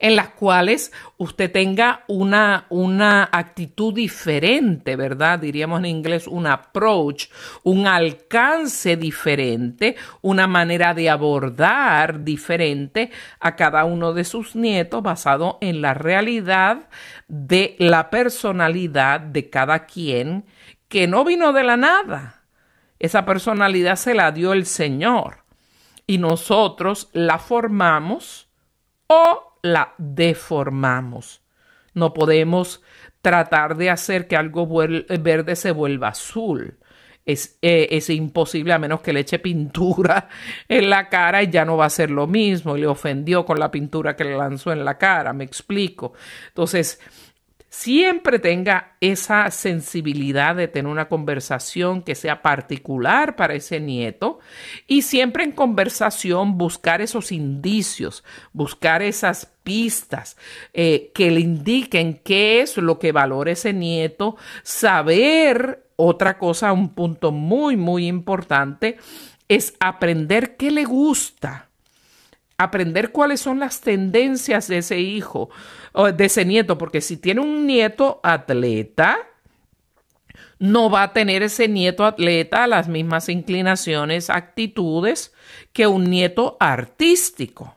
en 0.00 0.16
las 0.16 0.30
cuales 0.30 0.92
usted 1.18 1.52
tenga 1.52 2.04
una, 2.08 2.66
una 2.70 3.28
actitud 3.30 3.94
diferente, 3.94 4.96
¿verdad? 4.96 5.38
Diríamos 5.38 5.80
en 5.80 5.86
inglés 5.86 6.26
un 6.26 6.46
approach, 6.46 7.26
un 7.62 7.86
alcance 7.86 8.96
diferente, 8.96 9.96
una 10.22 10.46
manera 10.46 10.94
de 10.94 11.10
abordar 11.10 12.24
diferente 12.24 13.10
a 13.38 13.54
cada 13.54 13.84
uno 13.84 14.14
de 14.14 14.24
sus 14.24 14.56
nietos 14.56 15.02
basado 15.02 15.58
en 15.60 15.82
la 15.82 15.92
realidad 15.92 16.88
de 17.28 17.76
la 17.78 18.08
personalidad 18.08 19.20
de 19.20 19.50
cada 19.50 19.84
quien 19.84 20.46
que 20.88 21.06
no 21.06 21.24
vino 21.24 21.52
de 21.52 21.62
la 21.62 21.76
nada. 21.76 22.42
Esa 22.98 23.26
personalidad 23.26 23.96
se 23.96 24.14
la 24.14 24.32
dio 24.32 24.54
el 24.54 24.64
Señor 24.64 25.44
y 26.06 26.18
nosotros 26.18 27.10
la 27.12 27.38
formamos 27.38 28.48
o 29.06 29.49
la 29.62 29.94
deformamos. 29.98 31.42
No 31.94 32.12
podemos 32.12 32.82
tratar 33.22 33.76
de 33.76 33.90
hacer 33.90 34.26
que 34.26 34.36
algo 34.36 34.66
verde 34.66 35.56
se 35.56 35.72
vuelva 35.72 36.08
azul. 36.08 36.78
Es, 37.26 37.58
eh, 37.62 37.88
es, 37.90 38.08
imposible 38.10 38.72
a 38.72 38.78
menos 38.78 39.02
que 39.02 39.12
le 39.12 39.20
eche 39.20 39.38
pintura 39.38 40.28
en 40.68 40.88
la 40.88 41.08
cara 41.08 41.42
y 41.42 41.50
ya 41.50 41.64
no 41.64 41.76
va 41.76 41.84
a 41.84 41.90
ser 41.90 42.10
lo 42.10 42.26
mismo. 42.26 42.76
Y 42.76 42.80
le 42.80 42.86
ofendió 42.86 43.44
con 43.44 43.58
la 43.58 43.70
pintura 43.70 44.16
que 44.16 44.24
le 44.24 44.36
lanzó 44.36 44.72
en 44.72 44.84
la 44.84 44.98
cara, 44.98 45.32
me 45.32 45.44
explico. 45.44 46.14
Entonces, 46.48 47.00
siempre 47.70 48.40
tenga 48.40 48.96
esa 49.00 49.50
sensibilidad 49.52 50.56
de 50.56 50.66
tener 50.68 50.90
una 50.90 51.08
conversación 51.08 52.02
que 52.02 52.16
sea 52.16 52.42
particular 52.42 53.36
para 53.36 53.54
ese 53.54 53.80
nieto 53.80 54.40
y 54.88 55.02
siempre 55.02 55.44
en 55.44 55.52
conversación 55.52 56.58
buscar 56.58 57.00
esos 57.00 57.30
indicios, 57.30 58.24
buscar 58.52 59.02
esas 59.02 59.46
pistas 59.62 60.36
eh, 60.74 61.12
que 61.14 61.30
le 61.30 61.40
indiquen 61.40 62.20
qué 62.24 62.60
es 62.60 62.76
lo 62.76 62.98
que 62.98 63.12
valora 63.12 63.52
ese 63.52 63.72
nieto, 63.72 64.36
saber 64.64 65.86
otra 65.94 66.38
cosa, 66.38 66.72
un 66.72 66.88
punto 66.88 67.30
muy, 67.30 67.76
muy 67.76 68.08
importante, 68.08 68.98
es 69.48 69.74
aprender 69.78 70.56
qué 70.56 70.72
le 70.72 70.84
gusta 70.84 71.69
aprender 72.62 73.10
cuáles 73.10 73.40
son 73.40 73.58
las 73.58 73.80
tendencias 73.80 74.68
de 74.68 74.78
ese 74.78 75.00
hijo 75.00 75.48
o 75.92 76.12
de 76.12 76.24
ese 76.26 76.44
nieto, 76.44 76.76
porque 76.76 77.00
si 77.00 77.16
tiene 77.16 77.40
un 77.40 77.66
nieto 77.66 78.20
atleta, 78.22 79.16
no 80.58 80.90
va 80.90 81.04
a 81.04 81.12
tener 81.14 81.42
ese 81.42 81.68
nieto 81.68 82.04
atleta 82.04 82.66
las 82.66 82.86
mismas 82.86 83.30
inclinaciones, 83.30 84.28
actitudes 84.28 85.32
que 85.72 85.86
un 85.86 86.04
nieto 86.04 86.58
artístico. 86.60 87.76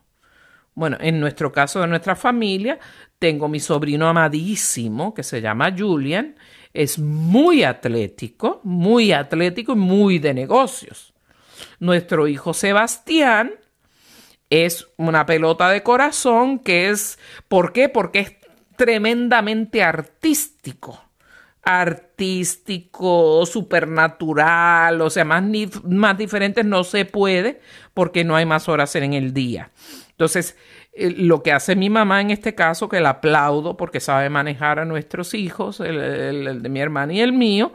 Bueno, 0.75 0.97
en 0.99 1.19
nuestro 1.21 1.53
caso 1.53 1.79
de 1.79 1.87
nuestra 1.87 2.17
familia, 2.17 2.77
tengo 3.19 3.47
mi 3.47 3.61
sobrino 3.61 4.09
amadísimo 4.09 5.13
que 5.13 5.23
se 5.23 5.39
llama 5.39 5.73
Julian, 5.77 6.35
es 6.73 6.99
muy 6.99 7.63
atlético, 7.63 8.59
muy 8.63 9.13
atlético 9.13 9.73
y 9.73 9.77
muy 9.77 10.19
de 10.19 10.33
negocios. 10.33 11.13
Nuestro 11.79 12.27
hijo 12.27 12.53
Sebastián 12.53 13.53
es 14.53 14.87
una 14.97 15.25
pelota 15.25 15.69
de 15.69 15.81
corazón 15.81 16.59
que 16.59 16.89
es, 16.89 17.17
¿por 17.47 17.73
qué? 17.73 17.89
Porque 17.89 18.19
es 18.19 18.33
tremendamente 18.75 19.81
artístico. 19.81 21.01
Artístico, 21.63 23.45
supernatural, 23.45 25.01
o 25.01 25.09
sea, 25.09 25.23
más, 25.23 25.43
más 25.85 26.17
diferentes 26.17 26.65
no 26.65 26.83
se 26.83 27.05
puede 27.05 27.61
porque 27.93 28.23
no 28.25 28.35
hay 28.35 28.45
más 28.45 28.67
horas 28.67 28.95
en 28.95 29.13
el 29.13 29.33
día. 29.33 29.71
Entonces, 30.09 30.57
eh, 30.91 31.09
lo 31.17 31.41
que 31.41 31.53
hace 31.53 31.75
mi 31.75 31.89
mamá 31.89 32.19
en 32.19 32.31
este 32.31 32.53
caso, 32.53 32.89
que 32.89 32.99
la 32.99 33.09
aplaudo 33.09 33.77
porque 33.77 34.01
sabe 34.01 34.29
manejar 34.29 34.77
a 34.77 34.85
nuestros 34.85 35.33
hijos, 35.33 35.79
el 35.79 36.61
de 36.61 36.69
mi 36.69 36.81
hermana 36.81 37.13
y 37.13 37.21
el 37.21 37.31
mío, 37.31 37.71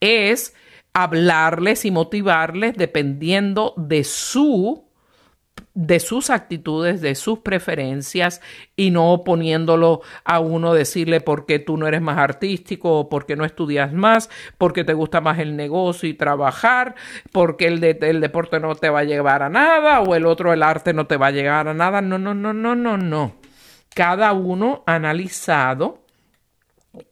es 0.00 0.54
hablarles 0.94 1.84
y 1.84 1.90
motivarles 1.90 2.74
dependiendo 2.76 3.74
de 3.76 4.04
su 4.04 4.84
de 5.74 6.00
sus 6.00 6.28
actitudes, 6.28 7.00
de 7.00 7.14
sus 7.14 7.38
preferencias 7.38 8.40
y 8.76 8.90
no 8.90 9.22
poniéndolo 9.24 10.02
a 10.24 10.38
uno 10.40 10.74
decirle 10.74 11.20
por 11.20 11.46
qué 11.46 11.58
tú 11.58 11.76
no 11.76 11.86
eres 11.86 12.02
más 12.02 12.18
artístico 12.18 13.00
o 13.00 13.08
por 13.08 13.24
qué 13.24 13.36
no 13.36 13.44
estudias 13.44 13.92
más, 13.92 14.28
porque 14.58 14.84
te 14.84 14.92
gusta 14.92 15.20
más 15.20 15.38
el 15.38 15.56
negocio 15.56 16.08
y 16.08 16.14
trabajar, 16.14 16.94
porque 17.32 17.68
el, 17.68 17.82
el 17.82 18.20
deporte 18.20 18.60
no 18.60 18.74
te 18.74 18.90
va 18.90 19.00
a 19.00 19.04
llevar 19.04 19.42
a 19.42 19.48
nada 19.48 20.02
o 20.02 20.14
el 20.14 20.26
otro 20.26 20.52
el 20.52 20.62
arte 20.62 20.92
no 20.92 21.06
te 21.06 21.16
va 21.16 21.28
a 21.28 21.32
llegar 21.32 21.68
a 21.68 21.74
nada. 21.74 22.02
No, 22.02 22.18
no, 22.18 22.34
no, 22.34 22.52
no, 22.52 22.74
no, 22.74 22.96
no. 22.98 23.36
Cada 23.94 24.32
uno 24.32 24.82
analizado 24.86 26.02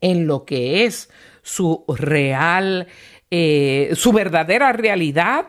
en 0.01 0.27
lo 0.27 0.45
que 0.45 0.85
es 0.85 1.11
su 1.43 1.85
real, 1.89 2.89
eh, 3.31 3.91
su 3.95 4.13
verdadera 4.13 4.73
realidad 4.73 5.47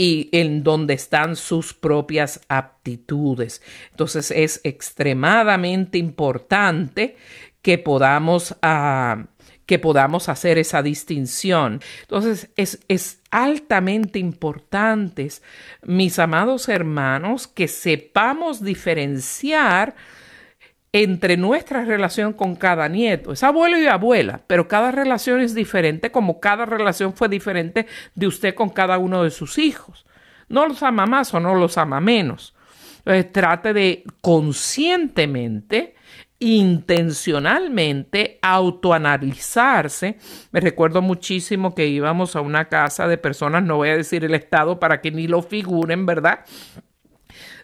y 0.00 0.30
en 0.32 0.62
donde 0.62 0.94
están 0.94 1.36
sus 1.36 1.74
propias 1.74 2.40
aptitudes. 2.48 3.60
Entonces 3.90 4.30
es 4.30 4.62
extremadamente 4.64 5.98
importante 5.98 7.18
que 7.60 7.76
podamos, 7.76 8.56
ah, 8.62 9.26
que 9.66 9.78
podamos 9.78 10.30
hacer 10.30 10.56
esa 10.56 10.82
distinción. 10.82 11.82
Entonces 12.00 12.48
es, 12.56 12.80
es 12.88 13.20
altamente 13.30 14.18
importante, 14.18 15.28
mis 15.82 16.18
amados 16.18 16.70
hermanos, 16.70 17.46
que 17.46 17.68
sepamos 17.68 18.64
diferenciar 18.64 19.96
entre 20.92 21.36
nuestra 21.36 21.84
relación 21.84 22.32
con 22.32 22.56
cada 22.56 22.88
nieto. 22.88 23.32
Es 23.32 23.42
abuelo 23.42 23.78
y 23.78 23.86
abuela, 23.86 24.40
pero 24.46 24.66
cada 24.68 24.90
relación 24.90 25.40
es 25.40 25.54
diferente 25.54 26.10
como 26.10 26.40
cada 26.40 26.66
relación 26.66 27.14
fue 27.14 27.28
diferente 27.28 27.86
de 28.14 28.26
usted 28.26 28.54
con 28.54 28.70
cada 28.70 28.98
uno 28.98 29.22
de 29.22 29.30
sus 29.30 29.58
hijos. 29.58 30.04
No 30.48 30.66
los 30.66 30.82
ama 30.82 31.06
más 31.06 31.32
o 31.32 31.40
no 31.40 31.54
los 31.54 31.78
ama 31.78 32.00
menos. 32.00 32.54
Entonces 32.98 33.32
trate 33.32 33.72
de 33.72 34.04
conscientemente, 34.20 35.94
intencionalmente 36.40 38.38
autoanalizarse. 38.42 40.18
Me 40.50 40.60
recuerdo 40.60 41.02
muchísimo 41.02 41.74
que 41.74 41.86
íbamos 41.86 42.34
a 42.34 42.40
una 42.40 42.68
casa 42.68 43.06
de 43.06 43.16
personas, 43.16 43.62
no 43.62 43.76
voy 43.76 43.90
a 43.90 43.96
decir 43.96 44.24
el 44.24 44.34
estado 44.34 44.80
para 44.80 45.00
que 45.00 45.12
ni 45.12 45.28
lo 45.28 45.42
figuren, 45.42 46.04
¿verdad? 46.04 46.40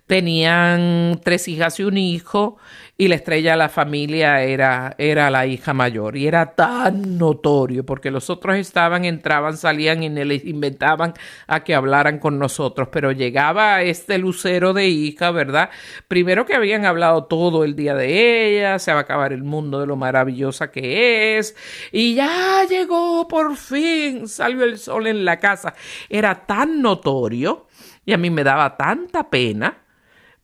Tenían 0.07 1.20
tres 1.24 1.49
hijas 1.49 1.81
y 1.81 1.83
un 1.83 1.99
hijo 1.99 2.59
y 2.99 3.09
la 3.09 3.16
estrella 3.16 3.51
de 3.53 3.57
la 3.59 3.68
familia 3.68 4.42
era, 4.42 4.94
era 4.97 5.28
la 5.28 5.47
hija 5.47 5.74
mayor 5.74 6.16
y 6.16 6.26
era 6.26 6.55
tan 6.55 7.18
notorio 7.18 7.84
porque 7.84 8.11
los 8.11 8.30
otros 8.30 8.57
estaban, 8.57 9.05
entraban, 9.05 9.59
salían 9.59 10.03
y 10.03 10.09
les 10.09 10.47
inventaban 10.47 11.12
a 11.47 11.62
que 11.62 11.74
hablaran 11.74 12.18
con 12.18 12.38
nosotros, 12.38 12.88
pero 12.90 13.12
llegaba 13.12 13.82
este 13.82 14.16
lucero 14.16 14.72
de 14.72 14.88
hija, 14.88 15.30
¿verdad? 15.30 15.68
Primero 16.09 16.47
que 16.47 16.55
habían 16.55 16.86
hablado 16.86 17.24
todo 17.24 17.64
el 17.64 17.76
día 17.76 17.94
de 17.94 18.57
ella, 18.57 18.78
se 18.78 18.92
va 18.92 19.01
a 19.01 19.03
acabar 19.03 19.34
el 19.34 19.44
mundo 19.44 19.78
de 19.80 19.86
lo 19.86 19.97
maravillosa 19.97 20.70
que 20.70 21.36
es 21.36 21.55
y 21.92 22.14
ya 22.14 22.64
llegó 22.66 23.28
por 23.28 23.57
fin, 23.57 24.26
salió 24.26 24.64
el 24.64 24.78
sol 24.78 25.07
en 25.07 25.26
la 25.26 25.38
casa. 25.38 25.74
Era 26.09 26.47
tan 26.47 26.80
notorio 26.80 27.66
y 28.07 28.14
a 28.14 28.16
mí 28.16 28.30
me 28.30 28.42
daba 28.42 28.74
tanta 28.78 29.28
pena 29.28 29.82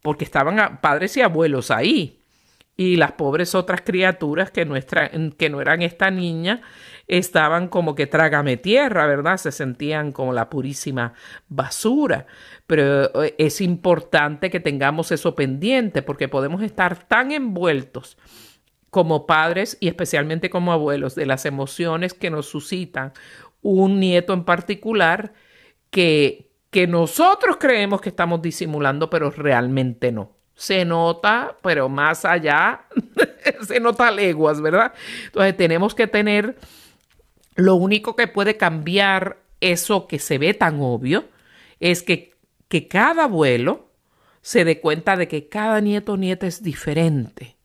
porque 0.02 0.24
estaban 0.24 0.80
padres 0.82 1.16
y 1.16 1.22
abuelos 1.22 1.70
ahí 1.70 2.21
y 2.82 2.96
las 2.96 3.12
pobres 3.12 3.54
otras 3.54 3.82
criaturas 3.82 4.50
que, 4.50 4.64
nuestra, 4.64 5.10
que 5.38 5.48
no 5.48 5.60
eran 5.60 5.82
esta 5.82 6.10
niña 6.10 6.62
estaban 7.06 7.68
como 7.68 7.94
que 7.94 8.06
trágame 8.08 8.56
tierra, 8.56 9.06
¿verdad? 9.06 9.36
Se 9.36 9.52
sentían 9.52 10.10
como 10.10 10.32
la 10.32 10.50
purísima 10.50 11.14
basura. 11.48 12.26
Pero 12.66 13.22
eh, 13.22 13.34
es 13.38 13.60
importante 13.60 14.50
que 14.50 14.60
tengamos 14.60 15.12
eso 15.12 15.34
pendiente 15.34 16.02
porque 16.02 16.28
podemos 16.28 16.62
estar 16.62 17.06
tan 17.06 17.30
envueltos 17.30 18.18
como 18.90 19.26
padres 19.26 19.76
y 19.80 19.88
especialmente 19.88 20.50
como 20.50 20.72
abuelos 20.72 21.14
de 21.14 21.26
las 21.26 21.46
emociones 21.46 22.14
que 22.14 22.30
nos 22.30 22.46
suscitan 22.46 23.12
un 23.62 24.00
nieto 24.00 24.32
en 24.32 24.44
particular 24.44 25.34
que, 25.90 26.50
que 26.70 26.88
nosotros 26.88 27.58
creemos 27.60 28.00
que 28.00 28.08
estamos 28.08 28.42
disimulando, 28.42 29.08
pero 29.08 29.30
realmente 29.30 30.10
no 30.10 30.41
se 30.62 30.84
nota, 30.84 31.56
pero 31.60 31.88
más 31.88 32.24
allá, 32.24 32.82
se 33.66 33.80
nota 33.80 34.12
leguas, 34.12 34.60
¿verdad? 34.60 34.92
Entonces 35.24 35.56
tenemos 35.56 35.92
que 35.92 36.06
tener 36.06 36.56
Lo 37.56 37.74
único 37.74 38.14
que 38.14 38.28
puede 38.28 38.56
cambiar 38.56 39.38
eso 39.60 40.06
que 40.06 40.20
se 40.20 40.38
ve 40.38 40.54
tan 40.54 40.78
obvio 40.80 41.24
es 41.80 42.04
que, 42.04 42.36
que 42.68 42.86
cada 42.86 43.24
abuelo 43.24 43.90
se 44.40 44.64
dé 44.64 44.80
cuenta 44.80 45.16
de 45.16 45.26
que 45.26 45.48
cada 45.48 45.80
nieto 45.80 46.12
o 46.12 46.16
nieta 46.16 46.46
es 46.46 46.62
diferente, 46.62 47.56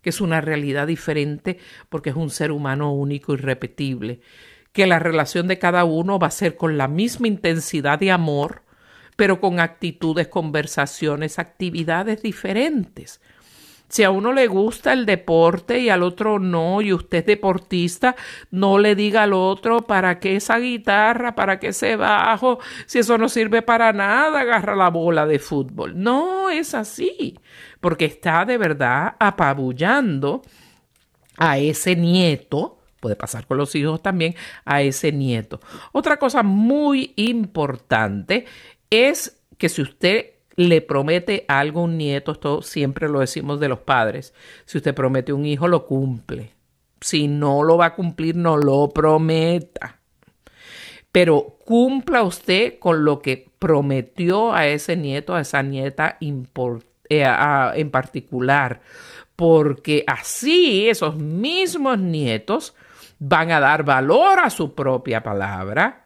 que 0.00 0.10
es 0.10 0.20
una 0.20 0.40
realidad 0.40 0.86
diferente 0.86 1.58
porque 1.88 2.10
es 2.10 2.16
un 2.16 2.30
ser 2.30 2.52
humano 2.52 2.92
único 2.92 3.34
y 3.34 3.36
repetible, 3.36 4.20
que 4.72 4.86
la 4.86 5.00
relación 5.00 5.48
de 5.48 5.58
cada 5.58 5.82
uno 5.84 6.20
va 6.20 6.28
a 6.28 6.30
ser 6.30 6.56
con 6.56 6.78
la 6.78 6.86
misma 6.86 7.26
intensidad 7.26 7.98
de 7.98 8.12
amor, 8.12 8.62
pero 9.16 9.40
con 9.40 9.60
actitudes, 9.60 10.28
conversaciones, 10.28 11.38
actividades 11.38 12.22
diferentes. 12.22 13.20
Si 13.88 14.02
a 14.02 14.10
uno 14.10 14.32
le 14.32 14.48
gusta 14.48 14.92
el 14.92 15.06
deporte 15.06 15.78
y 15.78 15.88
al 15.88 16.02
otro 16.02 16.38
no, 16.38 16.80
y 16.80 16.92
usted 16.92 17.18
es 17.18 17.26
deportista, 17.26 18.16
no 18.50 18.78
le 18.78 18.96
diga 18.96 19.22
al 19.22 19.34
otro 19.34 19.86
para 19.86 20.18
qué 20.18 20.36
esa 20.36 20.58
guitarra, 20.58 21.34
para 21.34 21.60
qué 21.60 21.68
ese 21.68 21.94
bajo, 21.94 22.58
si 22.86 22.98
eso 22.98 23.18
no 23.18 23.28
sirve 23.28 23.62
para 23.62 23.92
nada, 23.92 24.40
agarra 24.40 24.74
la 24.74 24.90
bola 24.90 25.26
de 25.26 25.38
fútbol. 25.38 25.92
No 25.94 26.50
es 26.50 26.74
así, 26.74 27.38
porque 27.80 28.06
está 28.06 28.44
de 28.44 28.58
verdad 28.58 29.14
apabullando 29.20 30.42
a 31.36 31.58
ese 31.58 31.94
nieto, 31.94 32.78
puede 32.98 33.16
pasar 33.16 33.46
con 33.46 33.58
los 33.58 33.74
hijos 33.74 34.02
también, 34.02 34.34
a 34.64 34.80
ese 34.80 35.12
nieto. 35.12 35.60
Otra 35.92 36.16
cosa 36.16 36.42
muy 36.42 37.12
importante 37.16 38.46
es 38.90 39.40
que 39.58 39.68
si 39.68 39.82
usted 39.82 40.34
le 40.56 40.80
promete 40.80 41.44
algo 41.48 41.80
a 41.80 41.84
un 41.84 41.98
nieto, 41.98 42.32
esto 42.32 42.62
siempre 42.62 43.08
lo 43.08 43.20
decimos 43.20 43.60
de 43.60 43.68
los 43.68 43.80
padres, 43.80 44.34
si 44.64 44.78
usted 44.78 44.94
promete 44.94 45.32
un 45.32 45.46
hijo, 45.46 45.68
lo 45.68 45.86
cumple. 45.86 46.52
Si 47.00 47.28
no 47.28 47.62
lo 47.62 47.76
va 47.76 47.86
a 47.86 47.94
cumplir, 47.94 48.36
no 48.36 48.56
lo 48.56 48.88
prometa. 48.88 49.98
Pero 51.12 51.58
cumpla 51.64 52.22
usted 52.22 52.78
con 52.78 53.04
lo 53.04 53.20
que 53.20 53.50
prometió 53.58 54.52
a 54.52 54.66
ese 54.66 54.96
nieto, 54.96 55.34
a 55.34 55.40
esa 55.40 55.62
nieta 55.62 56.18
eh, 56.20 57.24
en 57.74 57.90
particular, 57.90 58.80
porque 59.36 60.04
así 60.06 60.88
esos 60.88 61.16
mismos 61.16 61.98
nietos 61.98 62.74
van 63.18 63.52
a 63.52 63.60
dar 63.60 63.84
valor 63.84 64.40
a 64.40 64.50
su 64.50 64.74
propia 64.74 65.22
palabra 65.22 66.03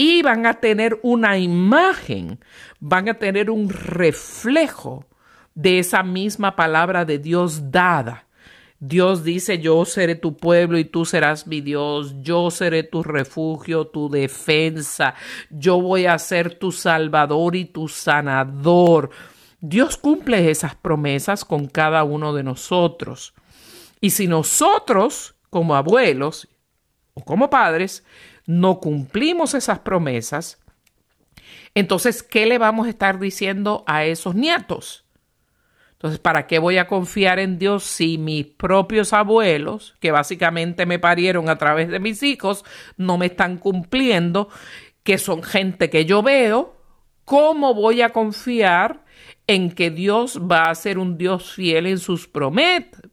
y 0.00 0.22
van 0.22 0.46
a 0.46 0.54
tener 0.54 0.98
una 1.02 1.38
imagen, 1.38 2.38
van 2.78 3.08
a 3.08 3.14
tener 3.14 3.50
un 3.50 3.68
reflejo 3.68 5.04
de 5.56 5.80
esa 5.80 6.04
misma 6.04 6.54
palabra 6.54 7.04
de 7.04 7.18
Dios 7.18 7.72
dada. 7.72 8.28
Dios 8.78 9.24
dice, 9.24 9.58
yo 9.58 9.84
seré 9.84 10.14
tu 10.14 10.36
pueblo 10.36 10.78
y 10.78 10.84
tú 10.84 11.04
serás 11.04 11.48
mi 11.48 11.60
Dios, 11.60 12.14
yo 12.22 12.52
seré 12.52 12.84
tu 12.84 13.02
refugio, 13.02 13.88
tu 13.88 14.08
defensa, 14.08 15.14
yo 15.50 15.80
voy 15.80 16.06
a 16.06 16.16
ser 16.20 16.54
tu 16.54 16.70
salvador 16.70 17.56
y 17.56 17.64
tu 17.64 17.88
sanador. 17.88 19.10
Dios 19.60 19.96
cumple 19.96 20.48
esas 20.48 20.76
promesas 20.76 21.44
con 21.44 21.66
cada 21.66 22.04
uno 22.04 22.32
de 22.32 22.44
nosotros. 22.44 23.34
Y 24.00 24.10
si 24.10 24.28
nosotros, 24.28 25.34
como 25.50 25.74
abuelos 25.74 26.46
o 27.14 27.24
como 27.24 27.50
padres, 27.50 28.04
no 28.48 28.80
cumplimos 28.80 29.52
esas 29.52 29.80
promesas, 29.80 30.58
entonces, 31.74 32.22
¿qué 32.22 32.46
le 32.46 32.56
vamos 32.56 32.86
a 32.86 32.90
estar 32.90 33.20
diciendo 33.20 33.84
a 33.86 34.04
esos 34.04 34.34
nietos? 34.34 35.04
Entonces, 35.92 36.18
¿para 36.18 36.46
qué 36.46 36.58
voy 36.58 36.78
a 36.78 36.86
confiar 36.86 37.38
en 37.38 37.58
Dios 37.58 37.84
si 37.84 38.16
mis 38.16 38.46
propios 38.46 39.12
abuelos, 39.12 39.96
que 40.00 40.10
básicamente 40.10 40.86
me 40.86 40.98
parieron 40.98 41.50
a 41.50 41.58
través 41.58 41.88
de 41.88 42.00
mis 42.00 42.22
hijos, 42.22 42.64
no 42.96 43.18
me 43.18 43.26
están 43.26 43.58
cumpliendo, 43.58 44.48
que 45.02 45.18
son 45.18 45.42
gente 45.42 45.90
que 45.90 46.06
yo 46.06 46.22
veo? 46.22 46.74
¿Cómo 47.26 47.74
voy 47.74 48.00
a 48.00 48.10
confiar 48.10 49.04
en 49.48 49.72
que 49.72 49.90
Dios 49.90 50.40
va 50.40 50.70
a 50.70 50.74
ser 50.76 50.98
un 50.98 51.18
Dios 51.18 51.54
fiel 51.54 51.86
en 51.86 51.98
sus, 51.98 52.30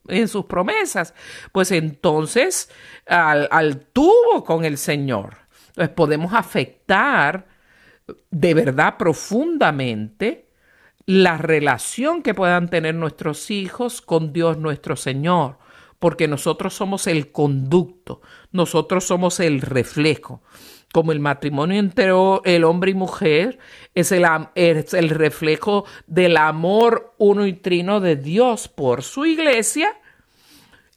en 0.07 0.27
sus 0.27 0.45
promesas? 0.45 1.15
Pues 1.51 1.71
entonces 1.71 2.69
al, 3.07 3.47
al 3.49 3.79
tubo 3.79 4.43
con 4.43 4.65
el 4.65 4.77
Señor. 4.77 5.37
Podemos 5.95 6.33
afectar 6.33 7.47
de 8.29 8.53
verdad 8.53 8.97
profundamente 8.97 10.45
la 11.05 11.37
relación 11.37 12.21
que 12.21 12.33
puedan 12.33 12.69
tener 12.69 12.95
nuestros 12.95 13.51
hijos 13.51 14.01
con 14.01 14.33
Dios 14.33 14.57
nuestro 14.57 14.95
Señor, 14.95 15.57
porque 15.99 16.27
nosotros 16.27 16.73
somos 16.73 17.07
el 17.07 17.31
conducto, 17.31 18.21
nosotros 18.51 19.05
somos 19.05 19.39
el 19.39 19.61
reflejo. 19.61 20.41
Como 20.95 21.11
el 21.11 21.19
matrimonio 21.19 21.77
entre 21.77 22.11
el 22.45 22.63
hombre 22.63 22.91
y 22.91 22.93
mujer 22.93 23.59
es 23.95 24.13
el, 24.13 25.09
reflejo 25.09 25.83
del 26.07 26.37
amor 26.37 27.13
uno 27.17 27.45
y 27.45 27.51
trino 27.51 27.99
de 27.99 28.15
Dios 28.15 28.69
por 28.69 29.03
su 29.03 29.25
iglesia, 29.25 29.93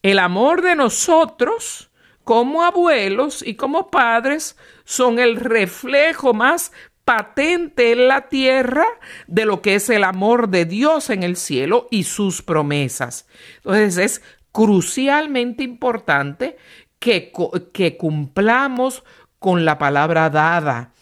el 0.05 0.21
amor 0.21 0.63
de 0.63 0.77
nosotros 0.77 1.91
como 2.23 2.63
abuelos 2.63 3.45
y 3.45 3.57
como 3.57 3.91
padres 3.91 4.57
son 4.85 5.19
el 5.19 5.35
reflejo 5.35 6.33
más 6.33 6.71
patente 7.05 7.91
en 7.91 8.07
la 8.07 8.29
tierra 8.29 8.87
de 9.27 9.47
lo 9.47 9.63
que 9.63 9.75
es 9.75 9.91
el 9.91 10.05
amor 10.05 10.49
de 10.49 10.65
Dios 10.65 11.11
en 11.11 11.25
el 11.25 11.35
cielo 11.35 11.89
y 11.91 12.05
sus 12.05 12.41
promesas. 12.41 13.27
Entonces 13.57 13.97
es 13.97 14.23
crucialmente 14.53 15.65
importante 15.65 16.57
que, 17.01 17.33
que 17.73 17.97
cumplamos 17.97 19.03
con 19.39 19.65
la 19.65 19.79
palabra 19.79 20.31
dada, 20.31 20.93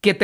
que, 0.00 0.16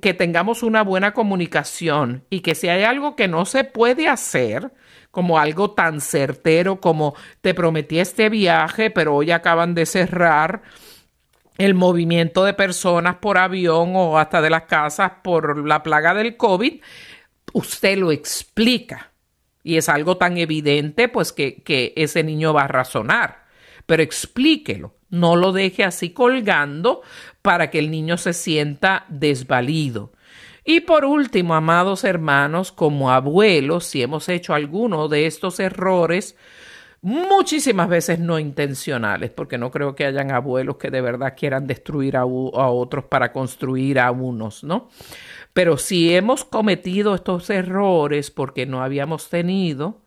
que 0.00 0.14
tengamos 0.14 0.62
una 0.62 0.82
buena 0.82 1.14
comunicación 1.14 2.24
y 2.28 2.40
que 2.40 2.54
si 2.54 2.68
hay 2.68 2.82
algo 2.82 3.16
que 3.16 3.28
no 3.28 3.44
se 3.46 3.64
puede 3.64 4.08
hacer, 4.08 4.72
como 5.12 5.38
algo 5.38 5.72
tan 5.72 6.00
certero 6.00 6.80
como 6.80 7.14
te 7.42 7.54
prometí 7.54 8.00
este 8.00 8.28
viaje, 8.28 8.90
pero 8.90 9.14
hoy 9.14 9.30
acaban 9.30 9.74
de 9.74 9.86
cerrar 9.86 10.62
el 11.58 11.74
movimiento 11.74 12.44
de 12.44 12.54
personas 12.54 13.16
por 13.16 13.38
avión 13.38 13.92
o 13.94 14.18
hasta 14.18 14.40
de 14.40 14.50
las 14.50 14.62
casas 14.62 15.12
por 15.22 15.66
la 15.68 15.82
plaga 15.82 16.14
del 16.14 16.36
COVID, 16.36 16.80
usted 17.52 17.98
lo 17.98 18.10
explica. 18.10 19.12
Y 19.62 19.76
es 19.76 19.88
algo 19.88 20.16
tan 20.16 20.38
evidente, 20.38 21.08
pues 21.08 21.32
que, 21.32 21.62
que 21.62 21.92
ese 21.94 22.24
niño 22.24 22.52
va 22.52 22.62
a 22.62 22.68
razonar. 22.68 23.44
Pero 23.86 24.02
explíquelo, 24.02 24.96
no 25.12 25.36
lo 25.36 25.52
deje 25.52 25.84
así 25.84 26.10
colgando 26.10 27.02
para 27.42 27.70
que 27.70 27.78
el 27.78 27.90
niño 27.90 28.16
se 28.16 28.32
sienta 28.32 29.04
desvalido. 29.08 30.10
Y 30.64 30.80
por 30.80 31.04
último, 31.04 31.54
amados 31.54 32.02
hermanos, 32.02 32.72
como 32.72 33.10
abuelos, 33.10 33.84
si 33.84 34.02
hemos 34.02 34.28
hecho 34.28 34.54
alguno 34.54 35.08
de 35.08 35.26
estos 35.26 35.60
errores, 35.60 36.36
muchísimas 37.02 37.88
veces 37.88 38.20
no 38.20 38.38
intencionales, 38.38 39.30
porque 39.30 39.58
no 39.58 39.70
creo 39.70 39.94
que 39.94 40.06
hayan 40.06 40.30
abuelos 40.30 40.76
que 40.76 40.90
de 40.90 41.00
verdad 41.00 41.34
quieran 41.36 41.66
destruir 41.66 42.16
a, 42.16 42.20
a, 42.20 42.24
otros 42.24 43.04
para 43.04 43.32
construir 43.32 43.98
a 43.98 44.10
unos, 44.12 44.64
¿no? 44.64 44.88
Pero 45.52 45.76
si 45.76 46.14
hemos 46.14 46.44
cometido 46.44 47.14
estos 47.14 47.50
errores 47.50 48.30
porque 48.30 48.64
no 48.64 48.82
habíamos 48.82 49.28
tenido 49.28 50.01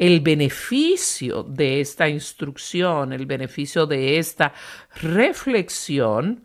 el 0.00 0.20
beneficio 0.20 1.42
de 1.42 1.82
esta 1.82 2.08
instrucción, 2.08 3.12
el 3.12 3.26
beneficio 3.26 3.86
de 3.86 4.18
esta 4.18 4.54
reflexión, 5.02 6.42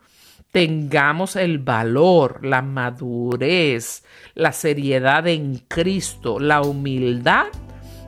tengamos 0.51 1.37
el 1.37 1.59
valor, 1.59 2.45
la 2.45 2.61
madurez, 2.61 4.03
la 4.33 4.51
seriedad 4.51 5.25
en 5.27 5.59
Cristo, 5.69 6.37
la 6.37 6.61
humildad 6.61 7.45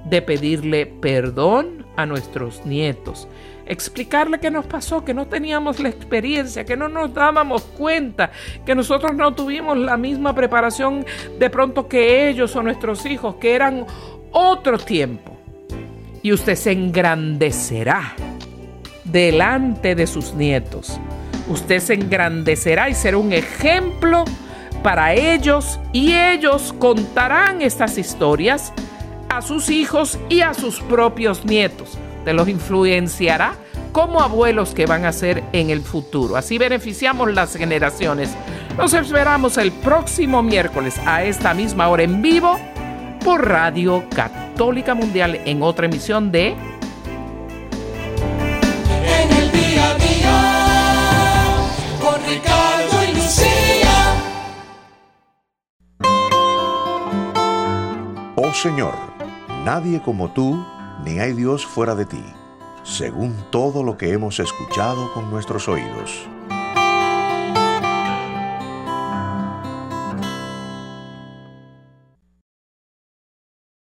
de 0.10 0.22
pedirle 0.22 0.86
perdón 0.86 1.86
a 1.96 2.06
nuestros 2.06 2.66
nietos, 2.66 3.30
explicarle 3.66 4.42
qué 4.42 4.52
nos 4.52 4.66
pasó, 4.66 5.06
que 5.06 5.14
no 5.14 5.28
teníamos 5.28 5.80
la 5.80 5.88
experiencia, 5.88 6.66
que 6.66 6.76
no 6.76 6.90
nos 6.90 7.14
dábamos 7.14 7.62
cuenta, 7.64 8.32
que 8.66 8.76
nosotros 8.76 9.16
no 9.16 9.34
tuvimos 9.34 9.78
la 9.78 9.96
misma 9.96 10.36
preparación 10.36 11.06
de 11.40 11.50
pronto 11.50 11.88
que 11.88 12.28
ellos 12.28 12.54
o 12.58 12.64
nuestros 12.64 13.06
hijos, 13.06 13.36
que 13.36 13.56
eran 13.56 13.86
otro 14.34 14.78
tiempo. 14.78 15.37
Y 16.28 16.34
usted 16.34 16.56
se 16.56 16.74
engrandecerá 16.74 18.14
delante 19.06 19.96
de 19.96 20.06
sus 20.06 20.34
nietos 20.34 21.00
usted 21.48 21.80
se 21.80 21.94
engrandecerá 21.94 22.90
y 22.90 22.94
será 22.94 23.18
un 23.18 23.32
ejemplo 23.32 24.26
para 24.84 25.14
ellos 25.14 25.80
y 25.94 26.14
ellos 26.14 26.74
contarán 26.80 27.62
estas 27.62 27.98
historias 27.98 28.74
a 29.30 29.42
sus 29.42 29.70
hijos 29.70 30.20
y 30.28 30.42
a 30.42 30.54
sus 30.54 30.82
propios 30.82 31.46
nietos. 31.46 31.98
Te 32.26 32.34
los 32.34 32.50
influenciará 32.50 33.54
como 33.94 34.22
abuelos 34.22 34.74
que 34.74 34.86
van 34.86 35.06
a 35.06 35.14
ser 35.14 35.46
en 35.54 35.70
el 35.70 35.80
futuro. 35.80 36.36
Así 36.36 36.58
beneficiamos 36.58 37.34
las 37.34 37.56
generaciones. 37.56 38.36
Nos 38.78 38.94
esperamos 38.94 39.58
el 39.58 39.72
próximo 39.72 40.44
miércoles 40.44 41.00
a 41.06 41.24
esta 41.24 41.54
misma 41.54 41.88
hora 41.88 42.04
en 42.04 42.22
vivo 42.22 42.60
por 43.24 43.48
Radio 43.48 44.04
Católica 44.16 44.96
Mundial 44.96 45.42
en 45.46 45.62
otra 45.62 45.86
emisión 45.86 46.32
de... 46.32 46.56
En 49.06 49.32
el 49.32 49.52
día 49.52 49.90
a 49.90 49.94
día, 49.96 50.40
con 52.02 52.16
Ricardo 52.26 53.04
y 53.04 53.16
Lucía. 53.16 54.16
Oh 58.36 58.54
Señor, 58.54 58.96
nadie 59.66 60.02
como 60.02 60.32
tú, 60.32 60.64
ni 61.04 61.20
hay 61.20 61.34
Dios 61.34 61.66
fuera 61.66 61.96
de 61.96 62.06
ti, 62.06 62.24
según 62.84 63.36
todo 63.52 63.84
lo 63.84 63.98
que 63.98 64.12
hemos 64.12 64.40
escuchado 64.40 65.14
con 65.14 65.30
nuestros 65.30 65.68
oídos. 65.68 66.28